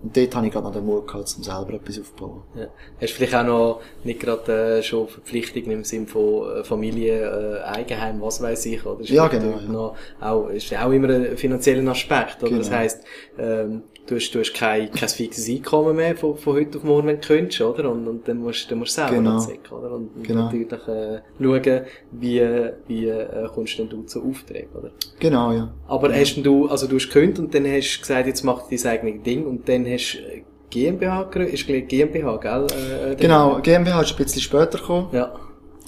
Und 0.03 0.17
dort 0.17 0.35
habe 0.35 0.47
ich 0.47 0.53
gerade 0.53 0.67
noch 0.67 0.73
den 0.73 0.87
Mut 0.87 1.07
gehabt, 1.07 1.35
um 1.37 1.43
selber 1.43 1.75
etwas 1.75 2.01
aufzubauen. 2.01 2.43
Ja. 2.55 2.69
Hast 3.01 3.13
du 3.13 3.17
vielleicht 3.17 3.35
auch 3.35 3.45
noch 3.45 3.81
nicht 4.03 4.21
gerade 4.21 4.79
äh, 4.79 4.83
schon 4.83 5.09
Verpflichtungen 5.09 5.71
im 5.71 5.85
Sinne 5.85 6.07
von 6.07 6.49
äh, 6.51 6.65
Familie, 6.65 7.21
äh, 7.21 7.63
Eigenheim, 7.63 8.21
was 8.21 8.43
weiß 8.43 8.67
ich, 8.67 8.85
oder? 8.87 9.01
Ist 9.01 9.11
ja, 9.11 9.29
genau. 9.29 9.59
Ja. 9.59 9.69
Noch, 9.69 9.97
auch, 10.21 10.49
ist 10.49 10.75
auch 10.75 10.91
immer 10.91 11.09
ein 11.09 11.37
finanzieller 11.37 11.91
Aspekt, 11.91 12.39
oder? 12.43 12.51
Genau. 12.51 12.59
Das 12.59 12.71
heisst, 12.71 13.05
ähm, 13.39 13.83
du 14.11 14.17
hast, 14.17 14.31
du 14.33 14.41
hast 14.41 14.53
kein, 14.55 14.91
kein 14.91 15.09
fixes 15.09 15.49
Einkommen 15.49 15.97
mehr 15.97 16.17
von, 16.17 16.37
von 16.37 16.55
heute 16.55 16.79
auf 16.79 16.85
morgen, 16.85 17.07
wenn 17.07 17.21
du 17.21 17.27
könntest, 17.27 17.61
oder? 17.61 17.91
Und, 17.91 18.07
und 18.07 18.27
dann 18.27 18.39
musst, 18.39 18.71
dann 18.71 18.79
musst 18.79 18.97
du 18.97 19.03
selber 19.03 19.17
genau. 19.17 19.31
anziehen, 19.37 19.61
oder? 19.71 19.93
Und, 19.93 20.25
genau. 20.25 20.45
natürlich 20.45 20.73
äh, 20.73 21.21
schauen, 21.41 21.81
wie, 22.13 22.43
wie 22.89 23.07
äh, 23.07 23.49
kommst 23.55 23.79
du 23.79 23.85
denn 23.85 23.91
du 23.91 24.03
zu 24.03 24.23
Aufträgen, 24.23 24.71
oder? 24.75 24.91
Genau, 25.19 25.53
ja. 25.53 25.73
Aber 25.87 26.13
hast 26.13 26.37
du, 26.37 26.67
also 26.67 26.87
du 26.87 26.97
hast 26.97 27.09
gekündigt 27.09 27.39
und 27.39 27.55
dann 27.55 27.67
hast 27.67 27.97
du 27.97 28.01
gesagt, 28.01 28.27
jetzt 28.27 28.43
mach 28.43 28.69
dein 28.69 28.87
eigenes 28.87 29.23
Ding 29.23 29.47
und 29.47 29.69
dann 29.69 29.87
hast 29.87 30.15
du 30.15 30.19
äh, 30.19 30.43
GmbH 30.71 31.25
gegründet, 31.25 31.55
ist 31.55 31.67
GmbH, 31.67 32.37
gell? 32.37 32.67
Äh, 33.13 33.17
genau, 33.17 33.61
GmbH 33.61 34.03
ist 34.03 34.13
ein 34.13 34.17
bisschen 34.17 34.43
später 34.43 34.79
gekommen. 34.79 35.09
Ja. 35.13 35.33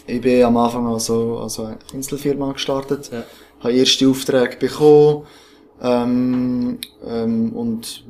Ich 0.06 0.20
bin 0.20 0.42
am 0.42 0.56
Anfang 0.56 0.86
also, 0.86 1.38
also 1.38 1.64
eine 1.64 1.78
Inselfirma 1.92 2.52
gestartet, 2.52 3.10
ja. 3.12 3.22
habe 3.60 3.72
erste 3.72 4.08
Aufträge 4.08 4.56
bekommen, 4.56 5.24
ähm, 5.82 6.78
ähm, 7.06 7.52
und 7.52 8.04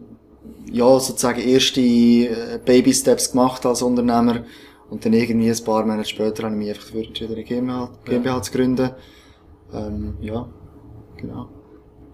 ja, 0.71 1.01
sozusagen 1.01 1.41
erste 1.41 1.81
äh, 1.81 2.59
Baby-Steps 2.65 3.33
gemacht 3.33 3.65
als 3.67 3.83
Unternehmer. 3.83 4.45
Und 4.91 5.07
dann 5.07 5.15
irgendwie 5.15 5.51
ein 5.51 5.65
paar 5.65 5.87
Monate 5.87 6.09
später 6.09 6.45
habe 6.45 6.55
ich 6.55 6.59
mich 6.59 6.69
einfach 6.69 6.85
für 6.85 6.99
entschieden, 6.99 7.33
eine 7.33 7.45
GmbH, 7.45 7.91
GmbH 8.05 8.43
zu 8.43 8.53
gründen. 8.53 8.91
Ähm, 9.73 10.15
ja, 10.21 10.47
genau. 11.17 11.49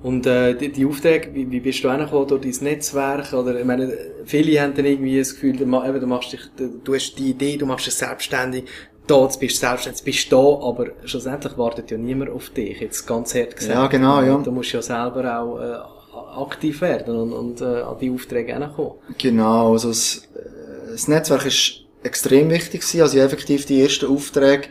Und 0.01 0.27
äh, 0.27 0.55
die, 0.55 0.71
die 0.71 0.87
Aufträge, 0.87 1.35
wie, 1.35 1.51
wie 1.51 1.59
bist 1.59 1.83
du 1.83 1.89
reingekommen 1.89 2.29
durch 2.29 2.59
dein 2.59 2.65
Netzwerk? 2.65 3.33
Oder, 3.33 3.59
ich 3.59 3.67
meine, 3.67 3.93
viele 4.25 4.61
haben 4.61 4.75
dann 4.75 4.85
irgendwie 4.85 5.19
das 5.19 5.35
Gefühl, 5.35 5.57
du, 5.57 5.65
eben, 5.65 6.01
du 6.01 6.07
machst 6.07 6.33
dich, 6.33 6.41
du 6.85 6.95
hast 6.95 7.17
die 7.17 7.31
Idee, 7.31 7.57
du 7.57 7.67
machst 7.67 7.89
es 7.89 7.99
selbstständig, 7.99 8.65
da, 9.11 9.23
jetzt 9.25 9.41
bist 9.41 9.57
du 9.57 9.61
selbstständig, 9.61 9.99
jetzt 9.99 10.05
bist 10.05 10.33
du 10.33 10.37
da, 10.37 10.67
aber 10.67 10.87
schlussendlich 11.05 11.59
wartet 11.59 11.91
ja 11.91 11.99
niemand 11.99 12.31
auf 12.31 12.51
dich, 12.51 12.81
jetzt 12.81 13.07
ganz 13.07 13.35
hart 13.35 13.57
gesagt. 13.57 13.75
Ja, 13.75 13.87
genau, 13.87 14.23
ja. 14.23 14.37
Du 14.39 14.53
musst 14.53 14.73
ja 14.73 14.83
selber 14.83 15.41
auch 15.41 15.59
äh, 15.59 16.41
aktiv 16.41 16.81
werden 16.81 17.17
und, 17.17 17.33
und 17.33 17.61
äh, 17.61 17.83
an 17.83 17.97
die 18.01 18.11
Aufträge 18.11 18.53
hinkommen. 18.53 18.93
Genau, 19.19 19.73
also 19.73 19.89
das, 19.89 20.29
äh, 20.35 20.93
das 20.93 21.09
Netzwerk 21.09 21.47
ist 21.47 21.85
extrem 22.03 22.51
wichtig 22.51 22.81
gewesen, 22.81 23.03
also 23.03 23.17
ich 23.17 23.23
effektiv 23.23 23.67
die 23.67 23.83
ersten 23.83 24.07
Aufträge 24.07 24.69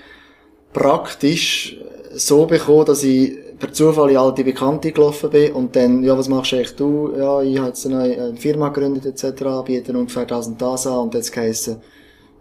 praktisch 0.73 1.77
so 2.13 2.45
bekommen, 2.45 2.85
dass 2.85 3.03
ich 3.03 3.37
per 3.59 3.73
Zufall 3.73 4.11
in 4.11 4.17
alte 4.17 4.43
Bekannte 4.43 4.91
gelaufen 4.91 5.29
bin 5.29 5.53
und 5.53 5.75
dann, 5.75 6.03
ja, 6.03 6.17
was 6.17 6.29
machst 6.29 6.51
du 6.51 6.55
eigentlich 6.57 6.75
du? 6.75 7.13
Ja, 7.17 7.41
ich 7.41 7.57
habe 7.57 7.69
jetzt 7.69 7.85
eine 7.85 7.95
neue 7.95 8.35
Firma 8.35 8.69
gegründet 8.69 9.05
etc., 9.05 9.43
biete 9.65 9.97
ungefähr 9.97 10.23
1000 10.23 10.61
das 10.61 10.87
an 10.87 10.99
und 10.99 11.13
jetzt 11.13 11.31
geheissen, 11.31 11.81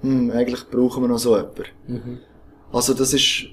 hm, 0.03 0.31
eigentlich 0.31 0.69
brauchen 0.71 1.03
wir 1.03 1.09
noch 1.09 1.19
so 1.19 1.37
jemanden. 1.37 1.65
Mhm. 1.87 2.19
Also 2.73 2.95
das 2.95 3.13
ist 3.13 3.47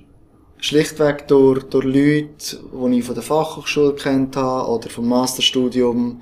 schlichtweg 0.58 1.28
durch, 1.28 1.64
durch 1.64 1.86
Leute, 1.86 2.60
die 2.72 3.00
ich 3.00 3.06
von 3.06 3.16
der 3.16 3.24
Fachhochschule 3.24 3.96
kennt 3.96 4.36
habe 4.36 4.70
oder 4.70 4.90
vom 4.90 5.08
Masterstudium, 5.08 6.22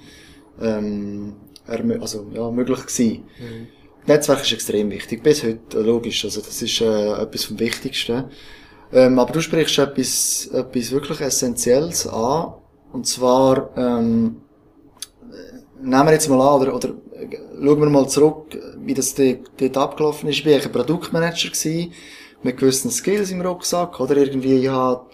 ähm, 0.60 1.36
also, 1.68 2.28
ja, 2.34 2.50
möglich 2.52 2.82
gewesen. 2.82 3.24
Mhm. 3.40 3.68
Netzwerk 4.08 4.42
ist 4.42 4.52
extrem 4.52 4.90
wichtig, 4.90 5.22
bis 5.22 5.44
heute, 5.44 5.80
logisch, 5.82 6.26
also 6.26 6.42
das 6.42 6.62
ist 6.62 6.82
äh, 6.82 7.22
etwas 7.22 7.46
vom 7.46 7.60
Wichtigsten. 7.60 8.26
Ähm, 8.92 9.20
aber 9.20 9.32
du 9.32 9.42
sprichst 9.42 9.78
etwas, 9.78 10.48
etwas 10.48 10.92
wirklich 10.92 11.22
Essentielles 11.22 12.08
an. 12.08 12.54
Und 12.92 13.08
zwar, 13.08 13.70
ähm, 13.78 14.42
nehmen 15.82 16.06
wir 16.06 16.12
jetzt 16.12 16.28
mal 16.30 16.42
an, 16.42 16.62
oder, 16.62 16.76
oder 16.76 16.90
schauen 17.64 17.80
wir 17.80 17.90
mal 17.90 18.08
zurück, 18.08 18.58
wie 18.84 18.94
das 18.94 19.16
dort, 19.16 19.78
abgelaufen 19.78 20.30
ist. 20.30 20.40
Ich 20.40 20.46
war 20.46 20.54
ein 20.54 20.72
Produktmanager 20.72 21.50
gewesen, 21.50 21.92
mit 22.44 22.58
gewissen 22.58 22.92
Skills 22.92 23.32
im 23.32 23.42
Rucksack, 23.42 24.00
oder 24.00 24.18
irgendwie, 24.18 24.56
ich 24.56 24.70
habe 24.70 25.06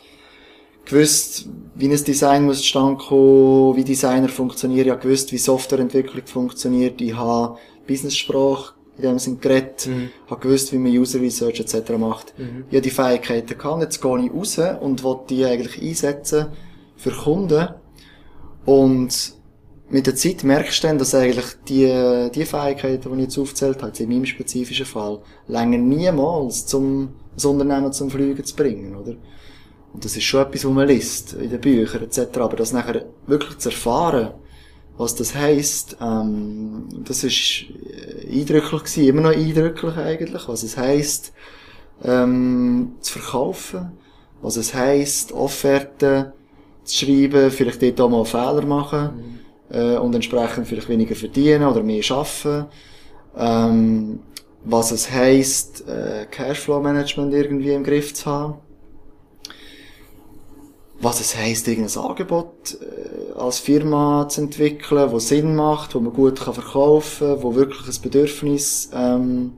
gewusst, 0.85 1.49
wie 1.75 1.89
ein 1.89 2.03
Design 2.03 2.45
muss 2.45 2.59
zustande 2.59 3.03
kommen, 3.03 3.75
wie 3.75 3.83
Designer 3.83 4.29
funktionieren, 4.29 4.85
ich 4.85 4.91
habe 4.91 5.01
gewusst, 5.01 5.31
wie 5.31 5.37
Softwareentwicklung 5.37 6.25
funktioniert, 6.25 7.01
ich 7.01 7.15
habe 7.15 7.57
Business-Sprache 7.85 8.73
in 8.97 9.03
dem 9.03 9.19
Sinne 9.19 9.37
geredet, 9.37 9.87
mhm. 9.87 10.09
habe 10.29 10.41
gewusst, 10.41 10.71
wie 10.73 10.77
man 10.77 10.91
User 10.91 11.19
Research 11.19 11.59
etc. 11.59 11.91
macht. 11.97 12.33
Mhm. 12.37 12.65
Ich 12.69 12.75
habe 12.75 12.81
die 12.81 12.89
Fähigkeiten 12.89 13.57
gehabt, 13.57 13.83
jetzt 13.83 14.01
gehe 14.01 14.25
ich 14.25 14.33
raus 14.33 14.59
und 14.81 15.03
will 15.03 15.19
die 15.29 15.45
eigentlich 15.45 15.81
einsetzen 15.81 16.47
für 16.95 17.11
Kunden. 17.11 17.67
Und 18.65 19.36
mit 19.89 20.05
der 20.05 20.15
Zeit 20.15 20.43
merkst 20.43 20.83
du 20.83 20.87
dann, 20.87 20.97
dass 20.97 21.15
eigentlich 21.15 21.45
die, 21.67 22.29
die 22.33 22.45
Fähigkeiten, 22.45 23.09
die 23.09 23.15
ich 23.15 23.23
jetzt 23.23 23.37
aufgezählt 23.37 23.81
habe, 23.81 23.97
in 23.97 24.09
meinem 24.09 24.25
spezifischen 24.25 24.85
Fall, 24.85 25.19
länger 25.47 25.77
niemals 25.77 26.65
zum, 26.65 27.13
das 27.35 27.45
Unternehmen 27.45 27.93
zum 27.93 28.09
Fliegen 28.09 28.43
zu 28.43 28.55
bringen, 28.55 28.95
oder? 28.95 29.15
Und 29.93 30.03
das 30.03 30.17
ist 30.17 30.25
schon 30.25 30.41
etwas, 30.41 30.65
was 30.65 30.71
man 30.71 30.87
liest, 30.87 31.33
in 31.33 31.49
den 31.49 31.61
Büchern 31.61 32.03
etc. 32.03 32.37
Aber 32.37 32.57
das 32.57 32.73
nachher 32.73 33.05
wirklich 33.25 33.57
zu 33.59 33.69
erfahren, 33.69 34.33
was 34.97 35.15
das 35.15 35.35
heisst, 35.35 35.97
ähm, 36.01 36.87
das 37.05 37.23
ist 37.23 37.65
eindrücklich 38.29 38.83
gewesen, 38.83 39.07
immer 39.07 39.21
noch 39.21 39.31
eindrücklich 39.31 39.95
eigentlich, 39.95 40.47
was 40.47 40.63
es 40.63 40.75
heisst, 40.75 41.33
ähm, 42.03 42.93
zu 42.99 43.19
verkaufen, 43.19 43.91
was 44.41 44.57
es 44.57 44.73
heisst, 44.73 45.31
Offerten 45.31 46.33
zu 46.83 47.05
schreiben, 47.05 47.51
vielleicht 47.51 47.81
dort 47.81 48.01
auch 48.01 48.09
mal 48.09 48.25
Fehler 48.25 48.65
machen, 48.65 49.15
mhm. 49.15 49.46
Äh, 49.69 49.97
und 49.97 50.13
entsprechend 50.15 50.67
vielleicht 50.67 50.89
weniger 50.89 51.15
verdienen 51.15 51.67
oder 51.67 51.83
mehr 51.83 52.03
schaffen, 52.03 52.65
ähm, 53.37 54.19
was 54.63 54.91
es 54.91 55.11
heisst, 55.11 55.87
äh, 55.87 56.25
Cashflow-Management 56.29 57.33
irgendwie 57.33 57.71
im 57.71 57.83
Griff 57.83 58.13
zu 58.13 58.25
haben, 58.25 58.55
was 60.99 61.21
es 61.21 61.35
heisst, 61.37 61.67
irgendein 61.67 62.03
Angebot 62.03 62.77
äh, 62.81 63.33
als 63.37 63.59
Firma 63.59 64.27
zu 64.29 64.41
entwickeln, 64.41 65.11
wo 65.11 65.19
Sinn 65.19 65.55
macht, 65.55 65.95
wo 65.95 65.99
man 65.99 66.13
gut 66.13 66.39
kann 66.39 66.53
verkaufen, 66.53 67.37
wo 67.41 67.55
wirklich 67.55 67.87
ein 67.87 68.01
Bedürfnis 68.01 68.89
ähm, 68.93 69.57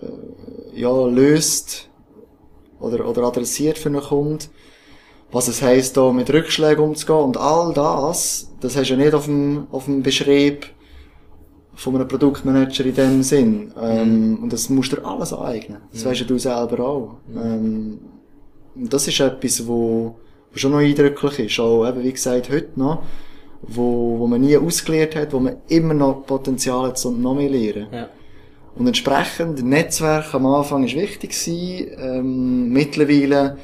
äh, 0.00 0.80
ja 0.80 1.06
löst 1.06 1.88
oder 2.78 3.08
oder 3.08 3.24
adressiert 3.24 3.78
für 3.78 3.88
einen 3.88 4.00
Kunden. 4.00 4.48
Was 5.32 5.48
es 5.48 5.62
heisst, 5.62 5.96
da 5.96 6.12
mit 6.12 6.32
Rückschlägen 6.32 6.84
umzugehen 6.84 7.24
und 7.24 7.36
all 7.38 7.72
das, 7.72 8.50
das 8.60 8.76
hast 8.76 8.90
du 8.90 8.94
ja 8.94 9.04
nicht 9.04 9.14
auf 9.14 9.24
dem, 9.24 9.66
auf 9.72 9.86
dem 9.86 10.02
Beschrieb 10.02 10.66
von 11.74 11.94
einem 11.94 12.06
Produktmanager 12.06 12.84
in 12.84 12.94
dem 12.94 13.22
Sinn. 13.22 13.72
Ähm, 13.80 14.38
und 14.42 14.52
das 14.52 14.68
musst 14.68 14.92
du 14.92 14.96
dir 14.96 15.06
alles 15.06 15.32
aneignen. 15.32 15.78
Das 15.92 16.04
weisst 16.04 16.20
ja 16.20 16.26
du 16.26 16.38
selber 16.38 16.84
auch. 16.84 17.16
Ähm, 17.34 17.98
und 18.74 18.92
das 18.92 19.08
ist 19.08 19.20
etwas, 19.20 19.66
wo, 19.66 20.16
wo 20.52 20.58
schon 20.58 20.72
noch 20.72 20.78
eindrücklich 20.78 21.38
ist. 21.38 21.60
Auch 21.60 21.88
eben, 21.88 22.04
wie 22.04 22.12
gesagt, 22.12 22.50
heute 22.50 22.78
noch, 22.78 23.02
wo, 23.62 24.18
wo 24.18 24.26
man 24.26 24.42
nie 24.42 24.56
ausgelernt 24.56 25.16
hat, 25.16 25.32
wo 25.32 25.40
man 25.40 25.56
immer 25.68 25.94
noch 25.94 26.26
Potenzial 26.26 26.88
hat, 26.88 27.04
um 27.06 27.20
noch 27.22 27.34
mehr 27.34 27.50
lernen. 27.50 27.86
Ja. 27.90 28.08
Und 28.74 28.86
entsprechend, 28.86 29.62
Netzwerk 29.62 30.34
am 30.34 30.46
Anfang 30.46 30.84
ist 30.84 30.94
wichtig 30.94 31.30
gewesen. 31.30 31.90
Ähm, 31.98 32.68
mittlerweile, 32.70 33.58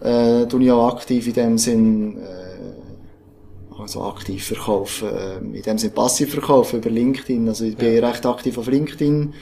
äh, 0.00 0.46
tue 0.46 0.64
ich 0.64 0.70
auch 0.70 0.94
aktiv 0.94 1.26
in 1.26 1.32
dem 1.34 1.58
Sinn, 1.58 2.18
äh, 2.18 3.80
also 3.80 4.02
aktiv 4.04 4.44
verkaufen, 4.44 5.08
äh, 5.08 5.38
in 5.38 5.62
dem 5.62 5.78
Sinn 5.78 5.92
passiv 5.92 6.32
verkaufen 6.32 6.80
über 6.80 6.90
LinkedIn. 6.90 7.48
Also 7.48 7.64
ich 7.64 7.76
bin 7.76 8.02
recht 8.04 8.24
aktiv 8.26 8.58
auf 8.58 8.68
LinkedIn, 8.68 9.34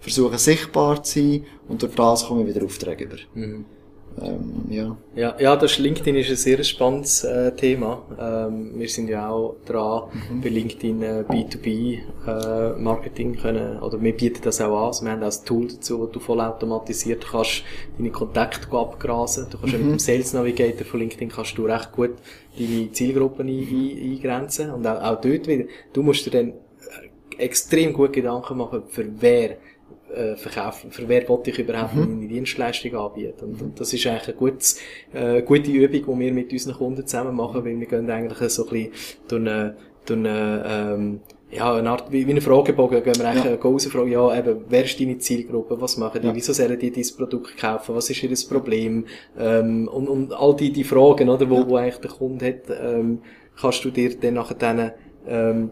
versuche 0.00 0.38
sichtbar 0.38 1.02
zu 1.02 1.20
sein 1.20 1.44
und 1.68 1.82
durch 1.82 1.94
das 1.94 2.26
komme 2.26 2.42
ich 2.42 2.54
wieder 2.54 2.64
Aufträge 2.64 3.04
über. 3.04 3.16
Ähm, 4.22 4.64
ja. 4.68 4.96
Ja, 5.16 5.36
ja, 5.38 5.56
das 5.56 5.78
LinkedIn 5.78 6.16
ist 6.16 6.30
ein 6.30 6.36
sehr 6.36 6.62
spannendes 6.62 7.24
äh, 7.24 7.54
Thema. 7.56 8.02
Ähm, 8.18 8.72
wir 8.78 8.88
sind 8.88 9.08
ja 9.08 9.28
auch 9.28 9.56
dran, 9.64 10.04
bei 10.42 10.48
LinkedIn 10.48 11.02
äh, 11.02 11.24
B2B 11.28 11.98
äh, 12.26 12.78
Marketing 12.78 13.36
können, 13.36 13.80
oder 13.80 14.00
wir 14.00 14.12
bieten 14.12 14.40
das 14.42 14.60
auch 14.60 14.76
an. 14.76 14.86
Also 14.86 15.04
wir 15.04 15.12
haben 15.12 15.22
auch 15.22 15.32
ein 15.32 15.44
Tool 15.44 15.68
dazu, 15.68 16.00
wo 16.00 16.06
du 16.06 16.20
vollautomatisiert 16.20 17.26
kannst 17.30 17.64
deine 17.98 18.10
Kontakte 18.10 18.70
abgrasen. 18.76 19.46
Du 19.50 19.58
kannst 19.58 19.72
ja 19.72 19.78
mit 19.78 19.90
dem 19.90 19.98
Sales 19.98 20.32
Navigator 20.32 20.86
von 20.86 21.00
LinkedIn 21.00 21.28
kannst 21.30 21.58
du 21.58 21.66
recht 21.66 21.92
gut 21.92 22.12
deine 22.58 22.92
Zielgruppen 22.92 23.48
ein, 23.48 23.68
ein, 23.68 24.12
eingrenzen. 24.12 24.70
Und 24.70 24.86
auch, 24.86 25.02
auch 25.02 25.20
dort 25.20 25.46
wieder, 25.46 25.64
du 25.92 26.02
musst 26.02 26.26
dir 26.26 26.30
dann 26.30 26.50
äh, 26.50 27.42
extrem 27.42 27.92
gut 27.92 28.12
Gedanken 28.12 28.56
machen, 28.58 28.84
für 28.88 29.06
wer 29.20 29.56
äh, 30.14 30.36
verkaufen, 30.36 30.90
für 30.90 31.08
wer 31.08 31.28
wollte 31.28 31.50
ich 31.50 31.58
überhaupt 31.58 31.94
meine 31.94 32.26
Dienstleistung 32.28 32.94
anbieten. 32.96 33.44
Und, 33.44 33.62
und 33.62 33.80
das 33.80 33.92
ist 33.92 34.06
eigentlich 34.06 34.28
eine 34.28 34.36
gutes, 34.36 34.78
äh, 35.12 35.42
gute 35.42 35.70
Übung, 35.70 36.18
die 36.18 36.24
wir 36.26 36.32
mit 36.32 36.52
unseren 36.52 36.74
Kunden 36.74 37.06
zusammen 37.06 37.34
machen, 37.36 37.64
weil 37.64 37.78
wir 37.78 37.86
gehen 37.86 38.10
eigentlich 38.10 38.50
so 38.50 38.64
ein 38.66 38.70
bisschen 38.70 38.92
durch 39.28 39.40
eine, 39.40 39.76
durch 40.06 40.18
eine, 40.18 40.64
ähm, 40.66 41.20
ja, 41.50 41.74
eine 41.74 41.90
Art, 41.90 42.10
wie, 42.10 42.26
wie 42.26 42.30
eine 42.30 42.40
Fragebogen, 42.40 43.02
gehen 43.02 43.16
wir 43.16 43.28
eigentlich 43.28 43.44
Ja. 43.44 43.50
ja. 43.52 43.60
rausfragen, 43.60 44.10
ja, 44.10 44.38
eben, 44.38 44.64
wer 44.68 44.84
ist 44.84 44.98
deine 45.00 45.18
Zielgruppe, 45.18 45.80
was 45.80 45.96
machen 45.96 46.20
die, 46.20 46.28
Ja. 46.28 46.34
wieso 46.34 46.52
sollen 46.52 46.78
die 46.78 46.90
dein 46.90 47.04
Produkt 47.16 47.56
kaufen, 47.56 47.94
was 47.94 48.10
ist 48.10 48.22
ihr 48.22 48.34
Problem, 48.48 49.04
ähm, 49.38 49.88
und, 49.88 50.08
und 50.08 50.32
all 50.32 50.56
die, 50.56 50.72
die 50.72 50.84
Fragen, 50.84 51.28
oder, 51.28 51.48
wo, 51.48 51.68
wo 51.68 51.76
eigentlich 51.76 51.98
der 51.98 52.10
Kunde 52.10 52.46
hat, 52.46 52.76
ähm, 52.82 53.20
kannst 53.60 53.84
du 53.84 53.90
dir 53.90 54.18
dann 54.18 54.34
nachher 54.34 54.54
dann, 54.56 54.92
ähm, 55.28 55.70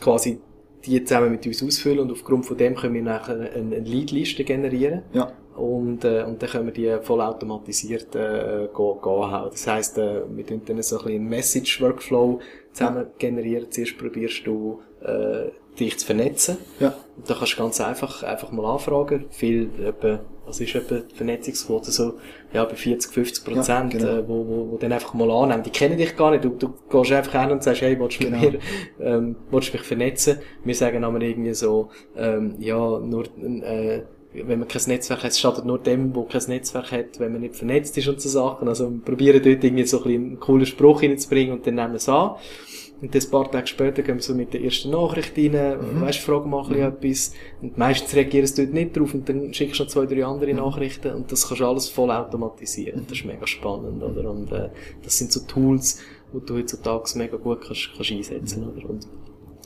quasi 0.00 0.38
die 0.86 1.04
zusammen 1.04 1.32
mit 1.32 1.46
uns 1.46 1.62
ausfüllen 1.62 2.00
und 2.00 2.12
aufgrund 2.12 2.46
von 2.46 2.56
dem 2.56 2.74
können 2.74 2.94
wir 2.94 3.02
nachher 3.02 3.34
eine, 3.34 3.50
eine 3.50 3.78
Leadliste 3.80 4.44
generieren. 4.44 5.02
Ja. 5.12 5.32
Und, 5.56 6.04
äh, 6.04 6.22
und 6.24 6.42
dann 6.42 6.50
können 6.50 6.66
wir 6.66 6.72
die 6.72 7.04
vollautomatisiert 7.04 8.14
äh, 8.14 8.68
hauen. 8.76 9.50
Das 9.50 9.66
heisst, 9.66 9.98
äh, 9.98 10.22
wir 10.28 10.46
tun 10.46 10.60
dann 10.66 10.82
so 10.82 10.98
ein 10.98 11.04
bisschen 11.04 11.20
einen 11.20 11.28
Message-Workflow 11.28 12.40
zusammen 12.72 13.06
generieren. 13.18 13.70
Zuerst 13.70 13.96
probierst 13.96 14.46
du, 14.46 14.80
äh, 15.02 15.50
dich 15.78 15.98
zu 15.98 16.06
vernetzen. 16.06 16.58
Ja. 16.80 16.94
Und 17.16 17.28
da 17.28 17.34
kannst 17.34 17.54
du 17.54 17.56
ganz 17.58 17.80
einfach, 17.80 18.22
einfach 18.22 18.50
mal 18.52 18.66
anfragen. 18.66 19.26
Viel, 19.30 19.70
etwa, 19.84 20.20
was 20.46 20.60
ist 20.60 20.74
etwa 20.74 20.96
die 21.00 21.14
Vernetzungsquote 21.14 21.90
so? 21.90 22.14
Ja, 22.52 22.64
bei 22.64 22.74
40, 22.76 23.12
50 23.12 23.44
Prozent, 23.44 23.94
Ja, 23.94 23.98
genau. 23.98 24.12
äh, 24.12 24.28
wo, 24.28 24.46
wo, 24.46 24.70
wo 24.72 24.76
dann 24.78 24.92
einfach 24.92 25.12
mal 25.14 25.30
annehmen. 25.30 25.62
Die 25.64 25.70
kennen 25.70 25.98
dich 25.98 26.16
gar 26.16 26.30
nicht. 26.30 26.44
Du, 26.44 26.50
du 26.50 26.72
gehst 26.90 27.12
einfach 27.12 27.42
hin 27.42 27.50
und 27.50 27.62
sagst, 27.62 27.82
hey, 27.82 27.98
willst 27.98 28.20
du 28.22 28.26
Genau. 28.26 28.38
mit 28.40 28.52
mir, 28.52 28.60
ähm, 29.00 29.36
willst 29.50 29.68
du 29.68 29.76
mich 29.76 29.86
vernetzen? 29.86 30.38
Wir 30.64 30.74
sagen 30.74 31.04
aber 31.04 31.20
irgendwie 31.20 31.54
so, 31.54 31.90
ähm, 32.16 32.54
ja, 32.58 32.98
nur, 32.98 33.24
äh, 33.42 34.02
wenn 34.32 34.58
man 34.58 34.68
kein 34.68 34.82
Netzwerk 34.86 35.22
hat, 35.24 35.30
es 35.30 35.40
schadet 35.40 35.64
nur 35.64 35.78
dem, 35.78 36.12
der 36.12 36.24
kein 36.24 36.42
Netzwerk 36.48 36.92
hat, 36.92 37.18
wenn 37.18 37.32
man 37.32 37.40
nicht 37.40 37.56
vernetzt 37.56 37.96
ist 37.96 38.06
und 38.08 38.20
so 38.20 38.28
Sachen. 38.28 38.68
Also, 38.68 38.90
wir 38.90 39.00
probieren 39.02 39.42
dort 39.42 39.64
irgendwie 39.64 39.84
so 39.84 39.98
ein 39.98 40.02
bisschen 40.04 40.24
einen 40.26 40.40
coolen 40.40 40.66
Spruch 40.66 41.02
reinzubringen 41.02 41.54
und 41.54 41.66
dann 41.66 41.74
nehmen 41.76 41.92
wir 41.92 41.96
es 41.96 42.08
an. 42.08 42.32
Und 43.00 43.14
ein 43.14 43.30
paar 43.30 43.50
Tage 43.50 43.66
später 43.66 44.02
gehen 44.02 44.16
wir 44.16 44.22
so 44.22 44.34
mit 44.34 44.54
der 44.54 44.62
ersten 44.62 44.90
Nachricht 44.90 45.36
rein, 45.36 45.52
Mhm. 45.52 46.00
weißt, 46.00 46.18
fragen 46.20 46.48
mal 46.48 46.62
bisschen 46.64 46.82
etwas. 46.82 47.32
Und 47.60 47.76
meistens 47.76 48.14
reagieren 48.14 48.46
sie 48.46 48.64
dort 48.64 48.72
nicht 48.74 48.96
drauf 48.96 49.12
und 49.12 49.28
dann 49.28 49.52
schickst 49.52 49.78
du 49.80 49.84
noch 49.84 49.90
zwei, 49.90 50.06
drei 50.06 50.24
andere 50.24 50.50
Mhm. 50.52 50.56
Nachrichten 50.60 51.12
und 51.14 51.30
das 51.30 51.46
kannst 51.46 51.60
du 51.60 51.66
alles 51.66 51.88
voll 51.90 52.10
automatisieren. 52.10 53.04
Das 53.08 53.18
ist 53.18 53.26
mega 53.26 53.46
spannend, 53.46 54.02
oder? 54.02 54.30
Und, 54.30 54.50
äh, 54.50 54.70
das 55.02 55.18
sind 55.18 55.30
so 55.30 55.40
Tools, 55.40 56.00
die 56.32 56.44
du 56.46 56.56
heutzutage 56.56 57.18
mega 57.18 57.36
gut 57.36 57.60
kannst, 57.66 57.90
kannst 57.94 58.10
einsetzen, 58.12 58.64
oder? 58.66 58.88
Und, 58.88 59.06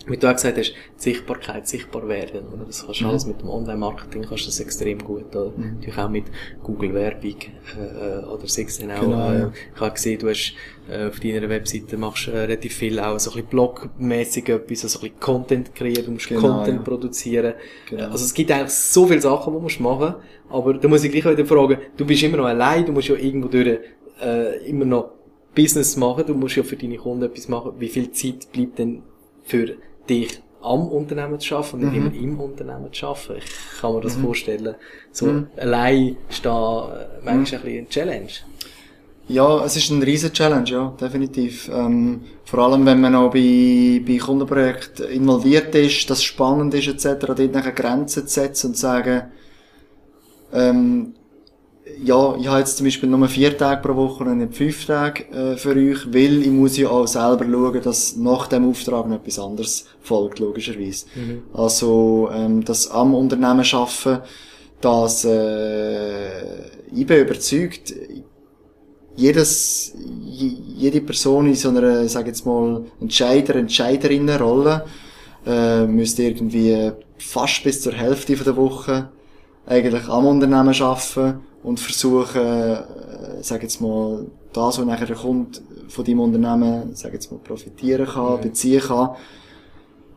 wie 0.06 0.16
du 0.16 0.28
auch 0.28 0.32
gesagt 0.34 0.56
hast, 0.58 0.72
Sichtbarkeit, 0.96 1.68
sichtbar 1.68 2.08
werden, 2.08 2.46
oder? 2.52 2.64
Das 2.64 2.84
kannst 2.84 3.00
du 3.00 3.04
Mhm. 3.04 3.10
alles 3.10 3.26
mit 3.26 3.40
dem 3.42 3.48
Online-Marketing 3.50 4.22
kannst 4.22 4.44
du 4.44 4.48
das 4.48 4.58
extrem 4.60 4.98
gut, 4.98 5.34
oder? 5.36 5.52
Natürlich 5.56 5.98
auch 5.98 6.08
mit 6.08 6.24
Google-Werbung, 6.62 7.36
äh, 7.78 8.24
oder 8.24 8.44
es 8.44 8.78
dann 8.78 8.90
auch, 8.92 9.00
Genau, 9.00 9.30
äh, 9.30 9.38
ja. 9.40 9.52
ich 9.74 9.80
habe 9.80 9.92
gesehen, 9.92 10.18
du 10.18 10.28
hast, 10.30 10.54
äh, 10.90 11.06
auf 11.08 11.20
deiner 11.20 11.48
Webseite 11.48 11.96
machst 11.98 12.28
äh, 12.28 12.30
relativ 12.38 12.74
viel 12.74 12.98
auch 12.98 13.18
so 13.20 13.30
ein 13.30 13.34
bisschen 13.34 13.48
blogmäßig 13.50 14.48
etwas, 14.48 14.84
also 14.84 14.98
ein 14.98 15.02
bisschen 15.02 15.20
Content 15.20 15.74
kreieren, 15.74 16.04
du 16.06 16.10
musst 16.12 16.28
Genau, 16.28 16.40
Content 16.40 16.78
ja. 16.78 16.82
produzieren. 16.82 17.54
Genau. 17.88 18.04
Also 18.10 18.24
es 18.24 18.32
gibt 18.34 18.50
eigentlich 18.50 18.70
so 18.70 19.06
viele 19.06 19.20
Sachen, 19.20 19.52
die 19.52 19.56
du 19.58 19.62
musst 19.62 19.80
machen, 19.80 20.14
aber 20.48 20.74
da 20.74 20.88
muss 20.88 21.04
ich 21.04 21.12
gleich 21.12 21.26
wieder 21.26 21.46
fragen, 21.46 21.78
du 21.96 22.06
bist 22.06 22.22
immer 22.22 22.38
noch 22.38 22.46
allein, 22.46 22.86
du 22.86 22.92
musst 22.92 23.08
ja 23.08 23.16
irgendwo 23.16 23.48
durch, 23.48 23.78
äh, 24.22 24.66
immer 24.68 24.86
noch 24.86 25.10
Business 25.54 25.96
machen, 25.96 26.24
du 26.26 26.34
musst 26.34 26.56
ja 26.56 26.62
für 26.62 26.76
deine 26.76 26.96
Kunden 26.96 27.24
etwas 27.24 27.48
machen. 27.48 27.72
Wie 27.78 27.88
viel 27.88 28.10
Zeit 28.12 28.50
bleibt 28.52 28.78
denn 28.78 29.02
für 29.44 29.74
dich 30.08 30.40
am 30.62 30.88
Unternehmen 30.88 31.40
zu 31.40 31.56
arbeiten 31.56 31.74
und 31.76 31.80
nicht 31.80 31.92
Mhm. 31.92 32.06
immer 32.06 32.14
im 32.14 32.40
Unternehmen 32.40 32.92
zu 32.92 33.06
arbeiten? 33.06 33.36
Ich 33.38 33.80
kann 33.80 33.94
mir 33.94 34.00
das 34.00 34.14
vorstellen. 34.16 34.74
So 35.12 35.44
allein 35.56 36.16
stehen, 36.28 36.52
äh, 36.52 37.24
manchmal 37.24 37.34
Mhm. 37.34 37.38
ein 37.38 37.44
bisschen 37.44 37.78
eine 37.78 37.88
Challenge. 37.88 38.28
Ja, 39.28 39.64
es 39.64 39.76
ist 39.76 39.92
eine 39.92 40.04
riesen 40.04 40.32
Challenge, 40.32 40.68
ja, 40.68 40.92
definitiv. 41.00 41.70
Ähm, 41.72 42.22
vor 42.44 42.58
allem, 42.60 42.84
wenn 42.84 43.00
man 43.00 43.14
auch 43.14 43.30
bei, 43.30 44.02
bei 44.04 44.18
Kundenprojekten 44.18 45.06
involviert 45.08 45.72
ist, 45.76 46.10
das 46.10 46.22
spannend 46.24 46.74
ist, 46.74 46.88
etc., 46.88 47.26
dort 47.26 47.52
nachher 47.52 47.70
Grenzen 47.72 48.26
zu 48.26 48.34
setzen 48.34 48.68
und 48.68 48.74
zu 48.74 48.80
sagen, 48.80 49.22
ähm, 50.52 51.14
ja, 52.04 52.36
ich 52.38 52.46
habe 52.48 52.58
jetzt 52.60 52.76
zum 52.76 52.86
Beispiel 52.86 53.08
nur 53.08 53.28
vier 53.28 53.56
Tage 53.56 53.82
pro 53.82 53.94
Woche 53.96 54.24
und 54.24 54.38
nicht 54.38 54.54
fünf 54.54 54.86
Tage 54.86 55.24
äh, 55.32 55.56
für 55.56 55.74
euch, 55.76 56.12
weil 56.12 56.42
ich 56.42 56.48
muss 56.50 56.76
ja 56.76 56.88
auch 56.88 57.06
selber 57.06 57.44
schauen, 57.44 57.82
dass 57.82 58.16
nach 58.16 58.46
dem 58.48 58.68
Auftrag 58.68 59.08
noch 59.08 59.16
etwas 59.16 59.38
anderes 59.38 59.86
folgt, 60.00 60.38
logischerweise. 60.38 61.06
Also, 61.52 62.28
ähm, 62.32 62.64
das 62.64 62.90
am 62.90 63.14
Unternehmen 63.14 63.64
schaffen, 63.64 64.18
dass 64.80 65.24
äh, 65.24 66.70
ich 66.94 67.06
bin 67.06 67.20
überzeugt, 67.26 67.92
jedes, 69.16 69.92
je- 70.24 70.56
jede 70.76 71.00
Person 71.00 71.46
in 71.46 71.54
so 71.54 71.68
einer, 71.68 72.08
sag 72.08 72.26
jetzt 72.26 72.46
mal, 72.46 72.84
Entscheider, 73.00 73.56
Entscheiderinnenrolle, 73.56 74.84
äh, 75.46 75.86
müsste 75.86 76.22
irgendwie 76.22 76.92
fast 77.18 77.64
bis 77.64 77.82
zur 77.82 77.92
Hälfte 77.92 78.36
von 78.36 78.44
der 78.44 78.56
Woche 78.56 79.08
eigentlich 79.66 80.08
am 80.08 80.26
Unternehmen 80.26 80.74
arbeiten 80.80 81.40
und 81.62 81.80
versuchen, 81.80 82.40
äh, 82.40 82.82
sag 83.42 83.62
jetzt 83.62 83.80
mal, 83.80 84.26
das, 84.52 84.78
was 84.78 84.84
nachher 84.86 85.14
Kunde 85.14 85.60
von 85.88 86.04
deinem 86.04 86.20
Unternehmen, 86.20 86.90
sag 86.94 87.12
jetzt 87.12 87.30
mal, 87.30 87.38
profitieren 87.38 88.06
kann, 88.06 88.40
beziehen 88.40 88.80
kann, 88.80 89.10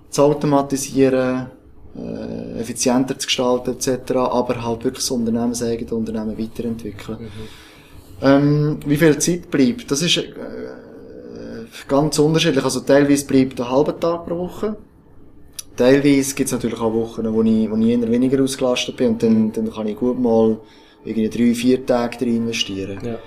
zu 0.09 0.23
automatisieren, 0.23 1.47
äh, 1.95 2.59
effizienter 2.59 3.17
zu 3.19 3.27
gestalten 3.27 3.71
etc., 3.71 4.11
aber 4.15 4.63
halt 4.63 4.83
wirklich 4.83 5.03
das 5.03 5.11
unternehmenseigene 5.11 5.93
Unternehmen 5.93 6.37
weiterentwickeln. 6.37 7.29
Ähm, 8.21 8.79
wie 8.85 8.97
viel 8.97 9.17
Zeit 9.19 9.51
bleibt? 9.51 9.91
Das 9.91 10.01
ist 10.01 10.17
äh, 10.17 10.23
ganz 11.87 12.17
unterschiedlich. 12.19 12.63
Also 12.63 12.79
teilweise 12.79 13.25
bleibt 13.25 13.59
ein 13.59 13.69
halber 13.69 13.99
Tag 13.99 14.25
pro 14.25 14.37
Woche. 14.37 14.77
Teilweise 15.75 16.35
gibt 16.35 16.47
es 16.47 16.51
natürlich 16.53 16.79
auch 16.79 16.93
Wochen, 16.93 17.33
wo 17.33 17.41
ich, 17.41 17.69
wo 17.69 17.75
ich 17.75 17.87
eher 17.87 18.11
weniger 18.11 18.43
ausgelastet 18.43 18.95
bin 18.95 19.09
und 19.09 19.23
dann, 19.23 19.51
dann 19.51 19.71
kann 19.71 19.87
ich 19.87 19.97
gut 19.97 20.19
mal 20.19 20.59
irgendwie 21.03 21.29
drei, 21.29 21.55
vier 21.55 21.85
Tage 21.85 22.17
drin 22.17 22.37
investieren. 22.37 22.99
Ja, 23.03 23.11
ja. 23.11 23.19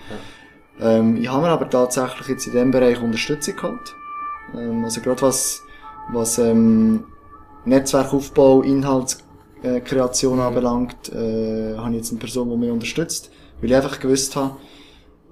Ähm, 0.80 1.16
ich 1.16 1.28
habe 1.28 1.42
mir 1.42 1.48
aber 1.48 1.68
tatsächlich 1.68 2.28
jetzt 2.28 2.46
in 2.46 2.52
diesem 2.52 2.70
Bereich 2.70 3.02
Unterstützung 3.02 3.56
geholt. 3.56 3.94
Ähm, 4.56 4.84
also 4.84 5.00
gerade 5.00 5.22
was, 5.22 5.62
was 6.12 6.38
ähm, 6.38 7.04
Netzwerkaufbau, 7.64 8.62
Inhaltskreation 8.62 10.38
anbelangt, 10.38 11.12
äh, 11.12 11.76
habe 11.76 11.90
ich 11.90 11.96
jetzt 11.96 12.10
eine 12.10 12.20
Person, 12.20 12.50
die 12.50 12.56
mich 12.56 12.70
unterstützt, 12.70 13.30
weil 13.60 13.70
ich 13.70 13.76
einfach 13.76 13.98
gewusst 13.98 14.36
habe, 14.36 14.56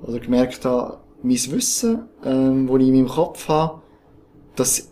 oder 0.02 0.18
gemerkt 0.18 0.64
habe, 0.64 0.98
mein 1.22 1.32
Wissen, 1.32 2.08
ähm, 2.24 2.66
das 2.66 2.76
ich 2.80 2.88
in 2.88 2.94
meinem 2.94 3.08
Kopf 3.08 3.48
habe, 3.48 3.82
das, 4.56 4.90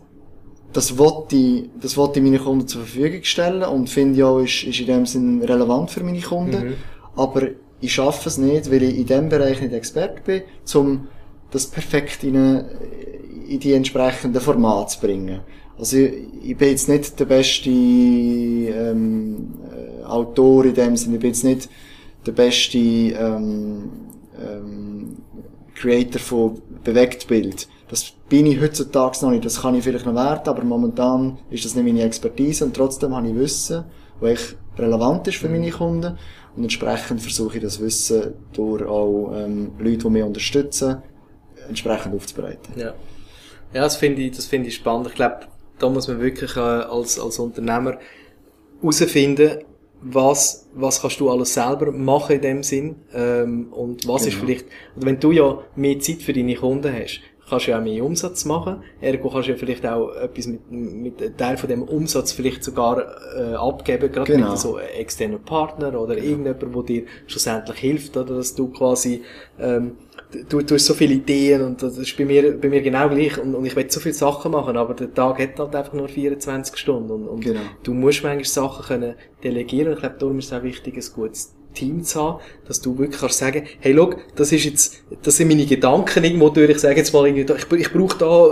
das 0.73 0.97
wollte 0.97 1.35
ich, 1.35 1.69
das 1.79 1.95
wollte 1.97 2.19
ich 2.19 2.25
meinen 2.25 2.43
Kunden 2.43 2.67
zur 2.67 2.81
Verfügung 2.81 3.23
stellen 3.23 3.63
und 3.63 3.89
finde 3.89 4.19
ja, 4.19 4.39
ist, 4.39 4.63
ist 4.63 4.79
in 4.79 4.87
dem 4.87 5.05
Sinn 5.05 5.41
relevant 5.43 5.91
für 5.91 6.03
meine 6.03 6.19
Kunden. 6.21 6.75
Aber 7.15 7.47
ich 7.79 7.93
schaffe 7.93 8.29
es 8.29 8.37
nicht, 8.37 8.71
weil 8.71 8.83
ich 8.83 8.97
in 8.97 9.05
dem 9.05 9.29
Bereich 9.29 9.61
nicht 9.61 9.73
Experte 9.73 10.21
bin, 10.25 10.41
um 10.73 11.07
das 11.51 11.67
perfekt 11.67 12.23
in, 12.23 12.35
eine, 12.35 12.65
in 13.47 13.59
die 13.59 13.73
entsprechenden 13.73 14.41
Formate 14.41 14.93
zu 14.93 15.01
bringen. 15.01 15.41
Also 15.77 15.97
ich, 15.97 16.13
ich 16.43 16.57
bin 16.57 16.69
jetzt 16.69 16.89
nicht 16.89 17.19
der 17.19 17.25
beste 17.25 17.69
ähm, 17.69 19.53
äh, 19.71 20.03
Autor 20.05 20.65
in 20.65 20.73
dem 20.73 20.95
Sinne, 20.97 21.15
ich 21.15 21.21
bin 21.21 21.29
jetzt 21.29 21.43
nicht 21.43 21.69
der 22.25 22.31
beste 22.31 22.77
ähm, 22.77 23.89
ähm, 24.41 25.17
Creator 25.75 26.19
von 26.21 26.61
Bewegtbild. 26.83 27.67
Das 27.93 28.11
bin 28.27 28.47
ich 28.47 28.59
heutzutage 28.59 29.19
noch 29.21 29.29
nicht, 29.29 29.45
das 29.45 29.61
kann 29.61 29.75
ich 29.75 29.83
vielleicht 29.83 30.07
noch 30.07 30.15
werden, 30.15 30.47
aber 30.47 30.63
momentan 30.63 31.37
ist 31.51 31.63
das 31.63 31.75
nicht 31.75 31.85
meine 31.85 32.01
Expertise 32.01 32.65
und 32.65 32.75
trotzdem 32.75 33.15
habe 33.15 33.27
ich 33.27 33.35
Wissen, 33.35 33.83
was 34.19 34.55
relevant 34.79 35.27
ist 35.27 35.37
für 35.37 35.47
meine 35.47 35.69
Kunden 35.69 36.17
und 36.55 36.63
entsprechend 36.63 37.21
versuche 37.21 37.57
ich 37.57 37.63
das 37.63 37.79
Wissen 37.79 38.33
durch 38.51 38.83
auch 38.83 39.31
ähm, 39.35 39.73
Leute, 39.77 39.97
die 39.97 40.09
mich 40.09 40.23
unterstützen, 40.23 41.03
entsprechend 41.69 42.15
aufzubereiten. 42.15 42.73
Ja, 42.75 42.95
ja 43.75 43.81
das 43.81 43.95
finde 43.95 44.23
ich, 44.23 44.35
das 44.35 44.47
finde 44.47 44.69
ich 44.69 44.75
spannend. 44.75 45.09
Ich 45.09 45.13
glaube, 45.13 45.41
da 45.77 45.87
muss 45.87 46.07
man 46.07 46.19
wirklich 46.19 46.55
äh, 46.55 46.61
als, 46.61 47.19
als 47.19 47.37
Unternehmer 47.37 47.99
herausfinden, 48.81 49.59
was, 50.01 50.67
was 50.73 50.99
kannst 50.99 51.19
du 51.19 51.29
alles 51.29 51.53
selber 51.53 51.91
machen 51.91 52.37
in 52.37 52.41
dem 52.41 52.63
Sinn 52.63 52.95
ähm, 53.13 53.71
und 53.71 54.07
was 54.07 54.23
genau. 54.23 54.33
ist 54.33 54.39
vielleicht, 54.41 54.65
oder 54.95 55.05
wenn 55.05 55.19
du 55.19 55.31
ja 55.31 55.59
mehr 55.75 55.99
Zeit 55.99 56.23
für 56.23 56.33
deine 56.33 56.55
Kunden 56.55 56.91
hast, 56.91 57.21
kannst 57.49 57.67
du 57.67 57.71
ja 57.71 57.79
auch 57.79 57.83
mehr 57.83 58.03
Umsatz 58.03 58.45
machen. 58.45 58.83
Ergo 59.01 59.29
kannst 59.29 59.47
du 59.47 59.51
ja 59.53 59.57
vielleicht 59.57 59.85
auch 59.85 60.13
etwas 60.15 60.47
mit, 60.47 60.71
mit 60.71 61.21
einem 61.21 61.37
Teil 61.37 61.57
von 61.57 61.69
dem 61.69 61.83
Umsatz 61.83 62.31
vielleicht 62.31 62.63
sogar 62.63 63.03
äh, 63.37 63.53
abgeben, 63.53 64.11
gerade 64.11 64.33
genau. 64.33 64.51
mit 64.51 64.59
so 64.59 64.75
einem 64.77 64.87
externen 64.97 65.41
Partner 65.41 65.99
oder 65.99 66.15
genau. 66.15 66.27
irgendjemand, 66.27 66.75
der 66.75 66.83
dir 66.83 67.03
schlussendlich 67.27 67.77
hilft, 67.77 68.17
oder 68.17 68.35
dass 68.35 68.55
du 68.55 68.69
quasi 68.69 69.21
ähm, 69.59 69.97
du, 70.49 70.61
du 70.61 70.75
hast 70.75 70.85
so 70.85 70.93
viele 70.93 71.15
Ideen 71.15 71.61
und 71.61 71.81
das 71.81 71.97
ist 71.97 72.17
bei 72.17 72.25
mir, 72.25 72.57
bei 72.59 72.69
mir 72.69 72.81
genau 72.81 73.09
gleich 73.09 73.37
und, 73.37 73.55
und 73.55 73.65
ich 73.65 73.75
will 73.75 73.89
so 73.89 73.99
viele 73.99 74.13
Sachen 74.13 74.51
machen, 74.51 74.77
aber 74.77 74.93
der 74.93 75.13
Tag 75.13 75.39
hat 75.39 75.59
halt 75.59 75.75
einfach 75.75 75.93
nur 75.93 76.07
24 76.07 76.77
Stunden 76.77 77.11
und, 77.11 77.27
und 77.27 77.41
genau. 77.41 77.61
du 77.83 77.93
musst 77.93 78.23
manchmal 78.23 78.45
Sachen 78.45 78.85
können 78.85 79.15
delegieren. 79.43 79.93
Ich 79.93 79.99
glaube, 79.99 80.15
darum 80.19 80.39
ist 80.39 80.45
es 80.45 80.53
auch 80.53 80.63
wichtig, 80.63 80.95
ein 80.95 81.13
gutes 81.13 81.55
Team 81.73 82.03
zu 82.03 82.21
haben, 82.21 82.39
dass 82.67 82.81
du 82.81 82.97
wirklich 82.97 83.19
kannst 83.19 83.39
sagen, 83.39 83.63
hey, 83.79 83.91
look, 83.91 84.17
das 84.35 84.51
ist 84.51 84.63
jetzt, 84.63 85.03
das 85.23 85.37
sind 85.37 85.47
meine 85.47 85.65
Gedanken 85.65 86.23
irgendwo 86.23 86.49
durch, 86.49 86.69
ich 86.69 86.79
sage 86.79 86.97
jetzt 86.97 87.13
mal 87.13 87.27
irgendwie, 87.27 87.53
ich, 87.53 87.79
ich 87.79 87.93
brauche 87.93 88.17
da 88.17 88.49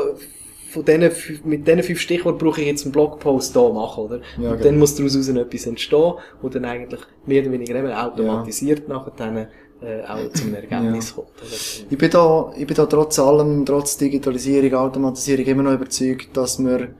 von 0.71 0.85
denen, 0.85 1.11
mit 1.43 1.67
diesen 1.67 1.83
fünf 1.83 1.99
Stichworten 1.99 2.37
brauche 2.37 2.61
ich 2.61 2.67
jetzt 2.67 2.83
einen 2.85 2.93
Blogpost 2.93 3.55
da 3.55 3.69
machen, 3.69 4.05
oder? 4.05 4.21
Ja, 4.37 4.51
und 4.51 4.57
genau. 4.57 4.63
dann 4.63 4.79
muss 4.79 4.95
daraus 4.95 5.15
etwas 5.15 5.65
entstehen, 5.67 6.13
wo 6.41 6.49
dann 6.49 6.65
eigentlich 6.65 7.01
mehr 7.25 7.41
oder 7.41 7.51
weniger 7.51 7.75
eben 7.75 7.91
automatisiert 7.91 8.87
ja. 8.87 8.93
nachher 8.93 9.11
dann, 9.17 9.47
äh, 9.81 10.03
auch 10.07 10.31
zum 10.33 10.53
Ergebnis 10.55 11.09
ja. 11.09 11.15
kommt. 11.15 11.29
Oder? 11.41 11.89
Ich 11.89 11.97
bin 11.97 12.09
da, 12.09 12.53
ich 12.55 12.65
bin 12.65 12.75
da 12.75 12.85
trotz 12.85 13.19
allem, 13.19 13.65
trotz 13.65 13.97
Digitalisierung, 13.97 14.73
Automatisierung 14.75 15.45
immer 15.45 15.63
noch 15.63 15.73
überzeugt, 15.73 16.35
dass 16.37 16.59
wir, 16.59 16.95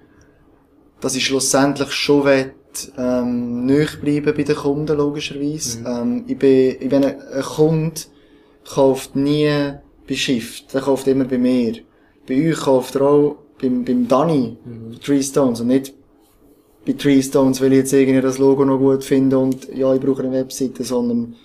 dass 1.00 1.16
ich 1.16 1.26
schlussendlich 1.26 1.92
schon 1.92 2.26
will, 2.26 2.54
ähm, 2.98 3.66
nöch 3.66 4.00
bleiben 4.00 4.34
bei 4.36 4.44
den 4.44 4.56
Kunden, 4.56 4.98
logischerweise. 4.98 5.80
Mhm. 5.80 5.86
Ähm, 5.88 6.24
ich 6.28 6.38
bin, 6.38 6.76
ich 6.80 6.90
bin 6.90 7.04
ein, 7.04 7.22
ein 7.22 7.42
Kunde, 7.44 8.02
kauft 8.74 9.16
nie 9.16 9.50
bei 10.08 10.16
Shift, 10.16 10.74
der 10.74 10.82
kauft 10.82 11.08
immer 11.08 11.26
bei 11.26 11.38
mir. 11.38 11.76
Bei 12.28 12.50
euch 12.50 12.60
kauft 12.60 12.96
er 12.96 13.02
auch 13.02 13.36
beim, 13.62 13.84
beim 13.84 14.08
Danny, 14.08 14.58
mhm. 14.64 15.00
Tree 15.00 15.22
Stones, 15.22 15.62
und 15.62 15.68
nicht 15.68 15.94
bei 16.86 16.94
Tree 16.94 17.22
Stones, 17.22 17.62
weil 17.62 17.74
ich 17.74 17.80
jetzt 17.80 17.94
irgendwie 17.94 18.22
das 18.22 18.38
Logo 18.38 18.66
noch 18.66 18.78
gut 18.78 19.04
finde 19.04 19.38
und 19.38 19.68
ja, 19.74 19.94
ich 19.94 20.02
brauche 20.02 20.24
eine 20.24 20.32
Webseite, 20.32 20.84
sondern 20.84 21.36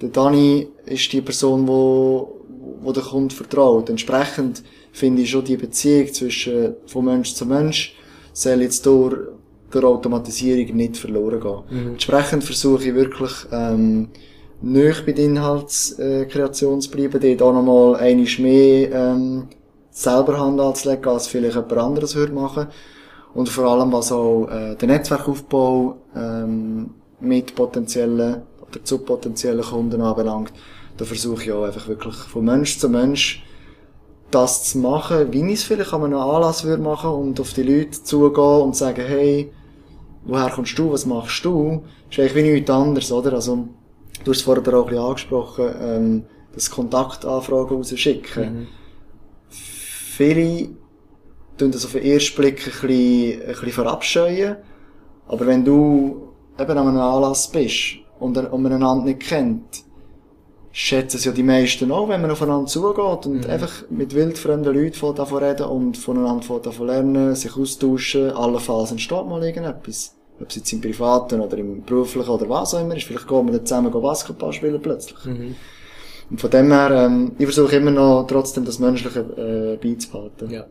der 0.00 0.10
Dani 0.10 0.68
ist 0.84 1.12
die 1.12 1.22
Person, 1.22 1.66
wo, 1.66 2.42
wo 2.82 2.92
der 2.92 3.02
Kunde 3.02 3.34
vertraut. 3.34 3.88
Entsprechend 3.88 4.62
finde 4.92 5.22
ich 5.22 5.30
schon 5.30 5.44
die 5.44 5.56
Beziehung 5.56 6.12
zwischen, 6.12 6.74
von 6.86 7.04
Mensch 7.06 7.34
zu 7.34 7.46
Mensch, 7.46 7.94
soll 8.32 8.60
jetzt 8.62 8.84
durch, 8.84 9.16
durch 9.70 9.84
Automatisierung 9.84 10.76
nicht 10.76 10.96
verloren 10.96 11.40
gehen. 11.40 11.84
Mhm. 11.84 11.88
Entsprechend 11.92 12.44
versuche 12.44 12.84
ich 12.88 12.94
wirklich, 12.94 13.32
ähm, 13.52 14.08
nicht 14.62 15.04
bei 15.04 15.12
der 15.12 15.26
Inhaltskreation 15.26 16.80
zu 16.80 16.90
bleiben, 16.90 17.20
dort 17.20 17.42
auch 17.42 17.52
nochmal 17.52 17.96
einiges 17.96 18.38
mehr, 18.38 18.90
ähm, 18.92 19.48
selber 19.90 20.38
Hand 20.38 20.60
anzulegen, 20.60 21.08
als 21.08 21.26
vielleicht 21.26 21.56
jemand 21.56 21.72
anderes 21.72 22.14
würde 22.14 22.32
machen. 22.32 22.66
Und 23.34 23.48
vor 23.48 23.66
allem, 23.66 23.92
was 23.92 24.12
auch, 24.12 24.48
äh, 24.48 24.76
den 24.76 24.88
Netzwerkaufbau, 24.88 25.96
ähm, 26.14 26.90
mit 27.20 27.54
potenziellen 27.54 28.42
oder 28.60 28.84
zu 28.84 28.98
potenziellen 28.98 29.62
Kunden 29.62 30.00
anbelangt, 30.00 30.52
da 30.96 31.04
versuche 31.04 31.42
ich 31.42 31.52
auch 31.52 31.64
einfach 31.64 31.88
wirklich 31.88 32.14
von 32.14 32.44
Mensch 32.44 32.78
zu 32.78 32.88
Mensch 32.88 33.42
das 34.36 34.64
zu 34.64 34.78
machen, 34.78 35.32
wie 35.32 35.44
ich 35.46 35.60
es 35.60 35.62
vielleicht 35.64 35.94
an 35.94 36.04
einem 36.04 36.18
Anlass 36.18 36.64
würde 36.64 36.82
machen 36.82 37.10
und 37.10 37.40
auf 37.40 37.54
die 37.54 37.62
Leute 37.62 38.02
zugehen 38.02 38.62
und 38.62 38.76
sagen, 38.76 39.04
hey, 39.06 39.50
woher 40.24 40.50
kommst 40.50 40.78
du, 40.78 40.92
was 40.92 41.06
machst 41.06 41.44
du? 41.44 41.82
Das 42.08 42.18
ist 42.18 42.20
eigentlich 42.20 42.34
wie 42.34 42.52
nichts 42.52 42.70
anderes, 42.70 43.10
oder? 43.10 43.32
Also, 43.32 43.68
du 44.24 44.30
hast 44.30 44.38
es 44.38 44.42
vorher 44.42 44.62
auch 44.62 44.84
ein 44.84 44.88
bisschen 44.88 45.04
angesprochen, 45.04 45.74
ähm, 45.80 46.22
das 46.54 46.70
Kontaktanfragen 46.70 47.78
rausschicken. 47.78 48.44
Mhm. 48.44 48.66
Viele 49.48 50.68
tun 51.56 51.70
das 51.70 51.86
auf 51.86 51.92
den 51.92 52.04
ersten 52.04 52.36
Blick 52.36 52.58
ein 52.58 52.64
bisschen, 52.64 53.40
ein 53.40 53.46
bisschen 53.48 53.72
verabscheuen, 53.72 54.56
aber 55.28 55.46
wenn 55.46 55.64
du 55.64 56.28
eben 56.58 56.70
an 56.70 56.88
einem 56.88 56.98
Anlass 56.98 57.50
bist 57.50 57.96
und, 58.18 58.36
und 58.36 58.62
man 58.62 58.72
einander 58.72 59.04
nicht 59.04 59.20
kennt, 59.20 59.85
schätzen 60.78 61.16
es 61.16 61.24
ja 61.24 61.32
die 61.32 61.42
meisten 61.42 61.90
auch, 61.90 62.06
wenn 62.10 62.20
man 62.20 62.30
aufeinander 62.30 62.66
zugeht 62.66 63.24
und 63.24 63.44
mhm. 63.44 63.50
einfach 63.50 63.84
mit 63.88 64.14
wildfremden 64.14 64.74
Leuten 64.74 64.92
von 64.92 65.14
davon 65.14 65.42
reden 65.42 65.64
und 65.64 65.96
voneinander 65.96 66.42
von 66.42 66.60
davon 66.60 66.88
lernen, 66.88 67.34
sich 67.34 67.56
austauschen, 67.56 68.30
allenfalls 68.32 68.90
entsteht 68.90 69.24
mal 69.24 69.42
irgendetwas. 69.42 70.14
Ob 70.38 70.50
es 70.50 70.56
jetzt 70.56 70.70
im 70.74 70.82
Privaten 70.82 71.40
oder 71.40 71.56
im 71.56 71.82
Beruflichen 71.82 72.28
oder 72.28 72.46
was 72.50 72.74
auch 72.74 72.82
immer 72.82 72.94
ist. 72.94 73.04
Vielleicht 73.04 73.26
gehen 73.26 73.46
wir 73.46 73.52
dann 73.52 73.64
zusammen 73.64 73.90
Basketball 73.90 74.52
spielen 74.52 74.82
plötzlich. 74.82 75.24
Mhm. 75.24 75.54
Und 76.28 76.40
von 76.42 76.50
dem 76.50 76.70
her, 76.70 76.90
ähm, 76.90 77.32
ich 77.38 77.46
versuche 77.46 77.76
immer 77.76 77.90
noch 77.90 78.26
trotzdem 78.26 78.66
das 78.66 78.78
Menschliche 78.78 79.20
äh, 79.20 79.82
beizubehalten. 79.82 80.50
Ja. 80.50 80.66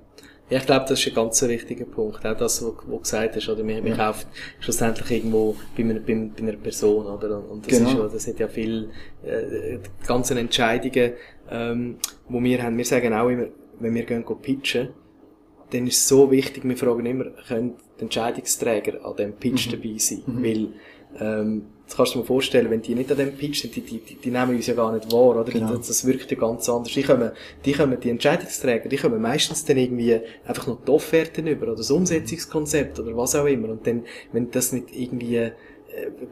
Ja, 0.50 0.60
ich 0.60 0.66
glaube, 0.66 0.86
das 0.88 1.00
ist 1.00 1.08
ein 1.08 1.16
ganz 1.16 1.42
wichtiger 1.42 1.86
Punkt. 1.86 2.24
Auch 2.24 2.38
das, 2.38 2.64
was 2.64 2.76
du 2.86 3.00
gesagt 3.00 3.36
hast, 3.36 3.50
oder? 3.50 3.64
Man, 3.64 3.78
man 3.78 3.88
ja. 3.88 3.96
kauft 3.96 4.28
schlussendlich 4.60 5.10
irgendwo 5.10 5.56
bei 5.76 5.84
einer, 5.84 6.00
bei, 6.00 6.14
einer 6.14 6.54
Person, 6.54 7.08
oder? 7.08 7.50
Und 7.50 7.66
das 7.66 7.80
genau. 7.80 8.06
ist 8.06 8.14
das 8.14 8.28
hat 8.28 8.40
ja 8.40 8.48
viel, 8.48 8.90
äh, 9.24 9.78
die 9.80 10.08
ganzen 10.08 10.38
Entscheidungen, 10.38 11.14
ähm, 11.50 11.98
wo 12.30 12.44
wir 12.44 12.62
haben. 12.62 12.78
Wir 12.78 12.86
sagen 12.86 13.14
auch 13.14 13.30
immer, 13.30 13.48
wenn 13.80 13.96
wir 13.96 14.04
gehen 14.04 14.24
pitchen, 14.42 14.90
dann 15.72 15.88
ist 15.88 15.98
es 15.98 16.08
so 16.08 16.30
wichtig, 16.30 16.64
wir 16.64 16.78
fragen 16.78 17.06
immer, 17.08 17.26
können 17.48 17.74
die 17.98 18.04
Entscheidungsträger 18.04 19.04
an 19.04 19.16
dem 19.16 19.34
Pitch 19.34 19.68
mhm. 19.68 19.72
dabei 19.72 19.98
sein? 19.98 20.24
Mhm. 20.28 20.44
Weil, 20.44 20.68
ähm, 21.20 21.62
das 21.88 21.98
kannst 21.98 22.16
du 22.16 22.20
dir 22.20 22.26
vorstellen, 22.26 22.72
wenn 22.72 22.82
die 22.82 22.96
nicht 22.96 23.12
an 23.12 23.18
dem 23.18 23.34
Pitch 23.34 23.62
sind, 23.62 23.76
die, 23.76 23.82
die, 23.82 24.00
die, 24.00 24.16
die 24.16 24.32
nehmen 24.32 24.56
uns 24.56 24.66
ja 24.66 24.74
gar 24.74 24.92
nicht 24.92 25.12
wahr, 25.12 25.38
oder? 25.38 25.44
Genau. 25.44 25.76
Das, 25.76 25.88
das 25.88 26.06
wirkt 26.06 26.32
ja 26.32 26.38
ganz 26.38 26.68
anders. 26.68 26.92
Die 26.92 27.04
kommen, 27.04 27.32
die 27.64 27.74
kommen, 27.74 28.00
die 28.00 28.10
Entscheidungsträger, 28.10 28.90
die 28.90 28.98
kommen 28.98 29.22
meistens 29.22 29.66
dann 29.66 29.78
irgendwie 29.78 30.20
einfach 30.46 30.66
noch 30.66 30.84
die 30.84 30.92
Offerten 30.92 31.46
über, 31.46 31.68
oder 31.68 31.76
das 31.76 31.92
Umsetzungskonzept, 31.92 33.00
oder 33.00 33.16
was 33.16 33.36
auch 33.36 33.46
immer. 33.46 33.70
Und 33.70 33.86
dann, 33.86 34.04
wenn 34.32 34.50
das 34.50 34.72
nicht 34.72 34.96
irgendwie, 34.96 35.52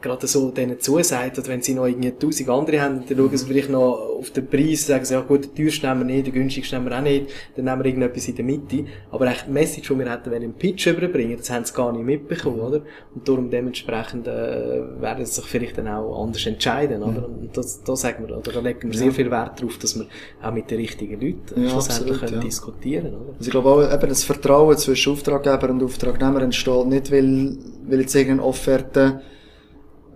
gerade 0.00 0.26
so 0.26 0.50
denen 0.50 0.78
zusagt, 0.78 1.38
oder 1.38 1.48
wenn 1.48 1.62
sie 1.62 1.74
noch 1.74 1.86
irgendwie 1.86 2.12
tausend 2.12 2.48
andere 2.48 2.80
haben, 2.80 3.04
dann 3.06 3.16
schauen 3.16 3.36
sie 3.36 3.46
vielleicht 3.46 3.70
noch 3.70 3.94
auf 4.18 4.30
den 4.30 4.46
Preis, 4.46 4.86
sagen 4.86 5.04
sie, 5.04 5.14
ja 5.14 5.20
gut, 5.20 5.44
den 5.44 5.54
teuersten 5.54 5.86
nehmen 5.86 6.08
wir 6.08 6.14
nicht, 6.14 6.26
den 6.26 6.34
günstigsten 6.34 6.78
nehmen 6.78 6.90
wir 6.90 6.98
auch 6.98 7.02
nicht, 7.02 7.30
dann 7.56 7.64
nehmen 7.64 7.78
wir 7.78 7.86
irgendetwas 7.86 8.28
in 8.28 8.36
der 8.36 8.44
Mitte. 8.44 8.84
Aber 9.10 9.26
echt 9.26 9.46
die 9.46 9.52
Message, 9.52 9.88
die 9.88 9.98
wir 9.98 10.10
hätten 10.10 10.30
wollen, 10.30 10.42
im 10.42 10.54
Pitch 10.54 10.86
überbringen, 10.86 11.36
das 11.36 11.50
haben 11.50 11.64
sie 11.64 11.72
gar 11.72 11.92
nicht 11.92 12.04
mitbekommen, 12.04 12.60
oder? 12.60 12.82
Und 13.14 13.28
darum 13.28 13.50
dementsprechend, 13.50 14.26
äh, 14.26 15.00
werden 15.00 15.24
sie 15.24 15.32
sich 15.32 15.44
vielleicht 15.44 15.78
dann 15.78 15.88
auch 15.88 16.22
anders 16.22 16.44
entscheiden, 16.46 17.02
oder? 17.02 17.26
Und 17.28 17.56
das, 17.56 17.82
da 17.82 17.96
sagen 17.96 18.28
wir, 18.28 18.36
oder 18.36 18.52
da 18.52 18.60
legen 18.60 18.90
wir 18.90 18.98
sehr 18.98 19.12
viel 19.12 19.30
Wert 19.30 19.60
drauf, 19.60 19.78
dass 19.78 19.98
wir 19.98 20.06
auch 20.42 20.52
mit 20.52 20.70
den 20.70 20.78
richtigen 20.78 21.20
Leuten 21.20 21.62
ja, 21.62 21.70
schlussendlich 21.70 22.14
absolut, 22.14 22.20
können 22.20 22.34
ja. 22.34 22.40
diskutieren, 22.40 23.14
oder? 23.14 23.34
Also 23.38 23.44
ich 23.44 23.50
glaube 23.50 23.68
auch, 23.68 23.92
eben 23.92 24.08
das 24.08 24.24
Vertrauen 24.24 24.76
zwischen 24.76 25.12
Auftraggeber 25.12 25.70
und 25.70 25.82
Auftragnehmer 25.82 26.42
entsteht 26.42 26.86
nicht, 26.86 27.10
weil, 27.10 27.56
weil 27.86 28.00
jetzt 28.00 28.14
irgendeine 28.14 28.44
Offerte 28.44 29.22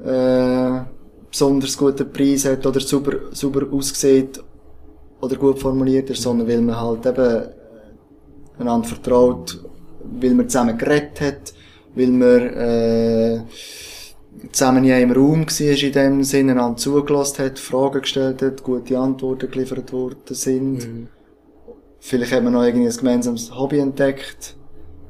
äh, 0.04 0.80
besonders 1.30 1.76
guten 1.76 2.10
Preis 2.12 2.44
hat 2.44 2.66
oder 2.66 2.80
super, 2.80 3.12
super 3.32 3.66
aussieht 3.72 4.40
oder 5.20 5.36
gut 5.36 5.58
formuliert 5.58 6.10
ist, 6.10 6.22
sondern 6.22 6.48
weil 6.48 6.60
man 6.60 6.80
halt 6.80 7.06
eben 7.06 7.48
einander 8.58 8.88
vertraut, 8.88 9.58
weil 10.20 10.34
man 10.34 10.48
zusammen 10.48 10.78
geredet 10.78 11.20
hat, 11.20 11.54
weil 11.94 12.08
man 12.08 12.40
äh, 12.40 13.40
zusammen 14.52 14.84
in 14.84 14.92
einem 14.92 15.12
Raum 15.12 15.46
war, 15.46 15.82
in 15.82 15.92
dem 15.92 16.24
Sinne 16.24 16.52
einander 16.52 16.76
zugelassen 16.76 17.44
hat, 17.44 17.58
Fragen 17.58 18.00
gestellt 18.02 18.42
hat, 18.42 18.62
gute 18.62 18.98
Antworten 18.98 19.50
geliefert 19.50 19.92
worden 19.92 20.16
sind. 20.30 20.78
Mhm. 20.78 21.08
Vielleicht 22.00 22.32
hat 22.32 22.44
man 22.44 22.52
noch 22.52 22.62
irgendwie 22.62 22.88
ein 22.88 22.96
gemeinsames 22.96 23.54
Hobby 23.54 23.78
entdeckt 23.78 24.56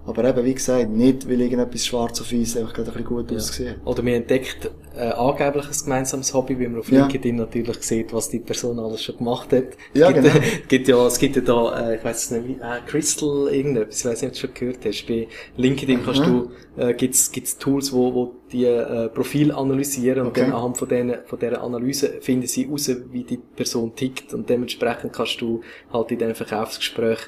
Aber 0.08 0.24
eben, 0.24 0.44
wie 0.44 0.54
gesagt, 0.54 0.90
nicht, 0.90 1.28
weil 1.28 1.40
irgendetwas 1.40 1.86
schwarz 1.86 2.20
auf 2.20 2.32
weiß 2.32 2.56
einfach 2.56 2.72
gerade 2.72 2.90
ein 2.90 2.94
bisschen 2.94 3.06
gut 3.08 3.30
Ja. 3.30 3.36
aussieht. 3.36 3.76
Oder 3.84 4.02
man 4.02 4.14
entdeckt 4.14 4.70
äh, 4.96 5.10
angeblich 5.10 5.66
ein 5.66 5.84
gemeinsames 5.84 6.34
Hobby, 6.34 6.58
wie 6.58 6.66
man 6.66 6.80
auf 6.80 6.90
Ja. 6.90 7.02
LinkedIn 7.02 7.36
natürlich 7.36 7.82
sieht, 7.82 8.12
was 8.12 8.30
die 8.30 8.40
Person 8.40 8.78
alles 8.80 9.02
schon 9.04 9.16
gemacht 9.18 9.52
hat. 9.52 9.64
Ja, 9.94 10.08
es 10.08 10.14
gibt, 10.14 10.24
genau. 10.24 10.36
äh, 10.36 10.40
gibt 10.68 10.88
ja, 10.88 11.06
es 11.06 11.18
gibt 11.18 11.36
ja 11.36 11.42
da, 11.42 11.90
äh, 11.90 11.96
ich 11.96 12.04
weiß 12.04 12.30
nicht, 12.32 12.48
wie, 12.48 12.52
äh, 12.54 12.80
Crystal 12.86 13.48
irgendetwas, 13.52 14.00
ich 14.00 14.04
weiß 14.06 14.22
nicht, 14.22 14.30
ob 14.30 14.34
du 14.34 14.40
schon 14.40 14.54
gehört 14.54 14.84
hast. 14.84 15.06
Bei 15.06 15.28
LinkedIn 15.56 16.02
kannst 16.04 16.20
du, 16.26 16.50
äh, 16.76 16.94
gibt's, 16.94 17.30
gibt's 17.30 17.58
Tools, 17.58 17.92
wo, 17.92 18.12
wo 18.14 18.34
die 18.50 18.64
äh, 18.64 19.08
Profil 19.10 19.52
analysieren 19.52 20.22
und 20.22 20.28
Okay. 20.28 20.40
dann 20.40 20.52
anhand 20.52 20.78
von, 20.78 20.88
denen, 20.88 21.18
von 21.26 21.38
dieser 21.38 21.62
Analyse 21.62 22.14
finden 22.20 22.46
sie 22.48 22.64
raus, 22.64 22.90
wie 23.12 23.22
die 23.24 23.36
Person 23.36 23.94
tickt 23.94 24.32
und 24.34 24.48
dementsprechend 24.48 25.12
kannst 25.12 25.40
du 25.40 25.60
halt 25.92 26.10
in 26.10 26.18
diesem 26.18 26.34
Verkaufsgespräch 26.34 27.18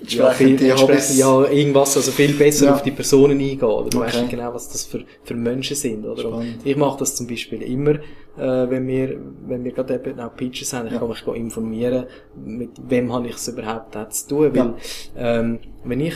Entsprechend- 0.00 0.60
Hobbys- 0.80 1.18
ja, 1.18 1.44
irgendwas, 1.44 1.96
also 1.96 2.10
viel 2.12 2.32
besser 2.34 2.66
Ja. 2.66 2.74
auf 2.74 2.82
die 2.82 2.90
Personen 2.90 3.38
eingehen, 3.38 3.62
oder? 3.62 3.88
Du 3.90 3.98
Okay. 3.98 4.06
weißt 4.06 4.20
nicht 4.20 4.30
genau, 4.30 4.54
was 4.54 4.68
das 4.68 4.84
für, 4.86 5.04
für 5.24 5.34
Menschen 5.34 5.76
sind, 5.76 6.06
oder? 6.06 6.22
Spannend. 6.22 6.56
ich 6.64 6.76
mache 6.76 6.98
das 7.00 7.14
zum 7.16 7.26
Beispiel 7.26 7.62
immer, 7.62 7.92
äh, 7.92 8.70
wenn 8.70 8.86
wir, 8.86 9.18
wenn 9.46 9.62
wir 9.64 9.72
gerade 9.72 9.94
eben 9.94 10.18
auch 10.20 10.34
Pitches 10.34 10.72
haben, 10.72 10.86
ich 10.86 10.94
Ja. 10.94 10.98
kann 11.00 11.08
mich 11.08 11.26
informieren, 11.26 12.04
mit 12.44 12.70
wem 12.88 13.12
habe 13.12 13.28
ich 13.28 13.34
es 13.36 13.48
überhaupt 13.48 13.96
auch 13.96 14.08
zu 14.08 14.28
tun, 14.28 14.50
weil, 14.54 14.74
ähm, 15.16 15.58
wenn 15.84 16.00
ich, 16.00 16.14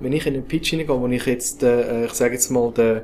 wenn 0.00 0.12
ich 0.12 0.26
in 0.26 0.34
einen 0.34 0.44
Pitch 0.44 0.70
hineingehe, 0.70 1.00
wo 1.00 1.06
ich 1.08 1.26
jetzt, 1.26 1.62
äh, 1.62 2.04
ich 2.06 2.12
sage 2.12 2.34
jetzt 2.34 2.50
mal, 2.50 2.72
den, 2.72 3.02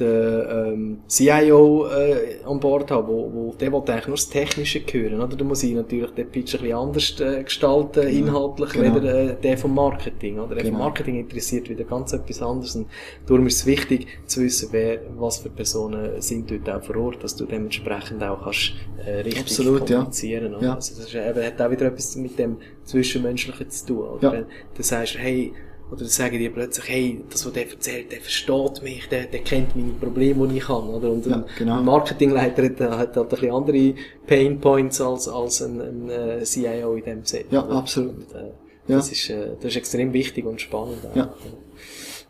den 0.00 0.46
ähm, 0.50 0.98
CIO 1.08 1.86
äh, 1.86 2.44
an 2.44 2.60
Bord 2.60 2.90
habe, 2.90 3.08
wo, 3.08 3.30
wo 3.32 3.54
der 3.58 3.72
will 3.72 3.82
eigentlich 3.86 4.06
nur 4.06 4.16
das 4.16 4.28
Technische 4.28 4.80
hören, 4.90 5.20
oder? 5.20 5.36
Da 5.36 5.44
muss 5.44 5.62
ich 5.62 5.74
natürlich 5.74 6.10
den 6.12 6.28
Pitch 6.30 6.54
ein 6.54 6.60
bisschen 6.60 6.76
anders 6.76 7.20
äh, 7.20 7.42
gestalten, 7.42 8.06
inhaltlich, 8.08 8.70
genau. 8.70 8.94
weder 8.96 9.14
äh, 9.30 9.36
der 9.42 9.58
vom 9.58 9.74
Marketing, 9.74 10.38
oder? 10.38 10.54
Der 10.54 10.64
vom 10.64 10.72
Genau. 10.72 10.84
Marketing 10.84 11.18
interessiert 11.18 11.68
wieder 11.68 11.84
ganz 11.84 12.12
etwas 12.12 12.42
anderes 12.42 12.76
und 12.76 12.86
darum 13.26 13.46
ist 13.46 13.56
es 13.60 13.66
wichtig 13.66 14.06
zu 14.26 14.42
wissen, 14.42 14.68
wer, 14.72 15.00
was 15.16 15.38
für 15.38 15.50
Personen 15.50 16.20
sind 16.20 16.50
dort 16.50 16.68
auch 16.70 16.84
vor 16.84 16.96
Ort, 16.96 17.24
dass 17.24 17.34
du 17.36 17.44
dementsprechend 17.46 18.22
auch 18.22 18.44
kannst 18.44 18.72
äh, 19.04 19.20
richtig 19.20 19.40
Absolut, 19.42 19.88
ja. 19.90 19.96
kommunizieren, 19.96 20.54
oder? 20.54 20.64
Ja. 20.64 20.74
Also 20.74 20.94
das 20.96 21.06
ist, 21.06 21.14
eben, 21.14 21.44
hat 21.44 21.60
auch 21.60 21.70
wieder 21.70 21.86
etwas 21.86 22.16
mit 22.16 22.38
dem 22.38 22.58
Zwischenmenschlichen 22.84 23.70
zu 23.70 23.86
tun, 23.86 23.98
oder? 24.08 24.22
Ja. 24.22 24.32
Wenn 24.32 24.46
du 24.76 24.82
sagst, 24.82 25.18
hey, 25.18 25.52
oder 25.90 26.04
sagen 26.04 26.38
die 26.38 26.48
plötzlich, 26.50 26.88
hey, 26.88 27.24
das, 27.30 27.46
was 27.46 27.52
der 27.52 27.70
erzählt, 27.70 28.12
der 28.12 28.20
versteht 28.20 28.82
mich, 28.82 29.08
der, 29.08 29.24
der 29.26 29.40
kennt 29.40 29.74
meine 29.74 29.92
Probleme, 29.92 30.46
die 30.48 30.58
ich 30.58 30.68
habe, 30.68 30.86
oder? 30.88 31.10
Und 31.10 31.26
Ja, 31.26 31.36
ein 31.36 31.44
genau. 31.56 31.82
Marketingleiter 31.82 32.62
hat, 32.64 32.80
hat 32.80 32.98
halt 32.98 33.16
ein 33.16 33.28
bisschen 33.28 33.50
andere 33.52 33.94
Pain 34.26 34.60
Points 34.60 35.00
als, 35.00 35.28
als 35.28 35.62
ein, 35.62 35.80
ein 35.80 36.10
äh, 36.10 36.44
CIO 36.44 36.94
in 36.96 37.04
dem 37.04 37.24
Sinne. 37.24 37.44
Ja, 37.50 37.64
oder? 37.64 37.76
absolut. 37.76 38.16
Und, 38.16 38.32
äh, 38.34 38.50
Ja. 38.88 38.96
das, 38.96 39.10
ist, 39.12 39.30
äh, 39.30 39.54
das 39.60 39.70
ist 39.72 39.76
extrem 39.76 40.12
wichtig 40.12 40.44
und 40.46 40.60
spannend. 40.60 40.98
auch. 41.10 41.16
Ja. 41.16 41.34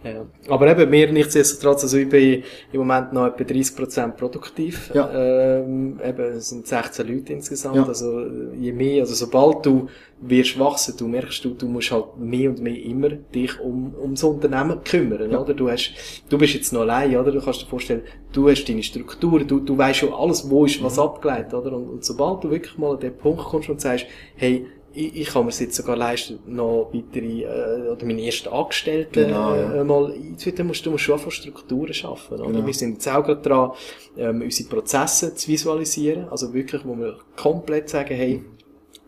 Ja. 0.05 0.24
Aber 0.49 0.70
eben, 0.70 0.88
mir 0.90 1.11
nichtsdestotrotz, 1.12 1.82
also 1.82 1.96
ich 1.99 2.09
bin 2.09 2.44
im 2.72 2.78
Moment 2.78 3.12
noch 3.12 3.26
etwa 3.26 3.42
30% 3.42 4.12
produktiv. 4.12 4.92
Ja. 4.94 5.11
Ähm, 5.12 5.99
eben, 6.05 6.22
es 6.36 6.51
sind 6.51 6.68
16 6.68 7.07
Leute 7.09 7.32
insgesamt. 7.32 7.76
Ja. 7.76 7.84
Also, 7.84 8.24
je 8.57 8.72
mehr, 8.72 9.03
also 9.03 9.14
sobald 9.14 9.66
du 9.66 9.88
wirst 10.20 10.57
wachsen, 10.59 10.94
du 10.96 11.09
merkst 11.09 11.44
du, 11.44 11.51
du 11.55 11.66
musst 11.66 11.90
halt 11.90 12.16
mehr 12.16 12.51
und 12.51 12.61
mehr 12.61 12.80
immer 12.80 13.09
dich 13.09 13.59
um, 13.61 13.92
ums 14.01 14.22
Unternehmen 14.22 14.82
kümmern, 14.84 15.30
Ja. 15.32 15.40
oder? 15.40 15.53
Du 15.55 15.68
hast, 15.68 15.92
du 16.28 16.38
bist 16.38 16.55
jetzt 16.55 16.72
noch 16.72 16.82
allein, 16.82 17.16
oder? 17.16 17.32
Du 17.32 17.40
kannst 17.40 17.62
dir 17.62 17.66
vorstellen, 17.66 18.03
du 18.32 18.49
hast 18.49 18.64
deine 18.68 18.82
Struktur, 18.84 19.40
du, 19.44 19.59
du 19.59 19.76
weißt 19.76 19.99
schon 19.99 20.12
alles, 20.14 20.49
wo 20.49 20.64
ist 20.64 20.80
Mhm. 20.80 20.84
was 20.84 20.99
abgeleitet, 21.01 21.55
oder? 21.55 21.72
Und, 21.76 21.88
und 21.88 22.05
sobald 22.05 22.44
du 22.44 22.51
wirklich 22.51 22.78
mal 22.78 22.94
an 22.94 23.01
den 23.01 23.16
Punkt 23.16 23.42
kommst 23.42 23.68
und 23.68 23.80
sagst, 23.80 24.07
hey, 24.36 24.66
ich, 24.93 25.16
ich 25.16 25.28
kann 25.28 25.45
mir 25.45 25.51
es 25.51 25.61
jetzt 25.61 25.76
sogar 25.76 25.97
leisten, 25.97 26.39
noch 26.47 26.91
weitere, 26.93 27.43
äh, 27.43 27.91
oder 27.91 28.05
meine 28.07 28.24
ersten 28.24 28.49
Angestellten 28.49 29.26
Genau, 29.26 29.55
ja. 29.55 29.74
äh, 29.74 29.84
mal 29.84 30.12
einzuführen, 30.12 30.66
musst 30.66 30.84
du 30.84 30.91
musst 30.91 31.05
schon 31.05 31.18
von 31.18 31.30
Strukturen 31.30 31.93
schaffen. 31.95 32.34
Oder? 32.34 32.47
Genau. 32.47 32.66
Wir 32.66 32.74
sind 32.74 32.95
jetzt 32.95 33.09
auch 33.09 33.22
gerade 33.22 33.43
dran, 33.43 33.72
ähm, 34.16 34.43
unsere 34.43 34.68
Prozesse 34.68 35.34
zu 35.34 35.49
visualisieren. 35.49 36.28
Also 36.30 36.53
wirklich, 36.53 36.84
wo 36.84 36.97
wir 36.97 37.18
komplett 37.36 37.89
sagen, 37.91 38.14
hey, 38.14 38.43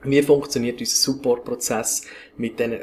wie 0.02 0.22
funktioniert 0.22 0.80
unser 0.80 0.96
Supportprozess 0.96 2.02
mit 2.36 2.58
den, 2.58 2.78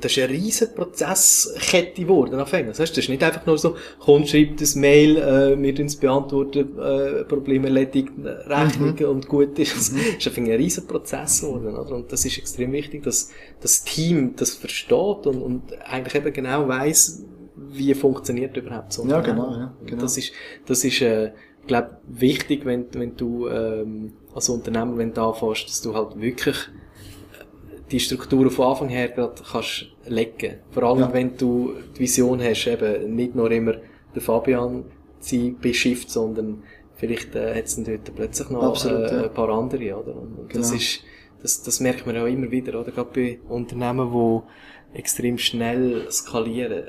das 0.00 0.12
ist 0.12 0.18
eine 0.18 0.32
riesen 0.32 0.74
Prozesskette 0.74 2.02
geworden, 2.02 2.40
auf. 2.40 2.50
Das 2.50 2.80
heißt, 2.80 2.92
das 2.92 2.98
ist 2.98 3.08
nicht 3.08 3.22
einfach 3.22 3.46
nur 3.46 3.56
so, 3.56 3.76
Kunde 4.00 4.26
schreibt 4.26 4.60
ein 4.60 4.80
Mail, 4.80 5.16
äh, 5.16 5.62
wir 5.62 5.80
uns 5.80 5.96
beantworten, 5.96 6.78
äh, 6.78 7.24
Problem 7.24 7.64
erledigt, 7.64 8.12
äh, 8.24 8.28
Rechnung 8.52 8.98
und 9.10 9.28
gut 9.28 9.58
ist. 9.58 9.76
Das 9.76 9.88
ist 9.90 10.26
einfach 10.26 10.42
ein 10.42 10.50
riesen 10.50 10.86
Prozess 10.86 11.40
geworden, 11.40 11.76
oder? 11.76 11.94
Und 11.94 12.10
das 12.10 12.24
ist 12.24 12.38
extrem 12.38 12.72
wichtig, 12.72 13.04
dass 13.04 13.30
das 13.60 13.84
Team 13.84 14.34
das 14.36 14.54
versteht 14.54 15.26
und, 15.26 15.40
und 15.40 15.62
eigentlich 15.84 16.16
eben 16.16 16.32
genau 16.32 16.66
weiss, 16.66 17.24
wie 17.56 17.94
funktioniert 17.94 18.56
überhaupt 18.56 18.92
so 18.92 19.02
ein 19.02 19.08
Ja, 19.08 19.20
genau, 19.20 19.50
ja, 19.52 19.74
genau. 19.86 20.02
Das 20.02 20.18
ist, 20.18 20.32
das 20.66 20.84
ist, 20.84 21.00
äh, 21.00 21.30
glaub, 21.66 21.98
wichtig, 22.06 22.64
wenn, 22.64 22.86
wenn 22.94 23.16
du, 23.16 23.48
ähm, 23.48 24.12
als 24.34 24.48
Unternehmer, 24.48 24.96
wenn 24.98 25.12
du 25.12 25.20
anfängst, 25.22 25.68
dass 25.68 25.82
du 25.82 25.94
halt 25.94 26.20
wirklich 26.20 26.56
äh, 26.56 27.90
die 27.90 28.00
Strukturen 28.00 28.50
von 28.50 28.66
Anfang 28.66 28.88
her 28.88 29.08
gerade 29.08 29.42
kannst 29.50 29.86
legen. 30.06 30.56
Vor 30.70 30.82
allem, 30.84 31.00
Ja. 31.00 31.12
wenn 31.12 31.36
du 31.36 31.74
die 31.96 32.00
Vision 32.00 32.42
hast, 32.42 32.66
eben 32.66 33.14
nicht 33.14 33.34
nur 33.34 33.50
immer 33.50 33.74
der 34.14 34.22
Fabian 34.22 34.84
zu 35.20 35.36
sein 35.36 35.56
bei 35.62 35.72
Shift, 35.72 36.10
sondern 36.10 36.62
vielleicht 36.94 37.34
äh, 37.34 37.54
hat 37.54 37.64
es 37.64 37.76
dann 37.76 37.84
dort 37.84 38.14
plötzlich 38.14 38.50
noch 38.50 38.62
Absolut, 38.62 39.10
äh, 39.10 39.16
ja. 39.16 39.22
ein 39.24 39.34
paar 39.34 39.48
andere, 39.50 39.96
oder? 39.96 40.16
Und, 40.16 40.38
und 40.38 40.54
das 40.54 40.68
Genau. 40.70 40.80
ist, 40.80 41.00
das, 41.42 41.62
das 41.62 41.80
merkt 41.80 42.06
man 42.06 42.14
ja 42.16 42.26
immer 42.26 42.50
wieder, 42.50 42.80
oder? 42.80 42.90
Gerade 42.92 43.10
bei 43.14 43.38
Unternehmen, 43.48 44.10
die 44.12 44.98
extrem 44.98 45.36
schnell 45.38 46.06
skalieren. 46.10 46.84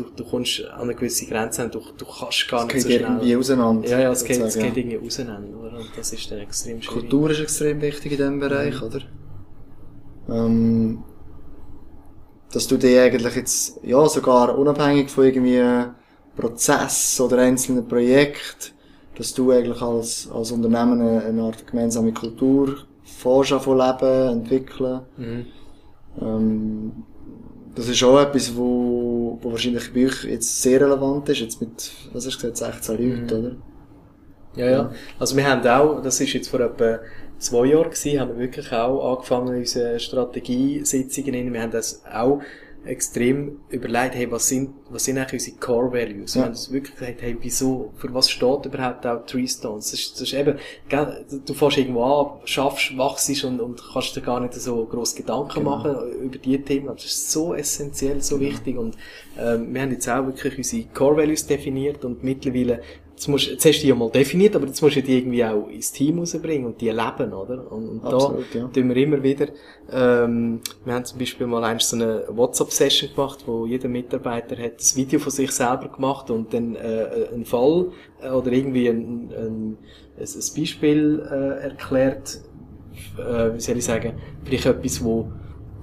Du, 0.00 0.10
du 0.16 0.24
kommst 0.24 0.64
an 0.64 0.82
eine 0.82 0.94
gewisse 0.94 1.26
Grenze 1.26 1.64
und 1.64 1.74
du, 1.74 1.80
du 1.96 2.04
kannst 2.06 2.48
gar 2.48 2.60
Es 2.60 2.74
nicht 2.74 2.74
geht 2.74 2.82
so 2.82 2.88
schnell. 2.88 3.02
irgendwie 3.02 3.36
auseinander. 3.36 3.88
Ja, 3.88 3.98
ja, 4.00 4.10
es 4.12 4.24
geht, 4.24 4.40
es 4.40 4.54
geht 4.58 4.76
irgendwie 4.76 4.98
auseinander, 4.98 5.58
oder? 5.58 5.78
Und 5.78 5.90
das 5.96 6.12
ist 6.12 6.30
dann 6.30 6.38
extrem 6.38 6.80
schwierig. 6.80 7.10
Kultur 7.10 7.30
ist 7.30 7.40
extrem 7.40 7.80
wichtig 7.82 8.12
in 8.12 8.18
diesem 8.18 8.34
Mhm. 8.36 8.40
Bereich, 8.40 8.80
oder? 8.82 9.00
Ähm, 10.28 11.04
dass 12.52 12.66
du 12.66 12.76
die 12.76 12.98
eigentlich 12.98 13.34
jetzt, 13.36 13.78
ja, 13.84 14.06
sogar 14.08 14.58
unabhängig 14.58 15.10
von 15.10 15.24
irgendwie 15.24 15.62
Prozess 16.36 17.20
oder 17.20 17.38
einzelnen 17.38 17.86
Projekten, 17.86 18.72
dass 19.16 19.34
du 19.34 19.50
eigentlich 19.50 19.80
als, 19.82 20.28
als 20.30 20.50
Unternehmen 20.52 21.00
eine, 21.00 21.22
eine 21.24 21.42
Art 21.42 21.66
gemeinsame 21.66 22.12
Kultur 22.12 22.76
forschen 23.04 23.60
von 23.60 23.78
Leben, 23.78 24.28
entwickeln. 24.30 25.02
Mhm. 25.16 25.46
Ähm, 26.20 26.92
das 27.74 27.88
ist 27.88 28.02
auch 28.02 28.20
etwas, 28.20 28.54
wo, 28.56 29.38
wo 29.42 29.50
wahrscheinlich 29.52 29.92
bei 29.92 30.06
euch 30.06 30.24
jetzt 30.24 30.62
sehr 30.62 30.80
relevant 30.80 31.28
ist, 31.28 31.40
jetzt 31.40 31.60
mit, 31.60 31.92
was 32.12 32.26
hast 32.26 32.42
du 32.42 32.50
gesagt, 32.50 32.56
16 32.58 32.96
Mhm. 32.96 33.10
Leuten, 33.28 33.34
oder? 33.46 33.56
Ja, 34.56 34.70
ja. 34.70 34.92
Also 35.18 35.36
wir 35.36 35.48
haben 35.48 35.66
auch, 35.66 36.02
das 36.02 36.20
ist 36.20 36.32
jetzt 36.32 36.48
vor 36.48 36.60
etwa 36.60 37.00
zwei 37.38 37.66
Jahren 37.66 37.90
gewesen, 37.90 38.20
haben 38.20 38.30
wir 38.30 38.38
wirklich 38.38 38.72
auch 38.72 39.14
angefangen, 39.16 39.56
unsere 39.56 39.98
Strategiesitzungen 40.00 41.34
in, 41.34 41.52
wir 41.52 41.62
haben 41.62 41.70
das 41.70 42.02
auch 42.12 42.42
extrem 42.84 43.60
überlegt, 43.68 44.14
hey, 44.14 44.30
was 44.30 44.48
sind, 44.48 44.70
was 44.88 45.04
sind 45.04 45.18
eigentlich 45.18 45.34
unsere 45.34 45.56
Core 45.58 45.92
Values? 45.92 46.34
Wir 46.34 46.40
Ja. 46.40 46.44
haben 46.46 46.52
uns 46.52 46.72
wirklich 46.72 46.96
gesagt, 46.96 47.22
hey, 47.22 47.36
wieso, 47.40 47.92
für 47.96 48.12
was 48.14 48.30
steht 48.30 48.64
überhaupt 48.66 49.06
auch 49.06 49.24
Three 49.26 49.46
Stones? 49.46 49.90
Das 49.90 50.00
ist, 50.00 50.14
das 50.14 50.22
ist 50.22 50.32
eben, 50.34 50.58
gell, 50.88 51.24
du 51.44 51.54
fährst 51.54 51.78
irgendwo 51.78 52.02
an, 52.04 52.40
schaffst, 52.46 52.96
wachst 52.96 53.44
und, 53.44 53.60
und 53.60 53.82
kannst 53.92 54.16
dir 54.16 54.22
gar 54.22 54.40
nicht 54.40 54.54
so 54.54 54.84
gross 54.86 55.14
Gedanken 55.14 55.60
Genau. 55.60 55.76
machen 55.76 55.94
über 56.22 56.38
die 56.38 56.60
Themen. 56.62 56.88
Aber 56.88 56.96
das 56.96 57.06
ist 57.06 57.30
so 57.30 57.54
essentiell, 57.54 58.22
so 58.22 58.40
wichtig 58.40 58.76
und, 58.78 58.96
ähm, 59.38 59.72
wir 59.74 59.82
haben 59.82 59.92
jetzt 59.92 60.08
auch 60.08 60.26
wirklich 60.26 60.56
unsere 60.58 60.84
Core 60.94 61.18
Values 61.18 61.46
definiert 61.46 62.04
und 62.04 62.24
mittlerweile 62.24 62.80
Jetzt, 63.20 63.28
musst, 63.28 63.48
jetzt 63.48 63.66
hast 63.66 63.76
du 63.76 63.82
die 63.82 63.88
ja 63.88 63.94
mal 63.94 64.08
definiert, 64.08 64.56
aber 64.56 64.66
jetzt 64.66 64.80
musst 64.80 64.96
du 64.96 65.02
die 65.02 65.18
irgendwie 65.18 65.44
auch 65.44 65.68
ins 65.68 65.92
Team 65.92 66.20
rausbringen 66.20 66.64
und 66.64 66.80
die 66.80 66.88
leben, 66.88 67.34
oder? 67.34 67.70
Und, 67.70 67.86
und 67.86 68.04
Absolut, 68.06 68.46
da 68.54 68.58
ja. 68.60 68.68
tun 68.68 68.88
wir 68.88 68.96
immer 68.96 69.22
wieder, 69.22 69.48
ähm, 69.92 70.62
wir 70.86 70.94
haben 70.94 71.04
zum 71.04 71.18
Beispiel 71.18 71.46
mal 71.46 71.62
einst 71.62 71.90
so 71.90 71.96
eine 71.96 72.24
WhatsApp-Session 72.30 73.10
gemacht, 73.14 73.44
wo 73.44 73.66
jeder 73.66 73.90
Mitarbeiter 73.90 74.56
hat 74.56 74.80
ein 74.80 74.96
Video 74.96 75.18
von 75.18 75.30
sich 75.32 75.50
selber 75.50 75.88
gemacht 75.94 76.30
und 76.30 76.54
dann 76.54 76.76
äh, 76.76 77.28
einen 77.34 77.44
Fall 77.44 77.92
äh, 78.22 78.30
oder 78.30 78.52
irgendwie 78.52 78.88
ein, 78.88 79.28
ein, 79.28 79.32
ein, 79.36 79.78
ein 80.18 80.56
Beispiel 80.56 81.22
äh, 81.30 81.64
erklärt, 81.64 82.40
äh, 83.18 83.54
wie 83.54 83.60
soll 83.60 83.76
ich 83.76 83.84
sagen, 83.84 84.14
vielleicht 84.44 84.64
etwas, 84.64 85.04
wo 85.04 85.30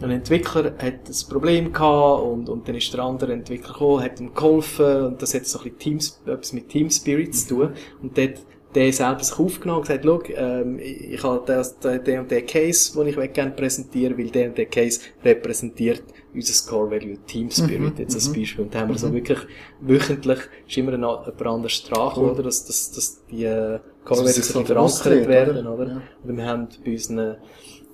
ein 0.01 0.11
Entwickler 0.11 0.73
hat 0.77 0.83
ein 0.83 1.29
Problem 1.29 1.73
gehabt 1.73 2.23
und, 2.23 2.49
und 2.49 2.67
dann 2.67 2.75
ist 2.75 2.93
der 2.93 3.03
andere 3.03 3.33
Entwickler 3.33 3.73
gekommen, 3.73 4.03
hat 4.03 4.19
ihm 4.19 4.33
geholfen 4.33 5.05
und 5.05 5.21
das 5.21 5.33
hat 5.33 5.45
so 5.45 5.59
ein 5.59 5.63
bisschen 5.63 5.79
Teams, 5.79 6.21
etwas 6.25 6.53
mit 6.53 6.69
Team 6.69 6.89
Spirit 6.89 7.35
zu 7.35 7.55
tun 7.55 7.69
und 8.01 8.17
dort 8.17 8.39
der 8.75 8.93
selber 8.93 9.23
sich 9.23 9.39
aufgenommen 9.39 9.79
und 9.79 9.87
gesagt, 9.87 10.05
schau, 10.05 10.21
ähm, 10.35 10.77
ich, 10.79 11.23
habe 11.23 11.41
das, 11.45 11.79
den, 11.79 12.19
und 12.19 12.29
den 12.29 12.45
Case, 12.45 12.93
den 12.93 13.07
ich 13.07 13.33
gerne 13.33 13.51
präsentieren 13.51 14.17
weil 14.17 14.29
der 14.29 14.49
und 14.49 14.57
der 14.57 14.65
Case 14.67 14.99
repräsentiert 15.23 16.03
unser 16.33 16.69
Core 16.69 16.91
Value 16.91 17.17
Team 17.25 17.49
Spirit, 17.49 17.97
jetzt 17.97 18.13
als 18.13 18.31
Beispiel. 18.31 18.65
Und 18.65 18.75
da 18.75 18.81
haben 18.81 18.89
wir 18.89 18.97
so 18.97 19.11
wirklich 19.11 19.39
wöchentlich, 19.81 20.39
ist 20.67 20.77
immer 20.77 20.93
eine, 20.93 21.07
eine 21.07 21.49
andere 21.49 21.69
Sprache, 21.69 22.19
Cool. 22.19 22.31
oder, 22.31 22.43
dass, 22.43 22.65
dass, 22.65 22.91
dass 22.91 23.25
die 23.25 23.45
äh, 23.45 23.79
Core 24.05 24.19
Values 24.19 24.55
ein 24.55 24.65
verankert 24.65 25.27
werden, 25.27 25.65
oder? 25.65 25.73
oder? 25.73 25.87
Ja. 25.87 26.01
Oder 26.23 26.37
wir 26.37 26.45
haben 26.45 26.67
bei 26.85 26.91
unseren 26.91 27.37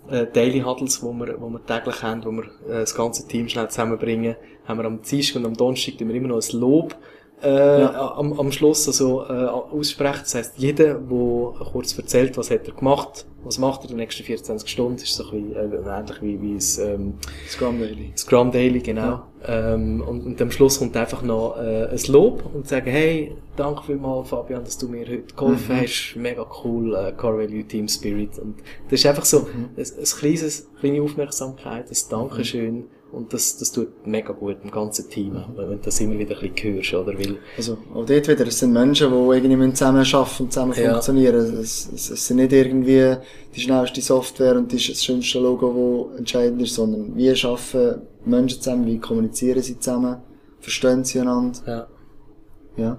äh, 0.10 0.28
Daily 0.28 0.62
Huddles, 0.62 1.02
wo 1.02 1.14
wir, 1.14 1.40
wo 1.40 1.50
wir 1.50 1.66
täglich 1.66 2.02
haben, 2.04 2.24
wo 2.26 2.32
wir 2.32 2.44
äh, 2.68 2.82
das 2.82 2.96
ganze 2.96 3.28
Team 3.28 3.48
schnell 3.48 3.70
zusammenbringen, 3.70 4.36
haben 4.66 4.80
wir 4.80 4.86
am 4.86 5.02
Dienstag 5.02 5.38
und 5.38 5.46
am 5.46 5.54
Donnerstag 5.56 6.00
immer 6.00 6.28
noch 6.28 6.42
ein 6.42 6.60
Lob 6.60 6.96
äh, 7.44 7.82
Ja. 7.82 8.16
am, 8.16 8.40
am 8.40 8.52
Schluss 8.52 8.88
also, 8.88 9.24
äh, 9.24 9.32
aussprechen. 9.48 10.22
Das 10.24 10.36
heisst, 10.36 10.54
jeder, 10.58 10.96
der 10.96 11.66
kurz 11.72 11.98
erzählt, 11.98 12.38
was 12.38 12.50
hat 12.50 12.68
er 12.68 12.74
gemacht, 12.74 13.26
was 13.44 13.58
macht 13.60 13.82
er 13.82 13.84
in 13.86 13.90
den 13.90 13.98
nächsten 13.98 14.24
24 14.24 14.70
Stunden, 14.70 14.96
ist 14.96 15.16
so 15.16 15.26
ein 15.30 15.52
bisschen 15.52 15.86
äh, 15.86 16.00
ähnlich 16.00 16.22
wie, 16.22 16.42
wie 16.42 16.56
es, 16.56 16.78
ähm, 16.78 17.16
Scrum 17.50 17.80
Daily. 17.80 18.14
Scrum 18.16 18.52
Daily, 18.52 18.80
genau. 18.80 19.24
Ähm, 19.46 20.02
und, 20.08 20.26
und 20.26 20.42
am 20.42 20.52
Schluss 20.52 20.80
kommt 20.80 20.96
einfach 20.96 21.22
noch 21.22 21.58
äh, 21.58 21.88
ein 21.90 22.00
Lob 22.08 22.44
und 22.54 22.68
sagen, 22.68 22.90
hey, 22.90 23.36
danke 23.58 23.84
vielmals, 23.84 24.30
Fabian, 24.30 24.64
dass 24.64 24.78
du 24.78 24.88
mir 24.88 25.02
heute 25.06 25.34
geholfen 25.36 25.82
hast. 25.82 26.16
Mega 26.16 26.46
cool, 26.64 26.96
äh, 26.96 27.12
Core 27.12 27.40
Value 27.40 27.66
Team 27.66 27.88
Spirit. 27.90 28.40
Und 28.40 28.56
das 28.90 29.00
ist 29.02 29.06
einfach 29.06 29.26
so 29.26 29.40
ein, 29.54 29.70
ein 29.76 30.04
kleines, 30.20 30.70
kleine 30.80 31.02
Aufmerksamkeit, 31.02 31.90
ein 31.92 31.98
Dankeschön. 32.10 32.86
Und 33.14 33.32
das, 33.32 33.58
das 33.58 33.72
tut 33.72 34.08
mega 34.08 34.34
gut 34.34 34.58
im 34.64 34.72
ganzen 34.72 35.08
Team, 35.10 35.36
wenn 35.56 35.70
du 35.70 35.78
das 35.78 36.00
immer 36.02 36.18
wieder 36.18 36.36
ein 36.36 36.52
bisschen 36.52 36.74
hörst, 36.76 36.94
oder? 36.96 37.14
Weil, 37.18 37.38
Also, 37.56 37.78
auch 37.94 38.06
dort 38.06 38.28
wieder, 38.28 38.48
es 38.48 38.58
sind 38.60 38.74
Menschen, 38.74 39.10
die 39.12 39.36
irgendwie 39.36 39.56
müssen 39.56 39.76
zusammen 39.76 40.04
arbeiten 40.12 40.44
und 40.44 40.52
zusammen 40.52 40.74
Ja. 40.76 40.92
funktionieren. 40.94 41.36
Es, 41.60 41.90
es, 41.94 42.10
es 42.10 42.28
sind 42.28 42.38
nicht 42.38 42.52
irgendwie 42.52 43.18
die 43.56 43.60
schnellste 43.62 44.02
Software 44.02 44.56
und 44.58 44.72
die- 44.72 44.78
das 44.78 45.04
schönste 45.04 45.40
Logo, 45.40 46.08
das 46.12 46.20
entscheidend 46.20 46.62
ist, 46.64 46.74
sondern 46.74 47.16
wie 47.16 47.30
arbeiten 47.30 48.02
Menschen 48.26 48.62
zusammen, 48.62 48.86
wie 48.88 48.98
kommunizieren 48.98 49.62
sie 49.62 49.78
zusammen, 49.80 50.18
verstehen 50.60 51.04
sie 51.04 51.20
einander, 51.20 51.60
ja. 51.68 52.84
ja. 52.84 52.98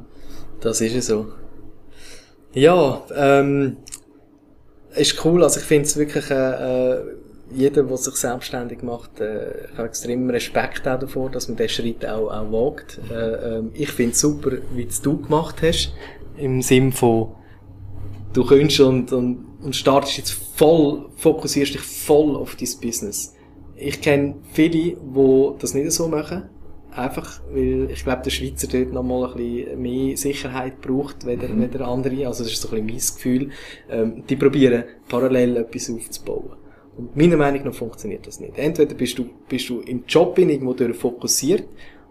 Das 0.61 0.81
ist 0.81 0.95
es 0.95 1.07
so. 1.09 1.27
Ja, 2.53 3.03
ähm, 3.17 3.79
ist 4.95 5.25
cool. 5.25 5.43
Also 5.43 5.59
ich 5.59 5.67
finde 5.67 5.87
es 5.87 5.97
wirklich, 5.97 6.31
äh, 6.31 6.93
äh, 6.93 7.05
jeder, 7.55 7.85
der 7.85 7.97
sich 7.97 8.15
selbstständig 8.15 8.83
macht, 8.83 9.21
äh, 9.21 9.67
ich 9.67 9.79
habe 9.79 9.89
extrem 9.89 10.29
Respekt 10.31 10.87
auch 10.87 10.99
davor, 10.99 11.31
dass 11.31 11.49
man 11.49 11.57
diesen 11.57 11.71
Schritt 11.71 12.07
auch, 12.07 12.31
auch 12.31 12.53
wagt. 12.53 13.01
Äh, 13.11 13.59
ähm, 13.59 13.71
ich 13.75 13.91
finde 13.91 14.13
es 14.13 14.21
super, 14.21 14.53
wie 14.75 14.85
es 14.85 15.01
du 15.01 15.21
gemacht 15.21 15.57
hast. 15.63 15.93
Im 16.37 16.63
Sinn 16.63 16.93
von, 16.93 17.35
du 18.33 18.45
könntest 18.45 18.81
und, 18.81 19.13
und, 19.13 19.45
und 19.63 19.77
startest 19.77 20.19
jetzt 20.19 20.33
voll, 20.33 21.07
fokussierst 21.17 21.75
dich 21.75 21.83
voll 21.83 22.37
auf 22.37 22.57
dein 22.57 22.69
Business. 22.81 23.35
Ich 23.77 24.01
kenne 24.01 24.37
viele, 24.53 24.97
die 24.97 25.51
das 25.59 25.75
nicht 25.75 25.93
so 25.93 26.09
machen. 26.09 26.51
Einfach, 26.91 27.41
weil 27.51 27.89
ich 27.91 28.05
glaube, 28.05 28.23
der 28.23 28.31
Schweizer 28.31 28.69
dort 28.69 28.93
nochmal 28.93 29.33
ein 29.33 29.37
bisschen 29.37 29.83
mehr 29.83 30.17
Sicherheit 30.17 30.81
braucht, 30.81 31.27
weder, 31.27 31.49
weder 31.59 31.89
andere. 31.89 32.29
Also 32.29 32.45
das 32.45 32.53
ist 32.53 32.63
so 32.63 32.69
ein 32.69 32.87
bisschen 32.87 32.87
mein 32.87 33.17
Gefühl. 33.17 33.51
Ähm, 33.91 34.25
die 34.29 34.37
probieren 34.37 34.85
parallel 35.09 35.57
etwas 35.57 35.91
aufzubauen. 35.91 36.53
Und 36.97 37.17
meiner 37.17 37.37
Meinung 37.37 37.65
nach 37.65 37.75
funktioniert 37.75 38.27
das 38.27 38.41
nicht. 38.41 38.57
Entweder 38.57 38.95
bist 38.95 39.19
du, 39.19 39.29
bist 39.49 39.69
du 39.69 39.81
im 39.81 40.05
Job 40.07 40.39
in 40.39 40.51
irgendwo 40.51 40.75
durch 40.75 40.97
fokussiert 40.97 41.65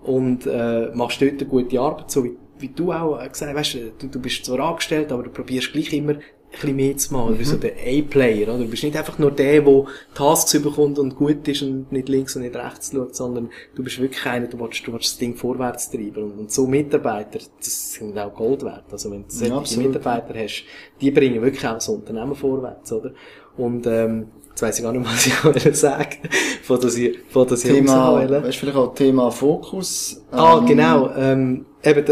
und 0.04 0.46
äh, 0.46 0.90
machst 0.94 1.22
dort 1.22 1.34
eine 1.34 1.46
gute 1.46 1.80
Arbeit, 1.80 2.12
so 2.12 2.24
wie, 2.24 2.36
wie 2.60 2.70
du 2.70 2.92
auch 2.92 3.22
äh, 3.22 3.30
gesagt 3.30 3.58
hast, 3.58 3.76
weißt, 3.76 3.94
du, 4.00 4.08
du 4.08 4.20
bist 4.20 4.46
zwar 4.46 4.60
angestellt, 4.60 5.12
aber 5.12 5.24
du 5.24 5.30
probierst 5.30 5.72
gleich 5.72 5.94
immer 5.94 6.14
ein 6.14 6.22
bisschen 6.52 6.76
mehr 6.76 6.98
zu 6.98 7.14
machen. 7.14 7.30
Du 7.30 7.38
bist 7.38 7.52
so 7.52 7.58
der 7.58 7.74
A-Player, 7.74 8.48
oder? 8.50 8.60
Du 8.60 8.70
bist 8.70 8.84
nicht 8.84 8.96
einfach 8.96 9.18
nur 9.18 9.32
der, 9.32 9.62
der 9.62 9.86
Tasks 10.14 10.54
überkommt 10.54 11.00
und 11.00 11.16
gut 11.16 11.48
ist 11.48 11.64
und 11.64 11.92
nicht 11.92 12.10
links 12.10 12.36
und 12.36 12.44
nicht 12.44 12.56
rechts 12.56 12.92
schaut, 12.94 13.16
sondern 13.16 13.50
du 13.74 13.84
bist 13.84 14.00
wirklich 14.00 14.24
einer, 14.26 14.48
du 14.48 14.60
willst, 14.60 14.86
du 14.86 14.94
willst 14.94 15.06
das 15.06 15.18
Ding 15.18 15.36
vorwärts 15.36 15.90
treiben. 15.90 16.24
Und, 16.24 16.38
und 16.38 16.52
so 16.52 16.68
Mitarbeiter, 16.68 17.40
das 17.58 17.94
sind 17.94 18.18
auch 18.20 18.34
Gold 18.36 18.64
wert. 18.64 18.86
Also 18.92 19.10
wenn 19.10 19.24
du 19.24 19.30
solche. 19.30 19.80
Mitarbeiter 19.80 20.36
hast, 20.36 20.66
die 21.02 21.10
bringen 21.10 21.42
wirklich 21.42 21.66
auch 21.66 21.74
das 21.74 21.90
Unternehmen 21.90 22.36
vorwärts, 22.36 22.92
oder? 22.92 23.14
Und, 23.58 23.88
ähm, 23.88 24.28
jetzt 24.54 24.62
weiss 24.62 24.78
ich 24.78 24.84
gar 24.84 24.92
nicht, 24.94 25.06
was 25.06 25.26
ich 25.28 25.44
wollte 25.44 25.74
sagen, 25.74 26.18
von 26.64 26.80
das 26.80 26.96
ich, 26.98 27.20
von 27.30 27.48
das 27.48 27.64
ich 27.66 27.72
Thema, 27.72 28.28
weißt 28.44 28.58
vielleicht 28.58 28.78
auch 28.78 28.94
Thema 28.94 29.32
Fokus. 29.32 30.22
Ah, 30.32 30.60
Ähm, 30.60 30.66
genau. 30.66 31.10
Ähm, 31.16 31.66
eben, 31.84 32.06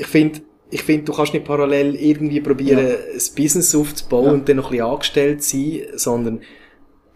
ich 0.00 0.06
finde, 0.06 0.40
ich 0.70 0.82
finde, 0.82 1.04
du 1.04 1.12
kannst 1.12 1.34
nicht 1.34 1.44
parallel 1.44 1.94
irgendwie 1.96 2.40
probieren, 2.40 2.78
Ja. 2.88 2.94
ein 2.94 3.34
Business 3.36 3.74
aufzubauen 3.74 4.24
Ja. 4.24 4.32
und 4.32 4.48
dann 4.48 4.56
noch 4.56 4.66
ein 4.66 4.70
bisschen 4.72 4.86
angestellt 4.90 5.42
sein, 5.44 5.80
sondern 5.96 6.40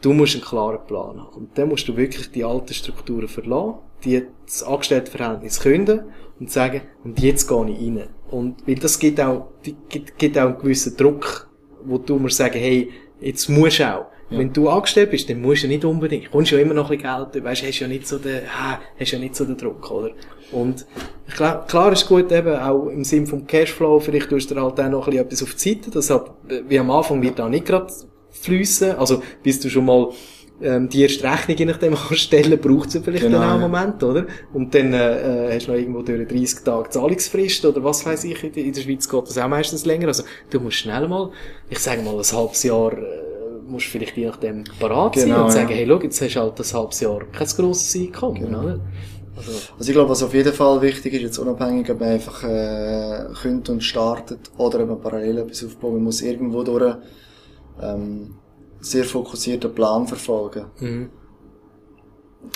du 0.03 0.13
musst 0.13 0.35
einen 0.35 0.45
klaren 0.45 0.87
Plan 0.87 1.21
haben. 1.21 1.35
Und 1.37 1.57
dann 1.59 1.69
musst 1.69 1.89
du 1.89 1.97
wirklich 1.97 2.31
die 2.31 2.45
alten 2.45 2.75
Strukturen 2.75 3.29
verlassen, 3.29 3.77
die 4.05 4.23
das 4.45 4.63
Angestelltenverhältnis 4.63 5.61
künden 5.61 6.03
und 6.39 6.51
sagen, 6.53 6.83
und 7.03 7.19
jetzt 7.21 7.49
gehe 7.49 7.71
ich 7.71 7.79
rein. 7.81 8.09
Und, 8.31 8.57
weil 8.69 8.75
das 8.75 8.99
gibt 8.99 9.21
auch, 9.21 9.49
gibt, 9.89 10.19
gibt 10.19 10.37
auch 10.39 10.47
einen 10.49 10.59
gewissen 10.59 10.95
Druck, 10.97 11.49
wo 11.85 11.97
du 11.97 12.19
musst 12.19 12.37
sagen, 12.37 12.59
hey, 12.59 12.91
jetzt 13.21 13.49
musst 13.49 13.79
du 13.79 13.91
auch. 13.91 14.07
Ja. 14.29 14.39
Wenn 14.39 14.53
du 14.53 14.69
angestellt 14.69 15.13
bist, 15.13 15.31
dann 15.31 15.41
musst 15.41 15.63
du 15.63 15.69
nicht 15.69 15.85
unbedingt. 15.85 16.31
Kommst 16.33 16.51
ja 16.51 16.59
immer 16.59 16.75
noch 16.75 16.91
ein 16.91 16.99
bisschen 16.99 17.31
Geld, 17.33 17.45
weißt, 17.45 17.63
hast 17.65 17.79
ja 17.81 17.87
nicht 17.87 18.09
so 18.09 18.19
den, 18.19 18.41
ah, 18.59 18.79
hast 18.99 19.13
ja 19.13 19.19
nicht 19.21 19.37
so 19.37 19.45
den 19.45 19.57
Druck, 19.57 19.89
oder? 19.91 20.11
Und, 20.51 20.85
glaub, 21.37 21.69
klar 21.69 21.93
ist 21.93 22.09
gut 22.09 22.33
eben, 22.33 22.57
auch 22.57 22.89
im 22.89 23.05
Sinn 23.05 23.27
vom 23.27 23.47
Cashflow, 23.47 24.01
vielleicht 24.01 24.29
tust 24.31 24.51
du 24.51 24.57
halt 24.61 24.81
auch 24.81 24.89
noch 24.89 25.07
ein 25.07 25.13
bisschen 25.13 25.27
etwas 25.27 25.43
auf 25.45 25.55
die 25.55 25.69
Seite, 25.75 25.91
das 25.93 26.11
hat, 26.11 26.31
wie 26.69 26.79
am 26.79 26.91
Anfang 26.91 27.23
wird 27.23 27.39
da 27.39 27.49
nicht 27.49 27.67
gerade 27.67 27.93
fliessen, 28.31 28.97
also, 28.97 29.23
bis 29.45 29.61
du 29.61 29.69
schon 29.71 29.85
mal, 29.85 30.09
ähm, 30.63 30.89
die 30.89 31.03
erste 31.03 31.23
Rechnung 31.25 31.57
je 31.59 31.65
nachdem 31.67 31.95
anstellen, 32.11 32.59
braucht 32.59 32.89
es 32.95 33.01
vielleicht 33.05 33.25
Genau, 33.25 33.39
dann 33.39 33.49
auch 33.49 33.53
einen. 33.55 33.61
Moment, 33.71 34.03
oder? 34.03 34.27
Und 34.55 34.75
dann, 34.75 34.93
äh, 34.93 35.51
äh, 35.51 35.55
hast 35.55 35.67
du 35.69 35.73
noch 35.73 35.79
irgendwo 35.79 36.03
durch 36.03 36.27
30 36.27 36.65
Tage 36.65 36.91
Zahlungsfrist, 36.91 37.65
oder 37.65 37.85
was 37.85 38.05
weiß 38.05 38.25
ich, 38.25 38.43
in 38.43 38.53
der- 38.53 38.65
in 38.65 38.73
der 38.73 38.81
Schweiz 38.81 39.09
geht 39.09 39.23
das 39.29 39.39
auch 39.39 39.49
meistens 39.49 39.85
länger, 39.85 40.09
also, 40.09 40.25
du 40.51 40.59
musst 40.61 40.79
schnell 40.79 41.07
mal, 41.07 41.31
ich 41.71 41.79
sage 41.79 42.03
mal, 42.03 42.17
ein 42.17 42.25
halbes 42.37 42.63
Jahr, 42.65 42.93
äh, 42.93 42.99
musst 43.67 43.87
vielleicht 43.87 44.17
je 44.17 44.27
nachdem 44.27 44.65
parat 44.81 45.15
sein 45.17 45.29
Genau, 45.29 45.45
und 45.45 45.51
sagen, 45.53 45.71
ja. 45.71 45.77
hey, 45.77 45.87
schau, 45.89 46.01
jetzt 46.03 46.21
hast 46.21 46.35
du 46.35 46.41
halt 46.41 46.61
ein 46.61 46.73
halbes 46.73 47.01
Jahr 47.01 47.21
kein 47.33 47.47
grosses 47.49 47.95
Einkommen, 47.97 48.41
Genau. 48.41 48.63
oder? 48.63 48.81
Also, 49.37 49.53
Also 49.79 49.91
ich 49.91 49.93
glaube, 49.95 50.09
was 50.11 50.23
auf 50.23 50.33
jeden 50.33 50.53
Fall 50.53 50.81
wichtig 50.83 51.13
ist, 51.15 51.21
jetzt 51.23 51.39
unabhängig, 51.39 51.91
ob 51.91 52.01
man 52.01 52.09
einfach 52.11 52.43
äh, 52.43 53.27
könnt 53.43 53.69
und 53.69 53.83
startet 53.83 54.51
oder 54.57 54.81
ob 54.81 54.89
man 54.89 55.01
parallel 55.01 55.39
etwas 55.39 55.65
aufbaut, 55.65 55.93
man 55.93 56.05
muss 56.05 56.23
irgendwo 56.23 56.63
durch 56.63 56.97
ähm, 57.83 58.37
sehr 58.81 59.05
fokussierten 59.05 59.75
Plan 59.75 60.07
verfolgen. 60.07 60.67
mhm. 60.81 61.11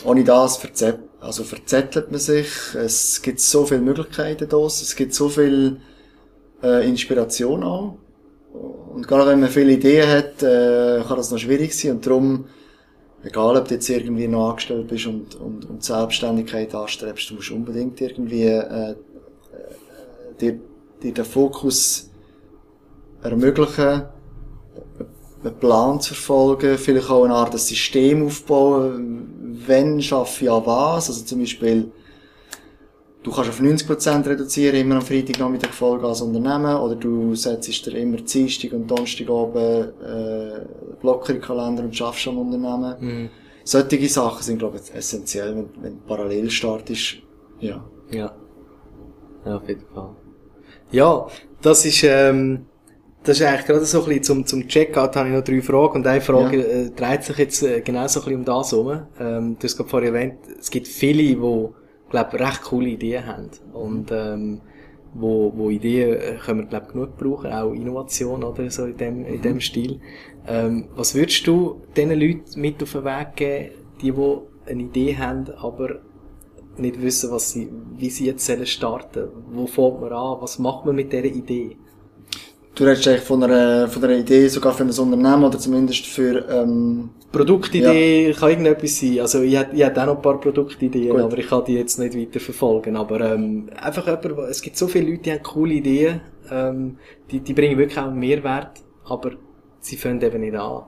Ohne 0.04 0.22
das 0.24 0.56
verzett, 0.56 1.00
also 1.20 1.42
verzettelt 1.42 2.10
man 2.12 2.20
sich. 2.20 2.46
Es 2.74 3.20
gibt 3.22 3.40
so 3.40 3.66
viele 3.66 3.80
Möglichkeiten 3.80 4.48
da. 4.48 4.58
Es 4.64 4.94
gibt 4.94 5.12
so 5.14 5.28
viel 5.28 5.80
äh, 6.62 6.88
Inspiration 6.88 7.64
auch. 7.64 7.96
Und 8.52 9.06
gerade 9.06 9.30
wenn 9.30 9.40
man 9.40 9.48
viele 9.48 9.72
Ideen 9.72 10.08
hat, 10.08 10.42
äh, 10.42 11.02
kann 11.06 11.16
das 11.16 11.30
noch 11.30 11.38
schwierig 11.38 11.76
sein. 11.76 11.92
Und 11.92 12.06
darum, 12.06 12.46
egal 13.22 13.56
ob 13.56 13.68
du 13.68 13.74
jetzt 13.74 13.88
irgendwie 13.88 14.28
noch 14.28 14.50
angestellt 14.50 14.88
bist 14.88 15.06
und, 15.06 15.34
und, 15.36 15.68
und 15.68 15.84
Selbstständigkeit 15.84 16.74
anstrebst, 16.74 17.30
du 17.30 17.34
musst 17.34 17.50
unbedingt 17.50 18.00
irgendwie 18.00 18.44
äh, 18.44 18.90
äh, 18.90 18.94
dir, 20.40 20.60
dir 21.02 21.14
den 21.14 21.24
Fokus 21.24 22.10
ermöglichen, 23.22 24.04
einen 25.42 25.58
Plan 25.58 26.00
zu 26.00 26.14
verfolgen, 26.14 26.76
vielleicht 26.76 27.10
auch 27.10 27.24
eine 27.24 27.34
Art 27.34 27.58
System 27.58 28.26
aufbauen, 28.26 29.62
wenn 29.66 30.00
schaffe 30.02 30.44
ich 30.44 30.50
an 30.50 30.66
was, 30.66 31.08
also 31.08 31.24
zum 31.24 31.40
Beispiel, 31.40 31.92
du 33.22 33.30
kannst 33.30 33.50
auf 33.50 33.60
90% 33.60 34.26
reduzieren, 34.26 34.76
immer 34.76 34.96
am 34.96 35.02
Freitagnachmittag 35.02 35.72
Vollgas 35.72 36.22
Unternehmen, 36.22 36.76
oder 36.76 36.94
du 36.94 37.34
setzt 37.34 37.86
dir 37.86 37.96
immer 37.96 38.18
Dienstag 38.18 38.72
und 38.72 38.90
Donnerstag 38.90 39.28
oben, 39.28 39.88
äh, 40.02 40.66
Blocker 41.00 41.34
in 41.34 41.40
Kalender 41.40 41.82
und 41.84 41.94
schaffst 41.96 42.28
am 42.28 42.38
Unternehmen. 42.38 42.94
Mhm. 43.00 43.30
Solche 43.64 44.08
Sachen 44.08 44.42
sind, 44.42 44.58
glaube 44.58 44.78
ich, 44.82 44.94
essentiell, 44.94 45.54
wenn, 45.54 45.82
wenn 45.82 46.00
parallel 46.00 46.50
startest, 46.50 47.16
ja. 47.60 47.84
Ja. 48.10 48.34
Ja, 49.44 49.56
auf 49.56 49.68
jeden 49.68 49.84
Fall. 49.94 50.10
Ja, 50.90 51.26
das 51.62 51.84
ist, 51.84 52.02
ähm, 52.04 52.66
das 53.22 53.38
ist 53.38 53.46
eigentlich 53.46 53.66
gerade 53.66 53.84
so 53.84 54.00
ein 54.00 54.04
bisschen 54.06 54.22
zum, 54.22 54.46
zum 54.46 54.66
Checkout 54.68 55.14
habe 55.14 55.28
ich 55.28 55.34
noch 55.34 55.44
drei 55.44 55.60
Fragen 55.60 55.96
und 55.96 56.06
eine 56.06 56.20
Frage 56.20 56.56
Ja. 56.56 56.64
äh, 56.64 56.90
dreht 56.90 57.22
sich 57.24 57.36
jetzt 57.36 57.62
äh, 57.62 57.80
genau 57.80 58.06
so 58.08 58.20
ein 58.20 58.24
bisschen 58.24 58.38
um 58.40 58.44
das 58.44 58.72
herum. 58.72 59.02
Ähm, 59.18 59.56
du 59.58 59.64
hast 59.64 59.76
gerade 59.76 59.88
vorhin 59.88 60.14
erwähnt, 60.14 60.38
es 60.58 60.70
gibt 60.70 60.88
viele, 60.88 61.22
die, 61.22 61.36
glaube 62.10 62.38
recht 62.38 62.62
coole 62.62 62.90
Ideen 62.90 63.26
haben 63.26 63.50
und 63.72 64.10
ähm, 64.12 64.60
wo, 65.14 65.52
wo 65.56 65.70
Ideen 65.70 66.14
äh, 66.14 66.36
können 66.44 66.60
wir 66.60 66.66
glaube 66.66 66.92
genug 66.92 67.16
brauchen, 67.16 67.52
auch 67.52 67.72
Innovation 67.72 68.44
oder 68.44 68.70
so 68.70 68.84
in 68.84 68.96
dem, 68.96 69.24
in 69.24 69.42
dem 69.42 69.60
Stil. 69.60 70.00
Ähm, 70.46 70.88
was 70.94 71.14
würdest 71.14 71.46
du 71.46 71.80
diesen 71.96 72.18
Leuten 72.18 72.60
mit 72.60 72.82
auf 72.82 72.92
den 72.92 73.04
Weg 73.04 73.36
geben, 73.36 73.70
die, 74.00 74.12
die 74.12 74.70
eine 74.70 74.82
Idee 74.82 75.16
haben, 75.16 75.50
aber 75.56 76.00
nicht 76.76 77.00
wissen, 77.02 77.30
was 77.30 77.52
sie, 77.52 77.68
wie 77.96 78.10
sie 78.10 78.26
jetzt 78.26 78.46
sollen 78.46 78.66
starten 78.66 79.28
Wo 79.50 79.66
fängt 79.66 80.00
man 80.00 80.12
an? 80.12 80.40
Was 80.40 80.58
macht 80.58 80.86
man 80.86 80.96
mit 80.96 81.12
dieser 81.12 81.24
Idee? 81.24 81.76
Du 82.74 82.84
redest 82.84 83.08
eigentlich 83.08 83.22
von 83.22 83.42
einer, 83.42 83.88
von 83.88 84.04
einer 84.04 84.16
Idee 84.16 84.48
sogar 84.48 84.72
für 84.72 84.84
ein 84.84 84.90
Unternehmen 84.90 85.44
oder 85.44 85.58
zumindest 85.58 86.06
für, 86.06 86.48
ähm, 86.48 87.10
Produktidee 87.32 88.34
kann 88.38 88.50
irgendetwas 88.50 88.98
sein. 88.98 89.20
Also 89.20 89.42
ich 89.42 89.56
hätte, 89.56 89.76
ich 89.76 89.82
hätte 89.82 90.02
auch 90.02 90.06
noch 90.06 90.16
ein 90.16 90.22
paar 90.22 90.40
Produktideen, 90.40 91.10
Gut. 91.10 91.20
aber 91.20 91.38
ich 91.38 91.48
kann 91.48 91.64
die 91.64 91.74
jetzt 91.74 91.98
nicht 91.98 92.16
weiter 92.16 92.40
verfolgen. 92.40 92.96
Aber 92.96 93.20
ähm, 93.20 93.68
einfach 93.80 94.06
jemand, 94.06 94.50
es 94.50 94.60
gibt 94.60 94.76
so 94.76 94.88
viele 94.88 95.10
Leute, 95.10 95.22
die 95.22 95.32
haben 95.32 95.42
coole 95.42 95.74
Ideen, 95.74 96.20
ähm, 96.50 96.96
die, 97.30 97.40
die 97.40 97.54
bringen 97.54 97.78
wirklich 97.78 97.98
auch 97.98 98.10
Mehrwert, 98.10 98.80
aber 99.04 99.32
sie 99.80 99.96
fangen 99.96 100.20
eben 100.20 100.40
nicht 100.40 100.56
an. 100.56 100.82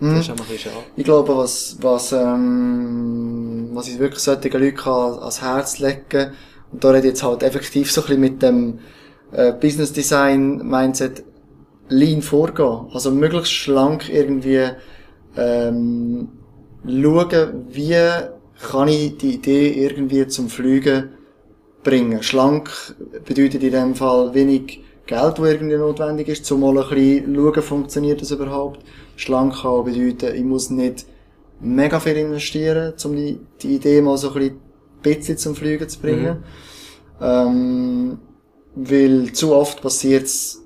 Mhm. 0.00 0.10
Das 0.10 0.20
ist 0.20 0.30
auch 0.30 0.34
ein 0.34 0.36
bisschen 0.36 0.58
schade. 0.58 0.84
Ich 0.96 1.04
glaube, 1.04 1.34
was, 1.34 1.78
was, 1.80 2.12
ähm, 2.12 3.70
was 3.72 3.88
ich 3.88 3.98
wirklich 3.98 4.20
solchen 4.20 4.52
Leuten 4.52 4.76
kann 4.76 5.18
ans 5.18 5.40
Herz 5.40 5.78
legen 5.78 6.32
und 6.72 6.84
da 6.84 6.88
rede 6.88 7.06
ich 7.06 7.12
jetzt 7.12 7.22
halt 7.22 7.42
effektiv 7.42 7.90
so 7.90 8.02
ein 8.02 8.06
bisschen 8.06 8.20
mit 8.20 8.42
dem 8.42 8.78
äh, 9.36 9.52
Business 9.52 9.92
Design 9.92 10.66
Mindset 10.66 11.22
lean 11.88 12.22
vorgehen. 12.22 12.86
Also 12.92 13.10
möglichst 13.10 13.52
schlank 13.52 14.08
irgendwie 14.08 14.70
ähm, 15.36 16.28
schauen, 16.84 17.66
wie 17.68 17.96
kann 18.70 18.88
ich 18.88 19.18
die 19.18 19.34
Idee 19.34 19.84
irgendwie 19.84 20.26
zum 20.26 20.48
Fliegen 20.48 21.10
bringen. 21.84 22.22
Schlank 22.22 22.70
bedeutet 23.24 23.62
in 23.62 23.72
dem 23.72 23.94
Fall 23.94 24.32
wenig 24.34 24.80
Geld, 25.06 25.38
das 25.38 25.46
irgendwie 25.46 25.76
notwendig 25.76 26.28
ist, 26.28 26.44
zumal 26.46 26.78
ein 26.78 26.88
bisschen 26.88 27.34
schauen, 27.34 27.62
funktioniert 27.62 28.20
das 28.20 28.30
überhaupt. 28.32 28.80
Schlank 29.14 29.54
kann 29.54 29.70
auch 29.70 29.84
bedeuten, 29.84 30.34
ich 30.34 30.44
muss 30.44 30.70
nicht 30.70 31.06
mega 31.60 32.00
viel 32.00 32.16
investieren, 32.16 32.94
um 33.04 33.14
die, 33.14 33.38
die 33.62 33.76
Idee 33.76 34.00
mal 34.00 34.16
so 34.16 34.28
ein 34.28 34.34
bisschen, 34.34 34.60
bisschen 35.02 35.38
zum 35.38 35.54
Fliegen 35.54 35.88
zu 35.88 36.00
bringen. 36.00 36.38
Ähm, 37.20 38.18
weil 38.76 39.32
zu 39.32 39.54
oft 39.54 39.80
passiert 39.82 40.24
es, 40.24 40.62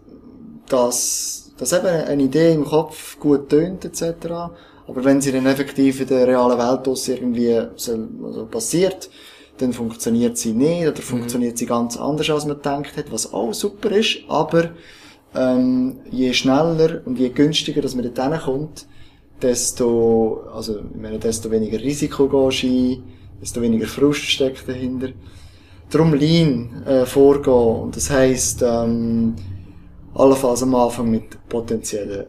dass, 0.69 1.53
dass 1.57 1.73
eben 1.73 1.87
eine 1.87 2.23
Idee 2.23 2.53
im 2.53 2.65
Kopf 2.65 3.19
gut 3.19 3.49
tönt, 3.49 3.85
etc. 3.85 4.27
Aber 4.87 5.05
wenn 5.05 5.21
sie 5.21 5.33
dann 5.33 5.47
effektiv 5.47 6.01
in 6.01 6.09
der 6.09 6.27
realen 6.27 6.59
Welt 6.59 6.87
aus 6.89 7.09
irgendwie 7.09 7.61
so, 7.77 8.09
also 8.25 8.47
passiert, 8.47 9.09
dann 9.59 9.73
funktioniert 9.73 10.37
sie 10.37 10.53
nicht 10.53 10.87
oder 10.87 11.01
funktioniert 11.01 11.57
sie 11.57 11.67
ganz 11.67 11.97
anders, 11.97 12.29
als 12.31 12.47
man 12.47 12.57
gedacht 12.57 12.97
hat, 12.97 13.13
was 13.13 13.33
auch 13.33 13.55
super 13.55 13.91
ist, 13.93 14.19
aber 14.29 14.71
ähm, 15.35 15.99
je 16.11 16.33
schneller 16.33 17.03
und 17.05 17.19
je 17.19 17.29
günstiger, 17.29 17.83
dass 17.83 17.95
man 17.95 18.13
dort 18.13 18.43
kommt, 18.43 18.87
desto, 19.41 20.43
also, 20.53 20.79
ich 20.79 21.01
meine, 21.01 21.19
desto 21.19 21.51
weniger 21.51 21.79
Risiko 21.79 22.27
gehst 22.29 22.63
du 22.65 23.03
desto 23.41 23.63
weniger 23.63 23.87
Frust 23.87 24.23
steckt 24.23 24.69
dahinter. 24.69 25.11
Darum 25.91 26.15
Lean 26.15 26.83
äh, 26.87 27.05
vorgehen. 27.05 27.83
Und 27.83 27.97
das 27.97 28.11
heisst, 28.11 28.63
ähm, 28.63 29.35
allenfalls 30.15 30.63
am 30.63 30.75
Anfang 30.75 31.11
mit 31.11 31.49
potenziellen 31.49 32.27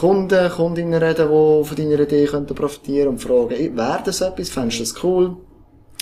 Kunden, 0.00 0.50
Kundinnen 0.50 1.02
reden, 1.02 1.28
die 1.28 1.64
von 1.68 1.76
deiner 1.76 2.00
Idee 2.00 2.24
könnten 2.24 2.54
profitieren 2.54 3.08
und 3.10 3.18
fragen, 3.18 3.76
wäre 3.76 4.02
das 4.02 4.22
etwas? 4.22 4.48
Fändest 4.48 4.78
du 4.78 4.84
das 4.84 5.04
cool? 5.04 5.36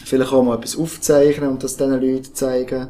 Vielleicht 0.04 0.32
auch 0.32 0.42
mal 0.44 0.56
etwas 0.56 0.78
aufzeichnen 0.78 1.50
und 1.50 1.64
das 1.64 1.76
diesen 1.76 2.00
Leuten 2.00 2.34
zeigen. 2.34 2.88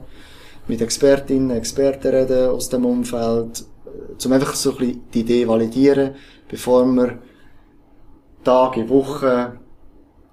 Mit 0.68 0.82
Expertinnen, 0.82 1.56
Experten 1.56 2.08
reden 2.08 2.50
aus 2.50 2.68
dem 2.68 2.84
Umfeld, 2.84 3.64
äh, 3.86 4.26
um 4.26 4.32
einfach 4.32 4.54
so 4.54 4.72
ein 4.72 4.76
bisschen 4.76 5.02
die 5.14 5.20
Idee 5.20 5.48
validieren, 5.48 6.14
bevor 6.48 6.84
man 6.84 7.18
Tage, 8.44 8.88
Wochen 8.88 9.58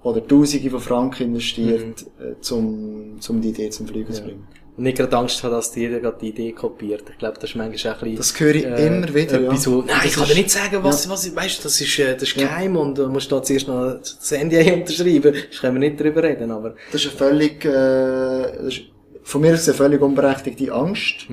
oder 0.02 0.26
Tausende 0.26 0.70
von 0.70 0.80
Franken 0.80 1.22
investiert, 1.24 2.02
äh, 2.20 2.40
zum, 2.40 3.16
zum 3.20 3.40
die 3.40 3.50
Idee 3.50 3.70
zum 3.70 3.86
Fliegen 3.86 4.12
zu 4.12 4.22
bringen. 4.22 4.46
Und 4.76 4.84
nicht 4.84 4.96
gerade 4.96 5.14
Angst 5.18 5.42
haben, 5.42 5.50
dass 5.50 5.72
dir 5.72 6.00
gerade 6.00 6.16
die 6.20 6.28
Idee 6.28 6.52
kopiert. 6.52 7.02
Ich 7.10 7.18
glaube, 7.18 7.34
das 7.38 7.50
ist 7.50 7.56
manchmal 7.56 7.92
auch 7.94 7.98
ein 8.02 8.16
bisschen... 8.16 8.16
Das 8.16 8.40
höre 8.40 8.54
ich 8.54 8.64
immer 8.64 9.14
wieder, 9.14 9.40
ja. 9.40 9.66
wo, 9.66 9.82
nein, 9.82 9.96
ich 10.04 10.04
Das 10.04 10.14
kann 10.14 10.22
ist- 10.24 10.30
dir 10.30 10.36
nicht 10.36 10.50
sagen, 10.50 10.78
was, 10.82 11.04
ja. 11.04 11.10
was, 11.10 11.26
ich- 11.26 11.36
weißt 11.36 11.58
du, 11.58 11.62
das 11.64 11.80
ist, 11.80 11.98
äh, 11.98 12.14
das 12.14 12.22
ist 12.22 12.34
geheim 12.36 12.76
und 12.76 12.96
du 12.96 13.08
musst 13.08 13.30
da 13.30 13.42
zuerst 13.42 13.68
noch 13.68 13.98
das 14.00 14.32
NDA 14.32 14.72
unterschreiben. 14.74 15.34
Da 15.34 15.58
können 15.60 15.74
wir 15.80 15.90
nicht 15.90 16.00
drüber 16.00 16.22
reden, 16.22 16.50
aber... 16.50 16.76
Das 16.92 17.04
ist 17.04 17.08
eine 17.10 17.18
völlig, 17.18 17.64
äh, 17.64 17.68
das 17.68 18.66
ist 18.68 18.80
von 19.22 19.42
mir 19.42 19.52
aus 19.52 19.68
eine 19.68 19.76
völlig 19.76 20.00
unberechtigte 20.00 20.72
Angst, 20.72 21.26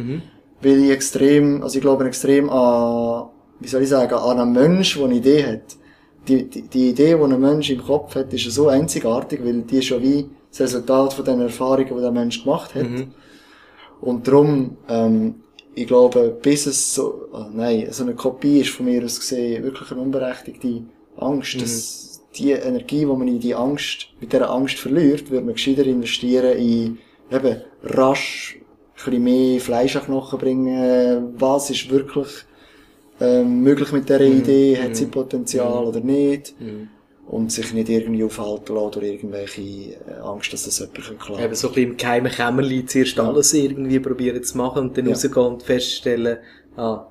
weil 0.61 0.83
ich 0.83 0.91
extrem, 0.91 1.63
also 1.63 1.75
ich 1.77 1.81
glaube 1.81 2.05
extrem 2.05 2.49
an, 2.49 3.29
wie 3.61 3.67
soll 3.69 3.83
ich 3.83 3.89
sagen, 3.89 4.13
an 4.13 4.39
einen 4.39 4.51
Mensch, 4.51 4.95
der 4.97 5.05
eine 5.05 5.15
Idee 5.15 5.45
hat. 5.45 5.77
Die, 6.27 6.43
die, 6.43 6.63
die 6.63 6.89
Idee, 6.89 7.15
die 7.15 7.23
ein 7.23 7.39
Mensch 7.39 7.69
im 7.69 7.83
Kopf 7.83 8.15
hat, 8.15 8.33
ist 8.33 8.51
so 8.51 8.67
einzigartig, 8.67 9.39
weil 9.43 9.61
die 9.61 9.77
ist 9.77 9.89
ja 9.89 10.01
wie 10.01 10.29
das 10.49 10.61
Resultat 10.61 11.13
von 11.13 11.25
den 11.25 11.41
Erfahrungen, 11.41 11.95
die 11.95 12.01
der 12.01 12.11
Mensch 12.11 12.43
gemacht 12.43 12.75
hat. 12.75 12.85
Und 14.01 14.27
darum, 14.27 14.77
ähm, 14.89 15.35
ich 15.75 15.87
glaube, 15.87 16.37
bis 16.41 16.65
es 16.65 16.95
so, 16.95 17.27
ah, 17.33 17.49
nein, 17.53 17.87
so 17.91 18.03
eine 18.03 18.15
Kopie 18.15 18.61
ist 18.61 18.71
von 18.71 18.85
mir 18.85 19.03
aus 19.03 19.19
gesehen 19.19 19.63
wirklich 19.63 19.91
eine 19.91 20.01
unberechtigte 20.01 20.83
Angst. 21.17 21.61
Dass 21.61 22.21
die 22.35 22.51
Energie, 22.51 22.99
die 22.99 23.05
man 23.05 23.27
in 23.27 23.39
die 23.39 23.55
Angst, 23.55 24.07
mit 24.19 24.33
dieser 24.33 24.49
Angst 24.49 24.79
verliert, 24.79 25.29
würde 25.29 25.45
man 25.45 25.55
gescheiter 25.55 25.85
investieren 25.85 26.57
in 26.57 26.97
eben 27.31 27.61
rasch 27.83 28.59
ein 28.59 29.05
bisschen 29.05 29.23
mehr 29.23 29.59
Fleisch 29.59 29.95
an 29.95 30.03
den 30.03 30.05
Knochen 30.07 30.39
bringen. 30.39 31.33
Was 31.37 31.69
ist 31.69 31.89
wirklich 31.89 32.27
ähm, 33.19 33.61
möglich 33.61 33.91
mit 33.91 34.07
dieser 34.09 34.21
Idee? 34.21 34.77
Hat 34.81 34.95
sie 34.95 35.05
Potenzial 35.07 35.85
oder 35.85 35.99
nicht? 35.99 36.53
Und 37.27 37.51
sich 37.51 37.73
nicht 37.73 37.89
irgendwie 37.89 38.23
aufhalten 38.23 38.73
lassen 38.75 38.91
durch 38.91 39.05
irgendwelche 39.05 39.61
äh, 39.61 40.19
Angst, 40.23 40.53
dass 40.53 40.63
das 40.63 40.79
jemand 40.79 41.19
klauen 41.19 41.41
Eben 41.43 41.55
so 41.55 41.67
ein 41.67 41.73
bisschen 41.73 41.91
im 41.91 41.97
geheimen 41.97 42.31
Kämmerlein 42.31 42.87
zuerst 42.87 43.19
alles 43.19 43.53
irgendwie 43.53 43.99
probieren 43.99 44.41
zu 44.43 44.57
machen 44.57 44.83
und 44.83 44.97
dann 44.97 45.07
Ja. 45.07 45.11
rausgehen 45.11 45.45
und 45.45 45.63
feststellen, 45.63 46.37
ah, 46.77 47.07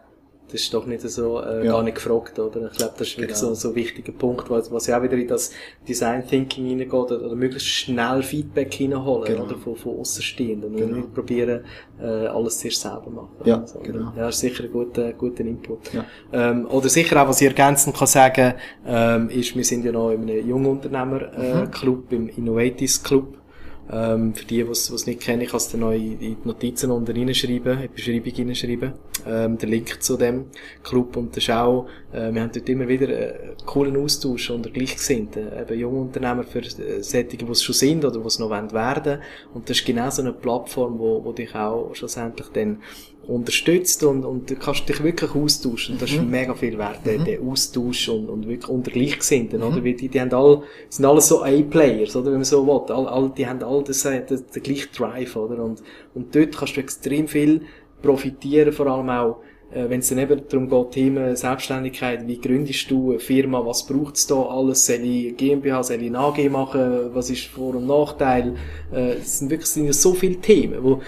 das 0.50 0.60
ist 0.62 0.72
doch 0.74 0.86
nicht 0.86 1.00
so, 1.02 1.40
äh, 1.40 1.64
Ja. 1.66 1.72
gar 1.72 1.82
nicht 1.82 1.96
gefragt, 1.96 2.38
oder? 2.38 2.70
Ich 2.70 2.78
glaube, 2.78 2.94
das 2.98 3.08
ist 3.08 3.18
wirklich 3.18 3.36
Genau. 3.38 3.48
so, 3.50 3.54
so 3.54 3.68
ein 3.70 3.74
wichtiger 3.74 4.12
Punkt, 4.12 4.48
was, 4.48 4.70
was 4.70 4.86
ja 4.86 4.98
auch 4.98 5.02
wieder 5.02 5.16
in 5.16 5.26
das 5.26 5.50
Design 5.88 6.26
Thinking 6.26 6.66
hineingeht, 6.66 6.94
oder, 6.94 7.20
oder 7.22 7.34
möglichst 7.34 7.68
schnell 7.68 8.22
Feedback 8.22 8.72
hineinholen, 8.74 9.24
Genau. 9.26 9.44
oder? 9.44 9.56
Von, 9.56 9.74
von 9.76 9.98
Außenstehenden. 10.00 10.70
Und 10.70 10.76
Genau. 10.76 10.96
nicht 10.98 11.14
probieren, 11.14 11.64
äh, 12.00 12.04
alles 12.04 12.58
zuerst 12.58 12.80
selber 12.80 13.10
machen. 13.10 13.36
Ja, 13.44 13.60
Also, 13.60 13.80
genau. 13.80 14.12
Ja, 14.16 14.28
ist 14.28 14.38
sicher 14.40 14.64
ein 14.64 14.72
guter, 14.72 15.12
guter 15.14 15.40
Input. 15.44 15.92
Ja. 15.92 16.04
Ähm, 16.32 16.66
oder 16.70 16.88
sicher 16.88 17.20
auch, 17.22 17.28
was 17.28 17.40
ich 17.40 17.48
ergänzend 17.48 17.96
kann 17.96 18.06
sagen, 18.06 18.54
ähm, 18.86 19.28
ist, 19.30 19.56
wir 19.56 19.64
sind 19.64 19.84
ja 19.84 19.92
noch 19.92 20.10
in 20.12 20.22
einem 20.30 20.48
Jungunternehmer, 20.48 21.22
äh, 21.36 21.66
Club, 21.72 22.12
im 22.12 22.28
Innovatives 22.28 23.02
Club. 23.02 23.36
Ähm, 23.90 24.34
für 24.34 24.44
die, 24.44 24.64
die 24.64 24.70
es 24.70 25.06
nicht 25.06 25.20
kennen, 25.20 25.42
ich 25.42 25.50
kann 25.50 25.58
es 25.58 25.70
dann 25.70 25.80
noch 25.80 25.92
in, 25.92 26.18
die 26.18 26.36
Notizen 26.44 26.90
unten 26.90 27.16
reinschreiben, 27.16 27.74
in 27.74 27.82
die 27.82 27.88
Beschreibung 27.88 28.46
reinschreiben, 28.46 28.92
ähm, 29.26 29.58
der 29.58 29.68
Link 29.68 30.02
zu 30.02 30.16
dem 30.16 30.46
Club. 30.82 31.16
Und 31.16 31.36
ist 31.36 31.50
auch, 31.50 31.86
äh, 32.12 32.32
wir 32.32 32.42
haben 32.42 32.50
dort 32.52 32.68
immer 32.68 32.88
wieder 32.88 33.08
einen 33.08 33.56
coolen 33.64 33.96
Austausch 33.96 34.50
unter 34.50 34.70
Gleichgesinnten. 34.70 35.48
Eben 35.52 35.78
junge 35.78 36.00
Unternehmer 36.00 36.42
für 36.42 36.60
äh, 36.60 37.02
solche, 37.02 37.36
die 37.36 37.44
es 37.44 37.62
schon 37.62 37.74
sind 37.74 38.04
oder 38.04 38.18
die 38.18 38.26
es 38.26 38.38
noch 38.38 38.50
werden. 38.50 39.20
Und 39.54 39.70
das 39.70 39.78
ist 39.78 39.86
genau 39.86 40.10
so 40.10 40.22
eine 40.22 40.32
Plattform, 40.32 40.98
wo, 40.98 41.24
wo 41.24 41.32
dich 41.32 41.54
auch 41.54 41.94
schlussendlich 41.94 42.48
dann 42.48 42.82
unterstützt 43.28 44.04
und, 44.04 44.24
und 44.24 44.48
du 44.50 44.54
kannst 44.56 44.88
dich 44.88 45.02
wirklich 45.02 45.34
austauschen. 45.34 45.94
Und 45.94 46.02
das 46.02 46.12
ist 46.12 46.22
mega 46.22 46.54
viel 46.54 46.78
wert, 46.78 47.00
der, 47.04 47.18
der 47.18 47.40
Austausch 47.40 48.08
und, 48.08 48.28
und 48.28 48.46
wirklich 48.48 48.68
unter 48.68 48.90
Gleichgesinnten, 48.90 49.62
oder? 49.62 49.84
Weil 49.84 49.94
die, 49.94 50.08
die 50.08 50.20
haben 50.20 50.32
alle, 50.32 50.62
sind 50.88 51.04
alles 51.04 51.28
so 51.28 51.42
A-Players, 51.42 52.14
oder? 52.14 52.26
Wenn 52.26 52.34
man 52.34 52.44
so 52.44 52.66
will. 52.66 52.94
All, 52.94 53.08
all, 53.08 53.30
die 53.36 53.46
haben 53.46 53.62
alle 53.62 53.82
das, 53.82 54.04
äh, 54.04 54.24
den, 54.24 54.44
den 54.54 54.62
gleichen 54.62 54.92
Drive, 54.96 55.36
oder? 55.36 55.62
Und, 55.62 55.82
und 56.14 56.34
dort 56.34 56.56
kannst 56.56 56.76
du 56.76 56.80
extrem 56.80 57.26
viel 57.26 57.62
profitieren, 58.00 58.72
vor 58.72 58.86
allem 58.86 59.10
auch, 59.10 59.40
äh, 59.72 59.88
wenn 59.88 60.00
es 60.00 60.08
dann 60.08 60.18
eben 60.18 60.40
darum 60.48 60.68
geht, 60.68 60.90
Themen 60.92 61.34
Selbstständigkeit, 61.34 62.26
wie 62.26 62.40
gründest 62.40 62.90
du 62.90 63.10
eine 63.10 63.18
Firma, 63.18 63.64
was 63.64 63.86
braucht 63.86 64.16
es 64.16 64.26
da 64.26 64.40
alles, 64.40 64.86
soll 64.86 65.00
ich 65.02 65.36
GmbH, 65.36 65.82
soll 65.82 66.02
ich 66.02 66.08
eine 66.08 66.18
AG 66.18 66.48
machen, 66.48 67.10
was 67.12 67.30
ist 67.30 67.46
Vor- 67.46 67.74
und 67.74 67.86
Nachteil, 67.86 68.54
äh, 68.92 69.14
es 69.14 69.40
sind 69.40 69.50
wirklich 69.50 69.68
sind 69.68 69.86
ja 69.86 69.92
so 69.92 70.14
viele 70.14 70.36
Themen, 70.36 70.82
wo 70.82 71.00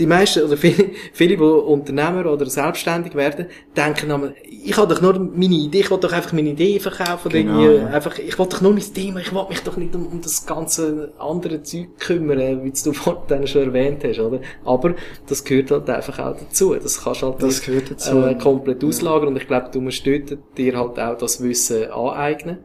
die 0.00 0.06
meisten, 0.06 0.42
oder 0.42 0.56
viele, 0.56 0.90
viele, 1.12 1.36
die 1.36 1.42
Unternehmer 1.42 2.26
oder 2.26 2.46
selbstständig 2.46 3.14
werden, 3.14 3.46
denken 3.76 4.10
einmal, 4.10 4.34
ich 4.42 4.76
habe 4.76 4.92
doch 4.92 5.00
nur 5.00 5.18
meine 5.18 5.54
Idee, 5.54 5.80
ich 5.80 5.90
will 5.90 5.98
doch 5.98 6.12
einfach 6.12 6.32
meine 6.32 6.50
Idee 6.50 6.80
verkaufen, 6.80 7.30
Genau, 7.30 7.60
ja. 7.62 7.86
einfach, 7.88 8.18
ich 8.18 8.38
will 8.38 8.46
doch 8.46 8.60
nur 8.60 8.72
mein 8.72 8.82
Thema, 8.94 9.20
ich 9.20 9.32
will 9.32 9.44
mich 9.48 9.60
doch 9.62 9.76
nicht 9.76 9.94
um, 9.94 10.06
um 10.06 10.20
das 10.20 10.44
ganze 10.46 11.12
andere 11.18 11.62
Zeug 11.62 11.88
kümmern, 11.98 12.64
wie 12.64 12.72
du 12.72 12.92
vorhin 12.94 13.46
schon 13.46 13.62
erwähnt 13.62 14.02
hast, 14.04 14.18
oder? 14.18 14.40
Aber 14.64 14.94
das 15.26 15.44
gehört 15.44 15.70
halt 15.70 15.88
einfach 15.90 16.18
auch 16.18 16.36
dazu. 16.36 16.74
Das 16.74 17.04
kannst 17.04 17.22
halt 17.22 17.42
Das 17.42 17.66
nicht. 17.68 18.06
Äh, 18.08 18.34
komplett 18.36 18.82
auslagern 18.82 19.28
und 19.28 19.36
ich 19.36 19.46
glaube, 19.46 19.68
du 19.72 19.80
musst 19.80 20.06
dort 20.06 20.36
dir 20.56 20.76
halt 20.78 20.98
auch 20.98 21.18
das 21.18 21.42
Wissen 21.42 21.90
aneignen. 21.90 22.58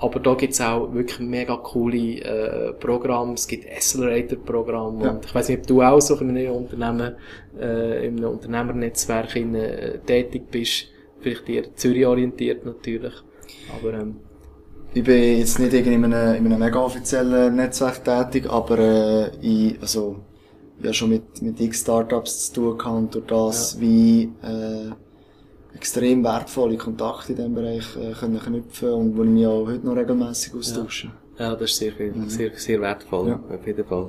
Aber 0.00 0.20
da 0.20 0.34
gibt's 0.34 0.60
auch 0.60 0.92
wirklich 0.94 1.18
mega 1.18 1.56
coole 1.56 2.20
äh, 2.20 2.72
Programme. 2.74 3.34
Es 3.34 3.48
gibt 3.48 3.66
Accelerator-Programme. 3.68 5.04
Ja. 5.04 5.10
Und 5.10 5.24
ich 5.24 5.34
weiß 5.34 5.48
nicht, 5.48 5.60
ob 5.60 5.66
du 5.66 5.82
auch 5.82 6.00
so 6.00 6.16
in 6.16 6.30
einem 6.30 6.52
Unternehmen, 6.52 7.16
äh, 7.60 8.06
in 8.06 8.18
einem 8.18 8.30
Unternehmernetzwerk 8.30 9.34
in, 9.34 9.54
äh, 9.54 9.98
tätig 9.98 10.50
bist. 10.50 10.86
Vielleicht 11.20 11.48
eher 11.48 11.74
Zürich 11.74 12.06
orientiert 12.06 12.64
natürlich. 12.64 13.14
Aber 13.76 13.94
ähm, 13.94 14.16
Ich 14.94 15.02
bin 15.02 15.38
jetzt 15.38 15.58
nicht 15.58 15.72
irgendwie 15.72 15.94
in 15.94 16.04
einem, 16.04 16.36
in 16.36 16.52
einem 16.52 16.60
mega 16.60 16.78
offiziellen 16.78 17.56
Netzwerk 17.56 18.04
tätig, 18.04 18.48
aber 18.48 18.78
äh, 18.78 19.30
ich, 19.42 19.80
also, 19.80 20.16
habe 20.80 20.94
schon 20.94 21.10
mit, 21.10 21.42
mit 21.42 21.60
x 21.60 21.80
Startups 21.80 22.52
zu 22.52 22.54
tun 22.54 22.78
gehabt 22.78 22.96
und 22.96 23.14
durch 23.14 23.26
das, 23.26 23.80
wie 23.80 24.30
äh, 24.42 24.90
extrem 25.78 26.22
wertvolle 26.24 26.76
Kontakte 26.76 27.32
in 27.32 27.36
diesem 27.36 27.54
Bereich 27.54 27.86
äh, 27.96 28.12
können 28.18 28.38
knüpfen 28.40 28.90
und 29.00 29.16
wo 29.16 29.22
ich 29.22 29.30
mich 29.30 29.46
auch 29.46 29.66
heute 29.66 29.86
noch 29.86 29.96
regelmäßig 29.96 30.54
austausche. 30.54 31.10
ja, 31.38 31.54
das 31.54 31.70
ist 31.70 31.76
sehr 31.78 31.92
viel, 31.92 32.12
sehr, 32.28 32.50
sehr 32.56 32.80
wertvoll, 32.80 33.28
Ja. 33.28 33.40
auf 33.56 33.66
jeden 33.66 33.84
Fall. 33.84 34.08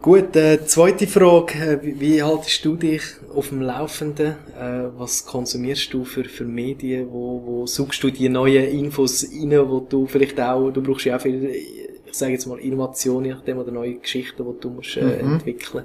Gut, 0.00 0.36
äh, 0.36 0.64
zweite 0.64 1.06
Frage. 1.08 1.54
Äh, 1.58 1.78
Wie, 1.82 2.00
wie 2.00 2.22
haltest 2.22 2.64
du 2.64 2.76
dich 2.76 3.02
auf 3.34 3.48
dem 3.48 3.62
Laufenden? 3.62 4.36
Äh, 4.56 4.84
was 4.96 5.26
konsumierst 5.26 5.92
du 5.92 6.04
für, 6.04 6.24
für 6.24 6.44
Medien? 6.44 7.08
Wo, 7.10 7.42
wo 7.44 7.66
suchst 7.66 8.02
du 8.04 8.10
die 8.10 8.28
neuen 8.28 8.64
Infos 8.80 9.26
rein, 9.32 9.68
wo 9.68 9.80
du 9.80 10.06
vielleicht 10.06 10.40
auch, 10.40 10.70
du 10.70 10.82
brauchst 10.82 11.04
ja 11.04 11.16
auch 11.16 11.20
viel, 11.20 11.44
ich 11.44 12.14
sage 12.16 12.32
jetzt 12.32 12.46
mal 12.46 12.60
Innovation, 12.60 13.24
je 13.24 13.32
nachdem, 13.32 13.58
oder 13.58 13.72
neue 13.72 13.94
Geschichten, 13.96 14.44
die 14.48 14.60
du 14.60 14.70
musst, 14.70 14.96
äh, 14.96 15.02
Mhm. 15.22 15.32
entwickeln. 15.34 15.84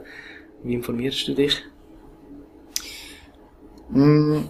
Wie 0.64 0.76
informierst 0.76 1.28
du 1.28 1.34
dich? 1.34 1.64
Mm, 3.96 4.48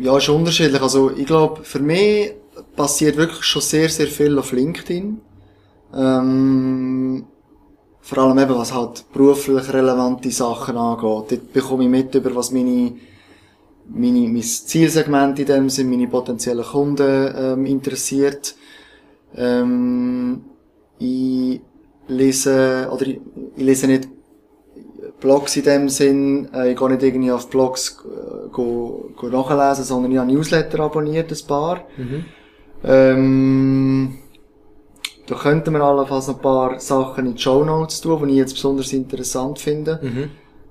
Ja, 0.00 0.16
ist 0.16 0.28
unterschiedlich. 0.28 0.80
Also, 0.80 1.10
ich 1.10 1.26
glaube, 1.26 1.62
für 1.64 1.80
mich 1.80 2.32
passiert 2.76 3.16
wirklich 3.16 3.44
schon 3.44 3.62
sehr, 3.62 3.88
sehr 3.88 4.06
viel 4.06 4.38
auf 4.38 4.52
LinkedIn. 4.52 5.20
Ähm, 5.94 7.26
vor 8.00 8.18
allem 8.18 8.38
eben, 8.38 8.56
was 8.56 8.74
halt 8.74 9.04
beruflich 9.12 9.72
relevante 9.72 10.30
Sachen 10.30 10.76
angeht. 10.76 11.30
Dort 11.32 11.52
bekomme 11.52 11.84
ich 11.84 11.90
mit 11.90 12.14
über, 12.14 12.34
was 12.34 12.52
meine, 12.52 12.94
meine, 13.88 14.28
mein 14.28 14.42
Zielsegment 14.42 15.38
in 15.38 15.46
dem 15.46 15.70
sind, 15.70 15.90
meine 15.90 16.08
potenziellen 16.08 16.64
Kunden, 16.64 17.34
ähm, 17.36 17.66
interessiert. 17.66 18.54
Ähm, 19.36 20.42
ich 20.98 21.60
lese, 22.08 22.88
oder 22.92 23.06
ich, 23.06 23.20
ich 23.56 23.64
lese 23.64 23.86
nicht 23.88 24.08
Blogs 25.20 25.56
in 25.56 25.64
dem 25.64 25.88
Sinn, 25.88 26.48
äh, 26.54 26.72
ich 26.72 26.78
gehe 26.78 26.88
nicht 26.88 27.02
irgendwie 27.02 27.32
auf 27.32 27.48
Blogs 27.50 28.04
äh, 28.04 28.48
go, 28.50 29.10
go 29.16 29.28
nachlesen, 29.28 29.84
sondern 29.84 30.12
ich 30.12 30.18
habe 30.18 30.32
Newsletter 30.32 30.80
abonniert, 30.80 31.30
ein 31.30 31.46
paar. 31.46 31.84
Ähm, 32.84 34.18
da 35.26 35.34
könnten 35.34 35.72
wir 35.72 35.80
allenfalls 35.82 36.28
noch 36.28 36.36
ein 36.36 36.42
paar 36.42 36.80
Sachen 36.80 37.26
in 37.26 37.34
die 37.34 37.42
Show 37.42 37.64
Notes 37.64 38.00
tun, 38.00 38.26
die 38.28 38.34
ich 38.34 38.38
jetzt 38.38 38.54
besonders 38.54 38.92
interessant 38.92 39.58
finde. 39.58 40.00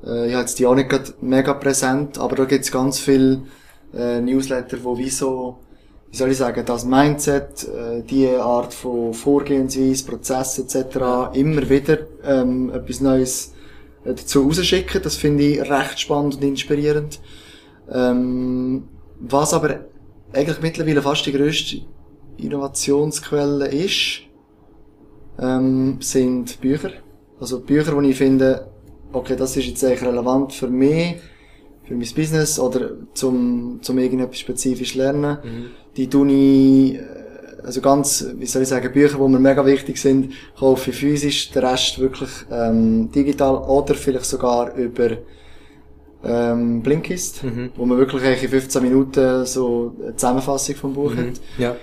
Äh, 0.05 0.27
ich 0.27 0.33
habe 0.33 0.41
jetzt 0.41 0.59
die 0.59 0.65
auch 0.65 0.75
nicht 0.75 1.21
mega 1.21 1.53
präsent, 1.53 2.17
aber 2.17 2.35
da 2.37 2.45
gibt 2.45 2.63
es 2.65 2.71
ganz 2.71 2.99
viele 2.99 3.41
äh, 3.93 4.21
Newsletter, 4.21 4.77
wo 4.83 4.97
wie 4.97 5.09
so, 5.09 5.57
wie 6.09 6.17
soll 6.17 6.31
ich 6.31 6.37
sagen, 6.37 6.63
das 6.65 6.85
Mindset, 6.85 7.67
äh, 7.67 8.01
die 8.03 8.29
Art 8.29 8.73
von 8.73 9.13
Vorgehensweise, 9.13 10.05
Prozess 10.05 10.57
etc. 10.59 11.33
immer 11.33 11.69
wieder 11.69 11.99
ähm, 12.23 12.71
etwas 12.73 13.01
Neues 13.01 13.53
dazu 14.13 14.43
rausschicken. 14.43 15.01
Das 15.01 15.15
finde 15.15 15.43
ich 15.43 15.61
recht 15.61 15.99
spannend 15.99 16.35
und 16.35 16.43
inspirierend. 16.43 17.19
Ähm, 17.91 18.87
was 19.19 19.53
aber 19.53 19.85
eigentlich 20.33 20.61
mittlerweile 20.61 21.01
fast 21.01 21.25
die 21.25 21.31
grösste 21.31 21.81
Innovationsquelle 22.37 23.67
ist, 23.67 24.21
ähm, 25.39 25.97
sind 26.01 26.59
Bücher. 26.61 26.91
Also 27.39 27.59
Bücher, 27.59 27.99
die 28.01 28.09
ich 28.09 28.17
finde, 28.17 28.67
okay, 29.13 29.35
das 29.35 29.55
ist 29.57 29.67
jetzt 29.67 29.83
eigentlich 29.83 30.01
relevant 30.03 30.53
für 30.53 30.67
mich, 30.67 31.15
für 31.85 31.95
mein 31.95 32.09
Business 32.15 32.59
oder 32.59 32.91
zum, 33.13 33.79
zum 33.81 33.97
irgendetwas 33.97 34.39
spezifisch 34.39 34.95
lernen. 34.95 35.37
Die 35.95 36.09
tue 36.09 36.31
ich, 36.31 36.95
äh, 36.95 37.16
also 37.63 37.81
ganz, 37.81 38.25
wie 38.37 38.45
soll 38.45 38.61
ich 38.61 38.67
sagen, 38.67 38.91
Bücher, 38.91 39.17
die 39.17 39.27
mir 39.27 39.39
mega 39.39 39.65
wichtig 39.65 39.97
sind, 39.97 40.33
kaufe 40.57 40.91
ich 40.91 40.97
physisch, 40.97 41.51
den 41.51 41.65
Rest 41.65 41.99
wirklich 41.99 42.29
ähm, 42.51 43.11
digital 43.11 43.55
oder 43.55 43.95
vielleicht 43.95 44.25
sogar 44.25 44.73
über 44.75 45.17
ähm, 46.23 46.81
Blinkist, 46.81 47.41
wo 47.75 47.85
man 47.85 47.97
wirklich 47.97 48.23
eigentlich 48.23 48.43
in 48.43 48.49
15 48.49 48.83
Minuten 48.83 49.45
so 49.45 49.95
eine 50.01 50.15
Zusammenfassung 50.15 50.75
vom 50.75 50.93
Buch 50.93 51.15
hat. 51.15 51.39
Ja. 51.57 51.75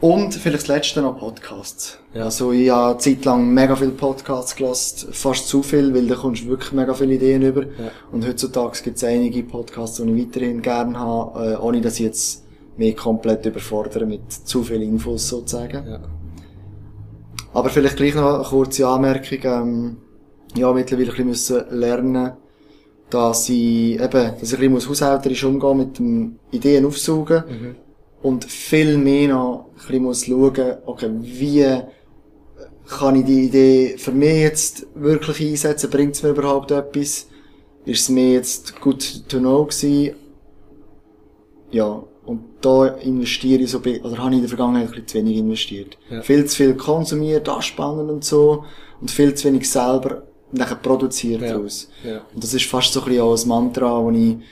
Und 0.00 0.34
vielleicht 0.34 0.62
das 0.62 0.68
letzte 0.68 1.02
noch 1.02 1.18
Podcasts. 1.18 1.98
Ja. 2.14 2.24
Also 2.24 2.52
ich 2.52 2.70
habe 2.70 2.92
eine 2.92 2.98
Zeit 2.98 3.22
lang 3.26 3.52
mega 3.52 3.76
viele 3.76 3.90
Podcasts 3.90 4.56
gelost, 4.56 5.08
fast 5.12 5.46
zu 5.46 5.62
viel, 5.62 5.94
weil 5.94 6.06
da 6.06 6.14
kommst 6.14 6.44
du 6.44 6.48
wirklich 6.48 6.72
mega 6.72 6.94
viele 6.94 7.14
Ideen 7.14 7.42
über. 7.42 7.64
Und 8.10 8.26
heutzutage 8.26 8.80
gibt 8.82 8.96
es 8.96 9.04
einige 9.04 9.42
Podcasts, 9.42 9.98
die 9.98 10.10
ich 10.10 10.26
weiterhin 10.26 10.62
gerne 10.62 10.98
habe, 10.98 11.52
äh, 11.52 11.56
ohne 11.56 11.82
dass 11.82 11.94
ich 11.94 12.06
jetzt 12.06 12.44
mich 12.76 12.96
komplett 12.96 13.44
überfordere 13.46 14.06
mit 14.06 14.32
zu 14.32 14.62
viel 14.62 14.82
Infos 14.82 15.28
sozusagen. 15.28 15.86
Ja. 15.86 16.00
Aber 17.52 17.68
vielleicht 17.68 17.96
gleich 17.96 18.14
noch 18.14 18.34
eine 18.34 18.44
kurze 18.44 18.86
Anmerkung. 18.86 19.38
Ähm, 19.42 19.96
ja, 20.54 20.72
mittlerweile 20.72 21.10
ein 21.10 21.10
bisschen 21.10 21.28
müssen 21.28 21.78
lernen, 21.78 22.32
dass 23.10 23.48
ich 23.48 24.00
eben, 24.00 24.10
dass 24.10 24.52
ich 24.52 24.58
ein 24.58 24.72
bisschen 24.72 24.90
haushälterisch 24.90 25.44
umgehen 25.44 25.76
mit 25.76 25.98
dem 25.98 26.38
Ideen 26.50 26.86
aufsaugen 26.86 27.44
und 28.22 28.44
viel 28.44 28.98
mehr 28.98 29.28
noch 29.28 29.66
ein 29.72 29.74
bisschen 29.74 30.02
muss 30.02 30.26
schauen, 30.26 30.78
okay, 30.86 31.10
wie 31.20 31.82
kann 32.86 33.16
ich 33.16 33.24
die 33.24 33.44
Idee 33.46 33.96
für 33.98 34.12
mich 34.12 34.40
jetzt 34.40 34.86
wirklich 34.94 35.40
einsetzen? 35.40 35.90
Bringt 35.90 36.16
es 36.16 36.22
mir 36.22 36.30
überhaupt 36.30 36.70
etwas? 36.70 37.26
Ist 37.84 38.02
es 38.02 38.08
mir 38.08 38.34
jetzt 38.34 38.80
gut 38.80 39.28
to 39.28 39.38
know 39.38 39.64
gewesen? 39.64 40.14
Ja, 41.70 42.02
und 42.26 42.40
da 42.60 42.86
investiere 42.86 43.62
ich 43.62 43.70
so, 43.70 43.78
oder 43.78 44.18
habe 44.18 44.30
ich 44.30 44.36
in 44.36 44.40
der 44.40 44.48
Vergangenheit 44.48 44.84
ein 44.88 44.90
bisschen 44.90 45.06
zu 45.08 45.18
wenig 45.18 45.36
investiert. 45.38 45.96
Ja. 46.10 46.22
Viel 46.22 46.44
zu 46.44 46.56
viel 46.56 46.74
konsumiert, 46.74 47.48
anspannen 47.48 48.08
und 48.10 48.24
so, 48.24 48.64
und 49.00 49.10
viel 49.10 49.34
zu 49.34 49.48
wenig 49.48 49.68
selber 49.70 50.22
nachher 50.52 50.76
produziert 50.76 51.42
Ja. 51.42 51.54
daraus. 51.54 51.88
Ja. 52.04 52.20
Und 52.34 52.42
das 52.42 52.52
ist 52.54 52.66
fast 52.66 52.92
so 52.92 53.00
ein 53.00 53.06
bisschen 53.06 53.22
auch 53.22 53.36
ein 53.42 53.48
Mantra, 53.48 54.02
das 54.04 54.14
ich 54.16 54.30
in 54.32 54.42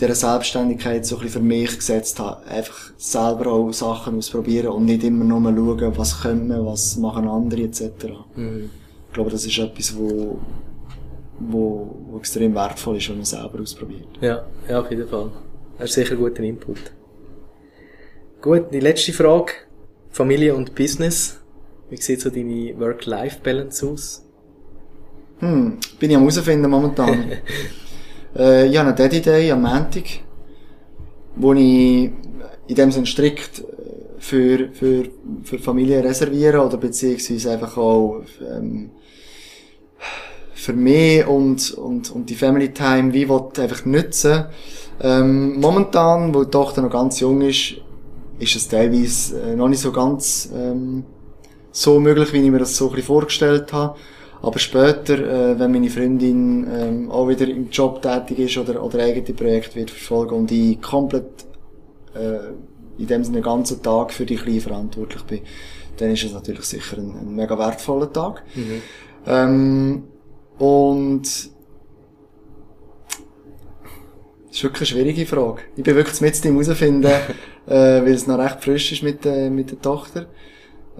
dieser 0.00 0.14
Selbstständigkeit 0.14 1.06
so 1.06 1.16
ein 1.16 1.22
bisschen 1.22 1.40
für 1.42 1.46
mich 1.46 1.76
gesetzt 1.76 2.18
habe. 2.18 2.44
Einfach 2.46 2.92
selber 2.96 3.52
auch 3.52 3.70
Sachen 3.72 4.18
ausprobieren 4.18 4.68
und 4.68 4.86
nicht 4.86 5.04
immer 5.04 5.24
nur 5.24 5.40
schauen, 5.40 5.92
was 5.96 6.20
können 6.20 6.48
wir, 6.48 6.64
was 6.66 6.96
machen 6.96 7.28
andere 7.28 7.62
etc. 7.62 7.82
Ich 8.36 9.12
glaube, 9.12 9.30
das 9.30 9.46
ist 9.46 9.56
etwas, 9.58 9.96
wo, 9.96 10.38
wo, 11.38 11.96
wo 12.10 12.18
extrem 12.18 12.54
wertvoll 12.54 12.96
ist, 12.96 13.08
wenn 13.08 13.16
man 13.16 13.24
selber 13.24 13.60
ausprobiert. 13.60 14.08
Ja, 14.20 14.44
ja, 14.68 14.80
auf 14.80 14.90
jeden 14.90 15.06
Fall. 15.06 15.30
Das 15.78 15.90
ist 15.90 15.94
sicher 15.94 16.12
ein 16.14 16.18
guter 16.18 16.42
Input. 16.42 16.78
Gut, 18.44 18.74
die 18.74 18.80
letzte 18.80 19.14
Frage. 19.14 19.54
Familie 20.10 20.54
und 20.54 20.74
Business. 20.74 21.40
Wie 21.88 21.96
sieht 21.96 22.20
so 22.20 22.28
deine 22.28 22.78
Work-Life-Balance 22.78 23.88
aus? 23.88 24.22
Hm, 25.38 25.78
bin 25.98 26.10
ich 26.10 26.16
am 26.18 26.28
herausfinden 26.28 26.70
momentan. 26.70 27.32
äh, 28.36 28.66
ich 28.68 28.76
habe 28.76 28.88
einen 28.88 28.96
Daddy 28.98 29.22
Day 29.22 29.50
am 29.50 29.62
Montag, 29.62 30.04
wo 31.36 31.54
ich 31.54 32.10
in 32.66 32.74
dem 32.76 32.92
Sinne 32.92 33.06
strikt 33.06 33.60
äh, 33.60 33.64
für, 34.18 34.68
für, 34.74 35.04
für 35.42 35.58
Familie 35.58 36.04
reserviere 36.04 36.60
oder 36.60 36.76
beziehungsweise 36.76 37.50
einfach 37.50 37.78
auch 37.78 38.24
ähm, 38.42 38.90
für 40.52 40.74
mich 40.74 41.26
und, 41.26 41.70
und, 41.70 42.10
und 42.10 42.28
die 42.28 42.34
Family 42.34 42.74
Time 42.74 43.10
wie 43.14 43.26
will 43.26 43.48
einfach 43.58 43.86
nutzen. 43.86 44.44
Ähm, 45.00 45.58
momentan, 45.58 46.34
wo 46.34 46.44
die 46.44 46.50
Tochter 46.50 46.82
noch 46.82 46.90
ganz 46.90 47.20
jung 47.20 47.40
ist, 47.40 47.76
ist 48.38 48.56
es 48.56 48.68
teilweise 48.68 49.40
äh, 49.40 49.56
noch 49.56 49.68
nicht 49.68 49.80
so 49.80 49.92
ganz 49.92 50.50
ähm, 50.54 51.04
so 51.70 51.98
möglich, 52.00 52.32
wie 52.32 52.38
ich 52.38 52.50
mir 52.50 52.58
das 52.58 52.76
so 52.76 52.86
ein 52.86 52.90
bisschen 52.90 53.06
vorgestellt 53.06 53.72
habe. 53.72 53.96
Aber 54.42 54.58
später, 54.58 55.18
äh, 55.18 55.58
wenn 55.58 55.72
meine 55.72 55.88
Freundin 55.88 56.66
ähm, 56.70 57.10
auch 57.10 57.28
wieder 57.28 57.48
im 57.48 57.70
Job 57.70 58.02
tätig 58.02 58.38
ist 58.40 58.58
oder, 58.58 58.82
oder 58.82 59.02
eigene 59.02 59.34
Projekte 59.34 59.76
wird 59.76 59.90
verfolgen 59.90 60.34
und 60.34 60.52
ich 60.52 60.80
komplett 60.82 61.46
äh, 62.14 62.52
in 62.98 63.06
dem 63.06 63.24
Sinne 63.24 63.38
den 63.38 63.44
ganzen 63.44 63.82
Tag 63.82 64.12
für 64.12 64.26
die 64.26 64.36
Kleine 64.36 64.60
verantwortlich 64.60 65.22
bin, 65.22 65.40
dann 65.96 66.10
ist 66.10 66.24
es 66.24 66.32
natürlich 66.32 66.64
sicher 66.64 66.98
ein, 66.98 67.10
ein 67.10 67.34
mega 67.34 67.58
wertvoller 67.58 68.12
Tag. 68.12 68.44
Ähm, 69.26 70.04
und 70.58 71.50
das 74.54 74.60
ist 74.60 74.64
wirklich 74.66 74.92
eine 74.92 75.02
schwierige 75.02 75.26
Frage. 75.26 75.62
Ich 75.74 75.82
bin 75.82 75.96
wirklich 75.96 76.20
mit 76.20 76.44
dem 76.44 76.60
herausfinden, 76.60 77.10
äh, 77.66 77.72
weil 77.74 78.12
es 78.12 78.28
noch 78.28 78.38
recht 78.38 78.62
frisch 78.62 78.92
ist 78.92 79.02
mit, 79.02 79.26
äh, 79.26 79.50
mit 79.50 79.72
der 79.72 79.82
Tochter. 79.82 80.26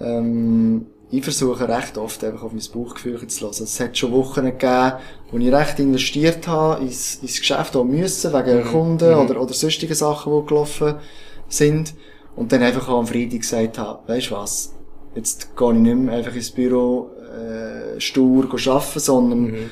Ähm, 0.00 0.86
ich 1.08 1.22
versuche 1.22 1.68
recht 1.68 1.96
oft 1.96 2.24
einfach 2.24 2.42
auf 2.42 2.50
mein 2.50 2.64
Bauchgefühl 2.74 3.24
zu 3.28 3.44
hören. 3.44 3.54
Es 3.62 3.78
hat 3.78 3.96
schon 3.96 4.10
Wochen 4.10 4.44
gegeben, 4.44 4.94
wo 5.30 5.38
ich 5.38 5.52
recht 5.52 5.78
investiert 5.78 6.48
habe 6.48 6.82
ins, 6.82 7.20
ins 7.22 7.38
Geschäft 7.38 7.76
auch 7.76 7.84
müssen, 7.84 8.32
wegen 8.32 8.64
Kunden 8.64 9.14
oder, 9.14 9.40
oder 9.40 9.54
sonstigen 9.54 9.94
Sachen, 9.94 10.32
die 10.36 10.46
gelaufen 10.48 10.96
sind. 11.46 11.94
Und 12.34 12.50
dann 12.50 12.60
einfach 12.60 12.88
auch 12.88 12.98
am 12.98 13.06
Freitag 13.06 13.38
gesagt 13.38 13.78
habe, 13.78 14.00
weisst 14.08 14.32
du 14.32 14.34
was, 14.34 14.74
jetzt 15.14 15.56
gehe 15.56 15.72
ich 15.74 15.78
nicht 15.78 15.94
mehr 15.94 16.16
einfach 16.16 16.34
ins 16.34 16.50
Büro 16.50 17.12
äh, 17.32 18.00
stur 18.00 18.48
arbeiten, 18.52 18.98
sondern 18.98 19.70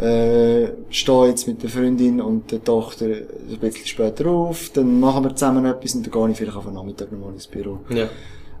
äh, 0.00 0.68
stehe 0.90 1.26
jetzt 1.26 1.46
mit 1.46 1.62
der 1.62 1.70
Freundin 1.70 2.20
und 2.20 2.50
der 2.52 2.62
Tochter 2.62 3.06
ein 3.06 3.58
bisschen 3.60 3.86
später 3.86 4.26
auf, 4.26 4.70
dann 4.74 5.00
machen 5.00 5.24
wir 5.24 5.34
zusammen 5.34 5.64
etwas 5.64 5.94
und 5.94 6.06
dann 6.06 6.12
gehe 6.12 6.30
ich 6.30 6.36
vielleicht 6.36 6.56
auf 6.56 6.64
den 6.64 6.74
Nachmittag 6.74 7.10
nochmal 7.12 7.32
ins 7.32 7.46
Büro. 7.46 7.80
Ja. 7.90 8.08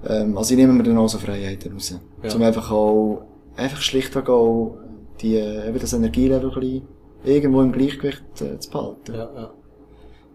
Ähm, 0.06 0.36
also 0.36 0.52
ich 0.52 0.58
nehme 0.58 0.72
mir 0.72 0.82
dann 0.82 0.98
auch 0.98 1.08
so 1.08 1.18
Freiheiten 1.18 1.72
raus. 1.72 1.98
Ja. 2.22 2.34
Um 2.34 2.42
einfach 2.42 2.70
auch, 2.70 3.22
einfach 3.56 3.80
schlichtweg 3.80 4.28
auch 4.28 4.78
die, 5.20 5.36
eben 5.36 5.78
das 5.78 5.92
Energielevel 5.92 6.50
ein 6.50 6.60
bisschen 6.60 6.82
irgendwo 7.24 7.62
im 7.62 7.72
Gleichgewicht 7.72 8.22
äh, 8.40 8.58
zu 8.58 8.70
behalten. 8.70 9.14
Ja, 9.14 9.30
ja. 9.34 9.54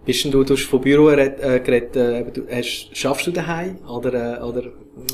Bist 0.06 0.24
denn 0.24 0.32
du, 0.32 0.44
du 0.44 0.56
hast 0.56 0.64
von 0.64 0.82
Büro 0.82 1.10
äh, 1.10 1.60
geredet, 1.64 1.96
äh, 1.96 2.26
du, 2.32 2.42
hast, 2.50 2.90
schaffst 2.94 3.28
du 3.28 3.32
daheim 3.32 3.78
oder, 3.88 4.40
äh, 4.40 4.44
oder 4.44 4.64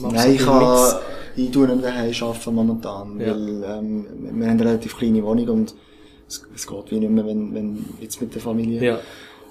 Nein, 0.02 0.36
ich 0.36 0.46
habe, 0.46 1.02
ich 1.36 1.52
tue 1.52 1.68
nicht 1.68 1.84
daheim 1.84 2.14
arbeiten 2.22 2.56
momentan, 2.56 3.20
Ja. 3.20 3.28
weil 3.28 3.64
ähm, 3.64 4.06
wir 4.22 4.48
haben 4.48 4.60
eine 4.60 4.66
relativ 4.66 4.98
kleine 4.98 5.22
Wohnung 5.24 5.50
und 5.50 5.76
es, 6.28 6.46
es 6.56 6.66
geht 6.68 6.92
wie 6.92 7.00
nicht 7.00 7.12
mehr, 7.12 7.26
wenn, 7.26 7.54
wenn 7.54 7.86
jetzt 8.00 8.22
mit 8.22 8.34
der 8.34 8.42
Familie. 8.42 8.82
Ja. 8.84 9.00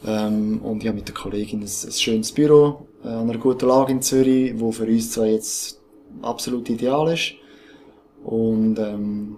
Ähm, 0.07 0.61
und 0.63 0.83
ich 0.83 0.89
habe 0.89 0.97
mit 0.97 1.09
der 1.09 1.15
Kollegin 1.15 1.61
ein, 1.61 1.65
ein 1.65 1.93
schönes 1.93 2.33
Büro 2.33 2.87
äh, 3.05 3.09
an 3.09 3.29
einer 3.29 3.39
guten 3.39 3.67
Lage 3.69 3.93
in 3.93 4.01
Zürich, 4.03 4.55
wo 4.57 4.73
für 4.73 4.85
uns 4.85 5.11
zwei 5.13 5.33
jetzt 5.33 5.81
absolut 6.23 6.69
ideal 6.71 7.13
ist. 7.13 7.35
Und, 8.25 8.79
ähm, 8.79 9.37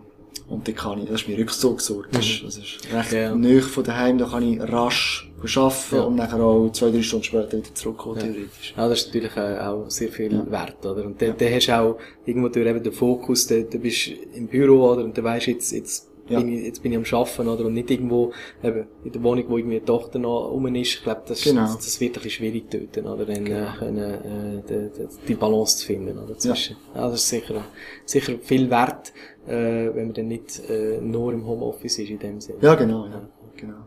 und 0.48 0.66
da 0.66 0.72
kann 0.72 0.98
ich, 1.02 1.08
das 1.08 1.22
ist 1.22 1.28
mein 1.28 1.36
Rückzugsort. 1.38 2.08
Das 2.12 2.24
ist, 2.26 2.42
das 2.44 2.56
ist 2.56 2.78
recht 2.92 3.12
Ja. 3.12 3.34
nahe 3.34 3.60
von 3.60 3.84
daheim, 3.84 4.18
da 4.18 4.26
kann 4.26 4.42
ich 4.42 4.60
rasch 4.60 5.30
arbeiten 5.40 5.94
Ja. 5.96 6.02
und 6.02 6.16
nachher 6.16 6.40
auch 6.40 6.70
zwei, 6.72 6.90
drei 6.90 7.02
Stunden 7.02 7.24
später 7.24 7.52
wieder 7.58 7.74
zurückkommen, 7.74 8.18
theoretisch. 8.18 8.74
Ja, 8.76 8.88
das 8.88 9.00
ist 9.00 9.06
natürlich 9.08 9.36
äh, 9.36 9.58
auch 9.58 9.90
sehr 9.90 10.08
viel 10.08 10.50
wert, 10.50 10.84
oder? 10.84 11.04
Und 11.04 11.20
dann, 11.20 11.34
dann 11.36 11.52
hast 11.54 11.68
du 11.68 11.78
auch 11.78 11.98
irgendwo 12.26 12.48
durch 12.48 12.66
eben 12.66 12.82
den 12.82 12.92
Fokus, 12.92 13.46
da, 13.46 13.56
da 13.60 13.78
bist 13.78 14.06
du 14.08 14.12
im 14.34 14.46
Büro, 14.48 14.90
oder? 14.90 15.04
Und 15.04 15.16
dann 15.16 15.24
weisst 15.24 15.46
du, 15.48 15.50
jetzt, 15.52 15.70
jetzt, 15.72 16.08
Ja. 16.28 16.40
bin 16.40 16.52
ich, 16.52 16.64
jetzt 16.66 16.82
bin 16.82 16.92
ich 16.92 16.98
am 16.98 17.04
Arbeiten, 17.20 17.48
oder? 17.48 17.64
Und 17.66 17.74
nicht 17.74 17.90
irgendwo, 17.90 18.32
eben, 18.62 18.86
in 19.04 19.12
der 19.12 19.22
Wohnung, 19.22 19.44
wo 19.48 19.56
irgendwie 19.58 19.76
eine 19.76 19.84
Tochter 19.86 20.18
noch 20.18 20.48
rum 20.50 20.66
ist. 20.74 20.94
Ich 20.96 21.02
glaube, 21.02 21.22
das, 21.26 21.42
Genau. 21.42 21.62
das, 21.62 21.76
das 21.78 22.00
wird 22.00 22.16
ein 22.16 22.22
bisschen 22.22 22.30
schwierig 22.30 22.64
dort, 22.70 22.98
oder? 23.06 23.24
Dann, 23.24 23.46
äh, 23.46 23.66
können, 23.78 23.98
äh, 23.98 24.62
die, 24.68 24.90
die, 24.98 25.08
die 25.28 25.34
Balance 25.34 25.78
zu 25.78 25.86
finden, 25.86 26.18
oder? 26.18 26.36
Zwischen. 26.36 26.76
Ja. 26.94 27.08
das 27.08 27.20
ist 27.22 27.28
sicher, 27.28 27.64
sicher 28.04 28.34
viel 28.42 28.68
wert, 28.68 29.12
äh, 29.48 29.94
wenn 29.94 30.06
man 30.06 30.14
dann 30.14 30.28
nicht, 30.28 30.62
äh, 30.68 30.98
nur 31.00 31.32
im 31.32 31.46
Homeoffice 31.46 31.98
ist, 31.98 32.10
in 32.10 32.18
dem 32.18 32.40
Sinne. 32.40 32.58
Ja, 32.60 32.74
genau, 32.74 33.06
ja, 33.06 33.28
genau. 33.56 33.86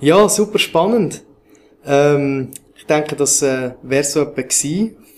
Ja, 0.00 0.28
super 0.28 0.58
spannend. 0.58 1.22
Ähm, 1.86 2.50
ich 2.74 2.86
denke, 2.86 3.16
das 3.16 3.42
äh, 3.42 3.72
wäre 3.82 4.04
so 4.04 4.22
etwas 4.22 4.66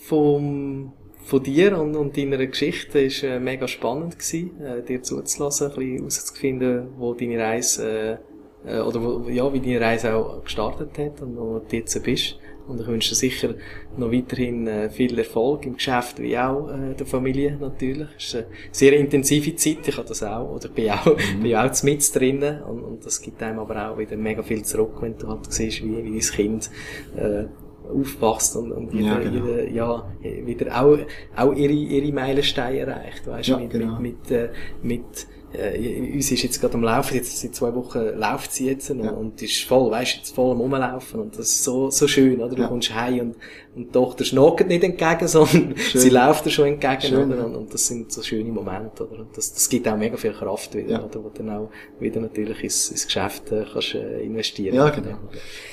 vom, 0.03 0.93
von 1.23 1.43
dir 1.43 1.77
und, 1.79 1.95
und 1.95 2.17
deiner 2.17 2.45
Geschichte. 2.45 2.99
ist 2.99 3.23
äh, 3.23 3.39
mega 3.39 3.67
spannend 3.67 4.17
gewesen, 4.19 4.61
äh, 4.61 4.81
dir 4.81 5.01
zuzulassen, 5.01 5.71
ein 5.71 5.75
bisschen 5.75 5.97
herauszufinden, 5.97 6.87
wo 6.97 7.13
deine 7.13 7.39
Reise, 7.39 8.19
äh, 8.65 8.77
äh, 8.77 8.79
oder 8.79 9.01
wo, 9.01 9.29
ja, 9.29 9.51
wie 9.51 9.59
deine 9.59 9.81
Reise 9.81 10.15
auch 10.15 10.43
gestartet 10.43 10.97
hat 10.97 11.21
und 11.21 11.37
wo 11.37 11.59
du 11.59 11.75
jetzt 11.75 12.01
bist. 12.03 12.37
Und 12.67 12.81
ich 12.81 12.87
wünsche 12.87 13.09
dir 13.09 13.15
sicher 13.15 13.55
noch 13.97 14.11
weiterhin 14.11 14.67
äh, 14.67 14.89
viel 14.89 15.17
Erfolg 15.17 15.65
im 15.65 15.75
Geschäft, 15.75 16.19
wie 16.19 16.37
auch 16.37 16.69
äh, 16.69 16.93
der 16.95 17.05
Familie 17.05 17.57
natürlich. 17.59 18.09
Es 18.17 18.25
ist 18.25 18.35
eine 18.35 18.45
sehr 18.71 18.93
intensive 18.93 19.55
Zeit, 19.55 19.87
ich 19.87 19.97
habe 19.97 20.07
das 20.07 20.23
auch, 20.23 20.49
oder 20.55 20.69
bin 20.69 20.91
auch, 20.91 21.15
bin 21.41 21.55
auch 21.55 21.83
mit 21.83 22.15
drinnen 22.15 22.63
und, 22.63 22.83
und 22.83 23.05
das 23.05 23.21
gibt 23.21 23.41
einem 23.41 23.59
aber 23.59 23.89
auch 23.91 23.97
wieder 23.97 24.17
mega 24.17 24.43
viel 24.43 24.63
zurück, 24.63 24.97
wenn 25.01 25.17
du 25.17 25.27
halt 25.27 25.51
siehst, 25.51 25.83
wie, 25.83 26.03
wie 26.03 26.19
dein 26.19 26.29
Kind 26.29 26.69
äh, 27.15 27.45
aufwachst 27.89 28.55
und, 28.55 28.71
und 28.71 28.93
Ja, 28.93 29.19
jeder, 29.19 29.31
genau. 29.31 29.45
jeder, 29.47 29.69
ja, 29.69 30.05
wieder 30.21 30.81
auch, 30.81 30.97
auch 31.35 31.53
ihre, 31.53 31.73
ihre 31.73 32.11
Meilensteine 32.11 32.79
erreicht, 32.79 33.25
weißt 33.27 33.49
Ja, 33.49 33.57
mit, 33.57 33.69
genau. 33.69 33.99
mit, 33.99 34.29
mit, 34.29 34.31
äh, 34.31 34.49
mit 34.83 35.27
äh, 35.57 36.11
uns 36.13 36.31
ist 36.31 36.43
jetzt 36.43 36.61
gerade 36.61 36.75
am 36.75 36.83
Laufen, 36.83 37.15
jetzt 37.15 37.37
seit 37.39 37.55
zwei 37.55 37.73
Wochen 37.75 37.99
läuft 38.15 38.51
sie 38.53 38.67
jetzt 38.67 38.89
und, 38.91 39.03
Ja. 39.03 39.11
und 39.11 39.41
ist 39.41 39.63
voll, 39.63 39.89
weißt 39.91 40.13
du, 40.13 40.17
jetzt 40.19 40.35
voll 40.35 40.51
am 40.51 40.61
Rumlaufen 40.61 41.19
und 41.21 41.33
das 41.37 41.47
ist 41.49 41.63
so, 41.63 41.89
so 41.89 42.07
schön, 42.07 42.39
oder? 42.41 42.55
Du 42.55 42.61
Ja. 42.61 42.67
kommst 42.67 42.93
heim 42.93 43.19
und, 43.19 43.35
und 43.75 43.87
die 43.87 43.91
Tochter 43.91 44.23
schnockt 44.25 44.67
nicht 44.67 44.83
entgegen, 44.83 45.27
sondern 45.27 45.75
Schön. 45.77 46.01
sie 46.01 46.09
läuft 46.09 46.45
dir 46.45 46.49
schon 46.51 46.67
entgegen, 46.67 47.01
Schön, 47.01 47.31
oder? 47.33 47.45
Und, 47.45 47.55
und 47.55 47.73
das 47.73 47.87
sind 47.87 48.11
so 48.11 48.21
schöne 48.21 48.51
Momente, 48.51 49.07
oder? 49.07 49.19
Und 49.21 49.35
das, 49.37 49.53
das 49.53 49.67
gibt 49.69 49.87
auch 49.87 49.97
mega 49.97 50.17
viel 50.17 50.33
Kraft 50.33 50.75
wieder, 50.75 50.89
Ja. 50.91 51.03
oder? 51.05 51.23
Wo 51.23 51.29
du 51.29 51.43
dann 51.43 51.49
auch 51.49 51.69
wieder 51.99 52.19
natürlich 52.21 52.63
ins, 52.63 52.89
ins 52.91 53.05
Geschäft 53.05 53.51
äh, 53.51 53.65
kannst 53.71 53.95
äh, 53.95 54.21
investieren. 54.21 54.75
Ja, 54.75 54.89
genau. 54.89 55.17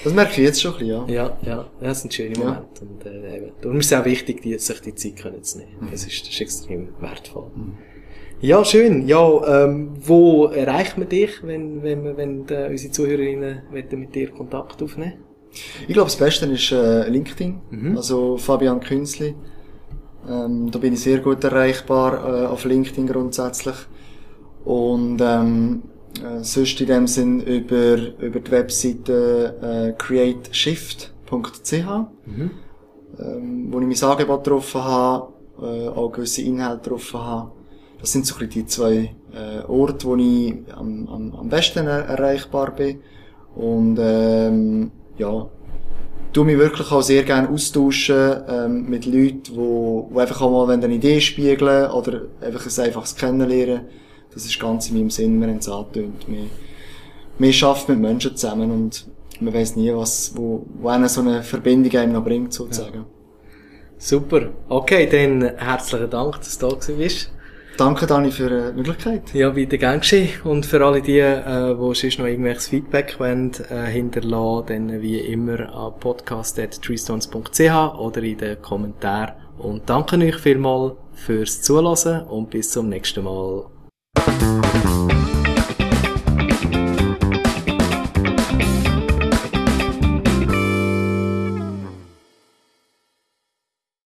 Das 0.02 0.12
merke 0.12 0.32
ich 0.32 0.38
jetzt 0.38 0.62
schon 0.62 0.72
ein 0.74 0.78
bisschen, 0.78 1.08
ja. 1.08 1.14
Ja, 1.14 1.38
ja, 1.42 1.48
ja, 1.50 1.68
das 1.80 2.00
sind 2.02 2.12
schöne. 2.14 2.38
Momente. 2.38 2.80
Und, 2.82 3.06
äh, 3.06 3.36
eben, 3.36 3.52
darum 3.60 3.78
ist 3.80 3.86
es 3.92 3.98
auch 3.98 4.04
wichtig, 4.04 4.42
die, 4.42 4.58
sich 4.58 4.80
die 4.80 4.94
Zeit 4.94 5.16
können 5.16 5.42
zu 5.42 5.58
nehmen. 5.58 5.88
Das, 5.90 6.04
ist, 6.06 6.22
das 6.26 6.34
ist 6.34 6.40
extrem 6.40 6.88
wertvoll. 7.00 7.50
Ja, 8.44 8.62
schön. 8.62 9.08
Ja, 9.08 9.64
ähm, 9.64 9.94
wo 10.02 10.48
erreicht 10.48 10.98
man 10.98 11.08
dich, 11.08 11.42
wenn, 11.42 11.82
wenn, 11.82 12.14
wenn 12.18 12.46
äh, 12.50 12.68
unsere 12.70 12.92
Zuhörerinnen 12.92 13.62
mit 13.72 14.14
dir 14.14 14.30
Kontakt 14.32 14.82
aufnehmen 14.82 15.14
Ich 15.88 15.94
glaube, 15.94 16.08
das 16.10 16.16
Beste 16.16 16.44
ist 16.44 16.70
äh, 16.70 17.08
LinkedIn, 17.08 17.60
Mhm. 17.70 17.96
also 17.96 18.36
Fabian 18.36 18.80
Künzli. 18.80 19.34
Ähm, 20.28 20.70
da 20.70 20.78
bin 20.78 20.92
ich 20.92 21.00
sehr 21.00 21.20
gut 21.20 21.42
erreichbar 21.42 22.10
äh, 22.42 22.46
auf 22.46 22.66
LinkedIn 22.66 23.06
grundsätzlich. 23.06 23.76
Und 24.66 25.22
ähm, 25.22 25.82
äh, 26.22 26.42
sonst 26.44 26.78
in 26.82 26.86
dem 26.88 27.06
Sinn 27.06 27.40
über, 27.40 27.96
über 28.18 28.40
die 28.40 28.50
Webseite 28.50 29.54
äh, 29.62 29.92
createshift.ch, 29.96 31.72
Mhm. 32.26 32.50
ähm, 33.18 33.68
wo 33.70 33.80
ich 33.80 33.86
mein 33.86 34.10
Angebot 34.10 34.44
getroffen 34.44 34.84
habe, 34.84 35.32
äh, 35.62 35.88
auch 35.88 36.12
gewisse 36.12 36.42
Inhalte 36.42 36.82
getroffen 36.90 37.20
habe. 37.20 37.52
Das 38.04 38.12
sind 38.12 38.26
so 38.26 38.34
ein 38.34 38.40
bisschen 38.40 38.64
die 38.64 38.66
zwei 38.66 39.14
äh, 39.32 39.64
Orte, 39.66 40.06
wo 40.06 40.14
ich 40.16 40.56
am, 40.76 41.08
am, 41.08 41.34
am 41.34 41.48
besten 41.48 41.86
er 41.86 42.00
erreichbar 42.00 42.72
bin. 42.72 43.00
Und 43.56 43.96
ähm, 43.98 44.90
ja, 45.16 45.48
tu 46.34 46.44
mich 46.44 46.58
wirklich 46.58 46.92
auch 46.92 47.00
sehr 47.00 47.22
gerne 47.22 47.48
austauschen 47.48 48.42
ähm, 48.46 48.90
mit 48.90 49.06
Leuten, 49.06 49.56
wo, 49.56 50.06
wo 50.10 50.18
einfach 50.18 50.42
auch 50.42 50.50
mal 50.50 50.70
eine 50.70 50.94
Idee 50.94 51.18
spiegeln 51.18 51.90
oder 51.92 52.24
einfach 52.42 52.66
ein 52.66 52.84
einfaches 52.84 53.16
Kennenlernen. 53.16 53.86
Das 54.34 54.44
ist 54.44 54.60
ganz 54.60 54.90
in 54.90 54.98
meinem 54.98 55.08
Sinn, 55.08 55.42
haben 55.42 55.56
es 55.56 55.68
angetönt. 55.70 56.26
Wir, 56.28 56.44
wir 57.38 57.66
arbeiten 57.66 57.92
mit 57.92 58.00
Menschen 58.02 58.36
zusammen 58.36 58.70
und 58.70 59.06
man 59.40 59.54
weiß 59.54 59.76
nie, 59.76 59.94
was, 59.94 60.36
wo, 60.36 60.66
wo 60.78 60.88
einer 60.88 61.08
so 61.08 61.22
eine 61.22 61.42
Verbindung 61.42 61.98
einem 61.98 62.12
noch 62.12 62.24
bringt, 62.24 62.52
sozusagen. 62.52 63.06
Super. 63.96 64.50
Okay, 64.68 65.08
dann 65.10 65.56
herzlichen 65.56 66.10
Dank, 66.10 66.36
dass 66.40 66.58
du 66.58 66.68
da 66.68 66.92
bist. 66.98 67.30
Danke, 67.76 68.06
Dani, 68.06 68.30
für 68.30 68.50
äh, 68.50 68.70
die 68.70 68.76
Möglichkeit. 68.76 69.34
Ja, 69.34 69.50
bitte 69.50 69.78
gern 69.78 69.98
geschehen. 69.98 70.28
Und 70.44 70.64
für 70.64 70.84
alle 70.84 71.02
die, 71.02 71.18
äh, 71.18 71.76
wo 71.76 71.92
sonst 71.92 72.18
noch 72.18 72.26
irgendwelches 72.26 72.68
Feedback 72.68 73.18
wollen, 73.18 73.50
äh, 73.68 73.86
hinterlassen, 73.86 74.66
dann 74.68 75.02
wie 75.02 75.18
immer 75.18 75.74
an 75.74 75.92
podcast.treestones.ch 75.98 77.98
oder 77.98 78.22
in 78.22 78.38
den 78.38 78.62
Kommentaren. 78.62 79.34
Und 79.58 79.90
danke 79.90 80.16
euch 80.16 80.36
vielmals 80.36 80.94
fürs 81.14 81.62
Zuhören 81.62 82.26
und 82.26 82.50
bis 82.50 82.70
zum 82.70 82.88
nächsten 82.88 83.24
Mal. 83.24 83.64